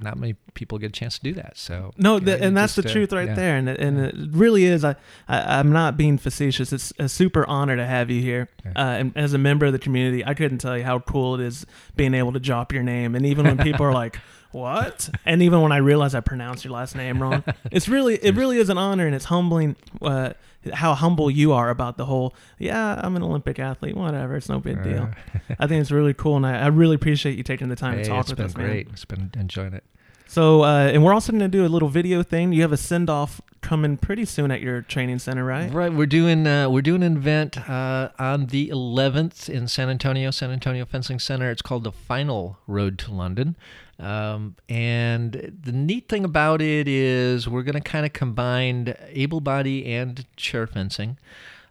not 0.00 0.18
many 0.18 0.34
people 0.54 0.78
get 0.78 0.88
a 0.88 0.92
chance 0.92 1.18
to 1.18 1.24
do 1.24 1.34
that. 1.34 1.56
So 1.56 1.92
No, 1.96 2.16
you 2.16 2.20
know, 2.22 2.34
and 2.40 2.56
that's 2.56 2.74
just, 2.74 2.84
the 2.86 2.90
uh, 2.90 2.92
truth 2.92 3.12
right 3.12 3.28
yeah. 3.28 3.34
there, 3.34 3.56
and 3.56 3.68
it, 3.68 3.80
and 3.80 3.98
it 3.98 4.14
really 4.30 4.64
is. 4.64 4.84
I, 4.84 4.96
I 5.28 5.58
I'm 5.58 5.72
not 5.72 5.96
being 5.96 6.18
facetious. 6.18 6.72
It's 6.72 6.92
a 6.98 7.08
super 7.08 7.46
honor 7.46 7.76
to 7.76 7.86
have 7.86 8.10
you 8.10 8.20
here, 8.22 8.48
Yeah. 8.64 8.72
uh, 8.76 8.98
and 8.98 9.16
as 9.16 9.34
a 9.34 9.38
member 9.38 9.66
of 9.66 9.72
the 9.72 9.78
community, 9.78 10.24
I 10.24 10.34
couldn't 10.34 10.58
tell 10.58 10.76
you 10.76 10.84
how 10.84 11.00
cool 11.00 11.34
it 11.34 11.40
is 11.40 11.66
being 11.96 12.14
able 12.14 12.32
to 12.32 12.40
drop 12.40 12.72
your 12.72 12.82
name, 12.82 13.14
and 13.14 13.24
even 13.26 13.46
when 13.46 13.58
people 13.58 13.84
are 13.86 13.92
like. 13.94 14.18
What? 14.50 15.10
And 15.26 15.42
even 15.42 15.60
when 15.60 15.72
I 15.72 15.76
realize 15.76 16.14
I 16.14 16.20
pronounced 16.20 16.64
your 16.64 16.72
last 16.72 16.96
name 16.96 17.20
wrong, 17.22 17.44
it's 17.70 17.86
really, 17.86 18.14
it 18.16 18.34
really 18.34 18.56
is 18.56 18.70
an 18.70 18.78
honor, 18.78 19.04
and 19.04 19.14
it's 19.14 19.26
humbling 19.26 19.76
uh, 20.00 20.32
how 20.72 20.94
humble 20.94 21.30
you 21.30 21.52
are 21.52 21.70
about 21.70 21.96
the 21.96 22.04
whole. 22.06 22.34
Yeah, 22.58 23.00
I'm 23.02 23.16
an 23.16 23.22
Olympic 23.22 23.58
athlete. 23.58 23.96
Whatever, 23.96 24.36
it's 24.36 24.48
no 24.48 24.58
big 24.60 24.82
deal. 24.82 25.08
I 25.58 25.66
think 25.66 25.80
it's 25.80 25.90
really 25.90 26.14
cool, 26.14 26.36
and 26.36 26.46
I, 26.46 26.58
I 26.60 26.66
really 26.66 26.94
appreciate 26.96 27.36
you 27.36 27.42
taking 27.42 27.68
the 27.68 27.76
time 27.76 27.96
Hey, 27.98 28.02
to 28.04 28.08
talk 28.08 28.20
it's 28.22 28.30
with 28.30 28.36
been 28.38 28.46
us, 28.46 28.56
man. 28.56 28.66
great. 28.66 28.88
It's 28.92 29.04
been 29.04 29.30
enjoying 29.36 29.74
it. 29.74 29.84
So, 30.26 30.62
uh, 30.62 30.88
and 30.92 31.02
we're 31.04 31.14
also 31.14 31.32
going 31.32 31.40
to 31.40 31.48
do 31.48 31.64
a 31.64 31.68
little 31.68 31.88
video 31.88 32.22
thing. 32.22 32.52
You 32.52 32.60
have 32.62 32.72
a 32.72 32.76
send 32.76 33.08
off 33.08 33.40
coming 33.60 33.96
pretty 33.96 34.24
soon 34.24 34.50
at 34.50 34.60
your 34.60 34.82
training 34.82 35.18
center, 35.18 35.44
right? 35.44 35.72
Right, 35.72 35.92
we're 35.92 36.06
doing 36.06 36.46
uh, 36.46 36.68
we're 36.68 36.82
doing 36.82 37.02
an 37.02 37.16
event 37.16 37.68
uh, 37.68 38.10
on 38.18 38.46
the 38.46 38.68
11th 38.68 39.48
in 39.48 39.68
San 39.68 39.88
Antonio, 39.88 40.30
San 40.30 40.50
Antonio 40.50 40.84
Fencing 40.84 41.18
Center. 41.18 41.50
It's 41.50 41.62
called 41.62 41.84
the 41.84 41.92
Final 41.92 42.58
Road 42.66 42.98
to 43.00 43.12
London, 43.12 43.56
um, 43.98 44.56
and 44.68 45.58
the 45.62 45.72
neat 45.72 46.08
thing 46.08 46.24
about 46.24 46.62
it 46.62 46.88
is 46.88 47.48
we're 47.48 47.62
going 47.62 47.74
to 47.74 47.80
kind 47.80 48.06
of 48.06 48.12
combine 48.12 48.94
able 49.08 49.40
body 49.40 49.86
and 49.92 50.24
chair 50.36 50.66
fencing. 50.66 51.18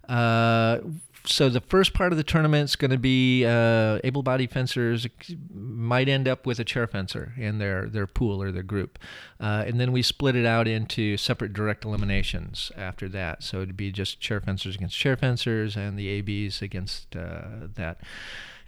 Uh, 0.07 0.79
so 1.27 1.49
the 1.49 1.61
first 1.61 1.93
part 1.93 2.11
of 2.11 2.17
the 2.17 2.23
tournament 2.23 2.69
is 2.69 2.75
going 2.75 2.91
to 2.91 2.97
be 2.97 3.45
uh, 3.45 3.99
able-bodied 4.03 4.51
fencers 4.51 5.07
might 5.53 6.07
end 6.07 6.27
up 6.27 6.45
with 6.45 6.59
a 6.59 6.63
chair 6.63 6.87
fencer 6.87 7.33
in 7.37 7.57
their 7.59 7.87
their 7.89 8.07
pool 8.07 8.41
or 8.41 8.51
their 8.51 8.63
group, 8.63 8.97
uh, 9.39 9.63
and 9.67 9.79
then 9.79 9.91
we 9.91 10.01
split 10.01 10.35
it 10.35 10.45
out 10.45 10.67
into 10.67 11.17
separate 11.17 11.53
direct 11.53 11.85
eliminations 11.85 12.71
after 12.75 13.07
that. 13.09 13.43
So 13.43 13.61
it'd 13.61 13.77
be 13.77 13.91
just 13.91 14.19
chair 14.19 14.41
fencers 14.41 14.75
against 14.75 14.97
chair 14.97 15.17
fencers 15.17 15.75
and 15.75 15.97
the 15.97 16.07
ABs 16.07 16.61
against 16.61 17.15
uh, 17.15 17.67
that. 17.75 17.99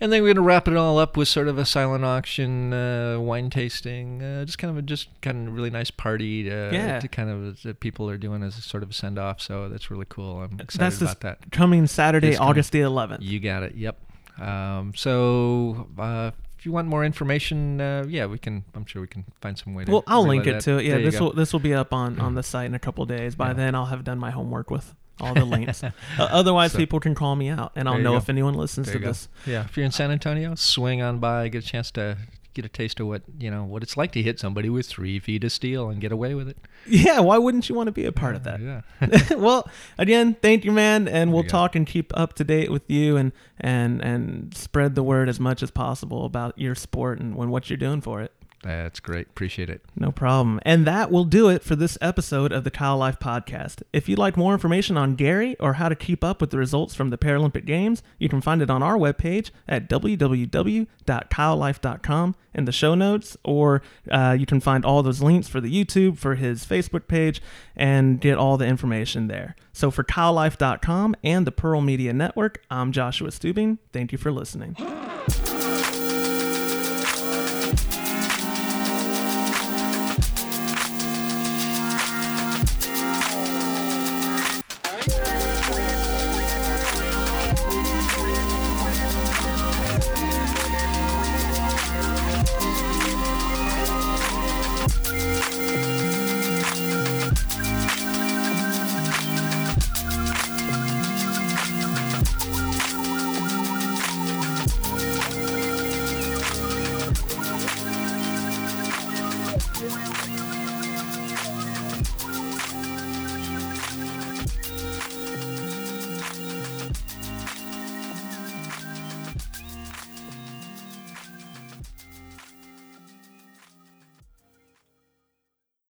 And 0.01 0.11
then 0.13 0.23
we're 0.23 0.33
gonna 0.33 0.45
wrap 0.45 0.67
it 0.67 0.77
all 0.77 0.97
up 0.97 1.17
with 1.17 1.27
sort 1.27 1.47
of 1.49 1.57
a 1.57 1.65
silent 1.65 2.05
auction, 2.05 2.71
uh, 2.73 3.19
wine 3.19 3.49
tasting, 3.49 4.23
uh, 4.23 4.45
just 4.45 4.57
kind 4.57 4.71
of 4.71 4.77
a 4.77 4.81
just 4.81 5.09
kind 5.21 5.47
of 5.49 5.53
really 5.53 5.69
nice 5.69 5.91
party 5.91 6.43
to, 6.43 6.69
Yeah. 6.71 6.99
to 6.99 7.07
kind 7.09 7.29
of 7.29 7.61
that 7.63 7.79
people 7.81 8.09
are 8.09 8.17
doing 8.17 8.41
as 8.41 8.57
a 8.57 8.61
sort 8.61 8.81
of 8.83 8.91
a 8.91 8.93
send 8.93 9.19
off. 9.19 9.41
So 9.41 9.67
that's 9.67 9.91
really 9.91 10.05
cool. 10.07 10.41
I'm 10.41 10.59
excited 10.59 10.79
That's 10.79 11.01
about 11.01 11.19
that. 11.21 11.51
coming 11.51 11.85
Saturday, 11.87 12.35
coming. 12.35 12.49
August 12.49 12.71
the 12.71 12.79
11th. 12.81 13.21
You 13.21 13.39
got 13.41 13.63
it. 13.63 13.75
Yep. 13.75 13.97
Um, 14.39 14.93
so 14.95 15.87
uh, 15.97 16.31
if 16.57 16.65
you 16.65 16.71
want 16.71 16.87
more 16.87 17.03
information, 17.03 17.81
uh, 17.81 18.05
yeah, 18.07 18.25
we 18.25 18.37
can. 18.37 18.63
I'm 18.73 18.85
sure 18.85 19.01
we 19.01 19.07
can 19.07 19.25
find 19.41 19.57
some 19.57 19.73
way 19.73 19.83
to. 19.83 19.91
Well, 19.91 20.03
I'll 20.07 20.25
link 20.25 20.47
it 20.47 20.53
that. 20.53 20.61
to 20.61 20.77
it. 20.77 20.85
Yeah, 20.85 20.97
this 20.99 21.17
go. 21.19 21.25
will 21.25 21.33
this 21.33 21.51
will 21.51 21.59
be 21.59 21.73
up 21.73 21.91
on 21.93 22.19
on 22.21 22.35
the 22.35 22.43
site 22.43 22.67
in 22.67 22.73
a 22.73 22.79
couple 22.79 23.01
of 23.03 23.09
days. 23.09 23.35
By 23.35 23.47
Yeah. 23.47 23.53
then, 23.53 23.75
I'll 23.75 23.87
have 23.87 24.05
done 24.05 24.17
my 24.19 24.31
homework 24.31 24.71
with 24.71 24.95
all 25.19 25.33
the 25.33 25.45
links. 25.45 25.83
uh, 25.83 25.91
otherwise, 26.17 26.71
So- 26.73 26.77
people 26.77 26.99
can 26.99 27.15
call 27.15 27.35
me 27.35 27.49
out, 27.49 27.71
and 27.75 27.87
I'll 27.89 27.97
know 27.99 28.11
go. 28.11 28.17
if 28.17 28.29
anyone 28.29 28.53
listens 28.53 28.87
There 28.87 28.95
to 28.95 28.99
go. 28.99 29.07
this. 29.07 29.27
Yeah, 29.45 29.65
if 29.65 29.75
you're 29.77 29.85
in 29.85 29.91
San 29.91 30.11
Antonio, 30.11 30.55
swing 30.55 31.01
on 31.01 31.19
by, 31.19 31.47
get 31.49 31.63
a 31.63 31.67
chance 31.67 31.91
to 31.91 32.17
get 32.55 32.65
a 32.65 32.69
taste 32.69 32.99
of 32.99 33.05
what 33.05 33.21
you 33.37 33.49
know 33.49 33.63
what 33.63 33.83
it's 33.83 33.95
like 33.95 34.11
to 34.11 34.21
hit 34.23 34.39
somebody 34.39 34.69
with 34.69 34.87
three 34.87 35.19
feet 35.19 35.43
of 35.43 35.51
steel 35.51 35.87
and 35.89 36.01
get 36.01 36.11
away 36.11 36.33
with 36.33 36.49
it. 36.49 36.57
Yeah, 36.87 37.19
why 37.19 37.37
wouldn't 37.37 37.69
you 37.69 37.75
want 37.75 37.87
to 37.87 37.91
be 37.91 38.05
a 38.05 38.11
part 38.11 38.35
of 38.35 38.43
that? 38.43 38.59
Yeah. 38.59 38.81
well, 39.37 39.69
again, 39.97 40.35
thank 40.41 40.65
you, 40.65 40.71
man, 40.71 41.07
and 41.07 41.31
we'll 41.31 41.43
talk 41.43 41.75
and 41.75 41.85
keep 41.85 42.11
up 42.17 42.33
to 42.33 42.43
date 42.43 42.71
with 42.71 42.89
you, 42.89 43.17
and 43.17 43.31
and 43.59 44.01
and 44.01 44.55
spread 44.57 44.95
the 44.95 45.03
word 45.03 45.29
as 45.29 45.39
much 45.39 45.61
as 45.61 45.69
possible 45.71 46.25
about 46.25 46.57
your 46.57 46.75
sport 46.75 47.19
and 47.19 47.35
when 47.35 47.49
what 47.49 47.69
you're 47.69 47.77
doing 47.77 48.01
for 48.01 48.21
it. 48.21 48.31
That's 48.63 48.99
great. 48.99 49.27
Appreciate 49.27 49.69
it. 49.69 49.81
No 49.95 50.11
problem. 50.11 50.59
And 50.63 50.85
that 50.85 51.11
will 51.11 51.23
do 51.23 51.47
it 51.47 51.63
for 51.63 51.77
this 51.77 51.97
episode 52.01 52.51
of 52.51 52.65
the 52.65 52.71
Kyle 52.71 52.97
Life 52.97 53.17
Podcast. 53.17 53.83
If 53.93 54.09
you'd 54.09 54.19
like 54.19 54.35
more 54.35 54.51
information 54.53 54.97
on 54.97 55.15
Gary 55.15 55.55
or 55.59 55.73
how 55.73 55.87
to 55.87 55.95
keep 55.95 56.25
up 56.25 56.41
with 56.41 56.49
the 56.49 56.57
results 56.57 56.93
from 56.93 57.09
the 57.09 57.17
Paralympic 57.17 57.65
Games, 57.65 58.03
you 58.17 58.27
can 58.27 58.41
find 58.41 58.61
it 58.61 58.69
on 58.69 58.83
our 58.83 58.97
webpage 58.97 59.51
at 59.67 59.89
www.kylelife.com 59.89 62.35
in 62.53 62.65
the 62.65 62.71
show 62.71 62.95
notes, 62.95 63.37
or 63.43 63.81
uh, 64.11 64.35
you 64.37 64.45
can 64.45 64.59
find 64.59 64.83
all 64.83 65.03
those 65.03 65.21
links 65.21 65.47
for 65.47 65.61
the 65.61 65.71
YouTube, 65.71 66.17
for 66.17 66.35
his 66.35 66.65
Facebook 66.65 67.07
page, 67.07 67.41
and 67.75 68.19
get 68.19 68.37
all 68.37 68.57
the 68.57 68.65
information 68.65 69.27
there. 69.27 69.55
So 69.71 69.91
for 69.91 70.03
kylelife.com 70.03 71.15
and 71.23 71.47
the 71.47 71.51
Pearl 71.51 71.81
Media 71.81 72.11
Network, 72.11 72.63
I'm 72.69 72.91
Joshua 72.91 73.29
Stubing. 73.29 73.77
Thank 73.93 74.11
you 74.11 74.17
for 74.17 74.31
listening. 74.31 74.75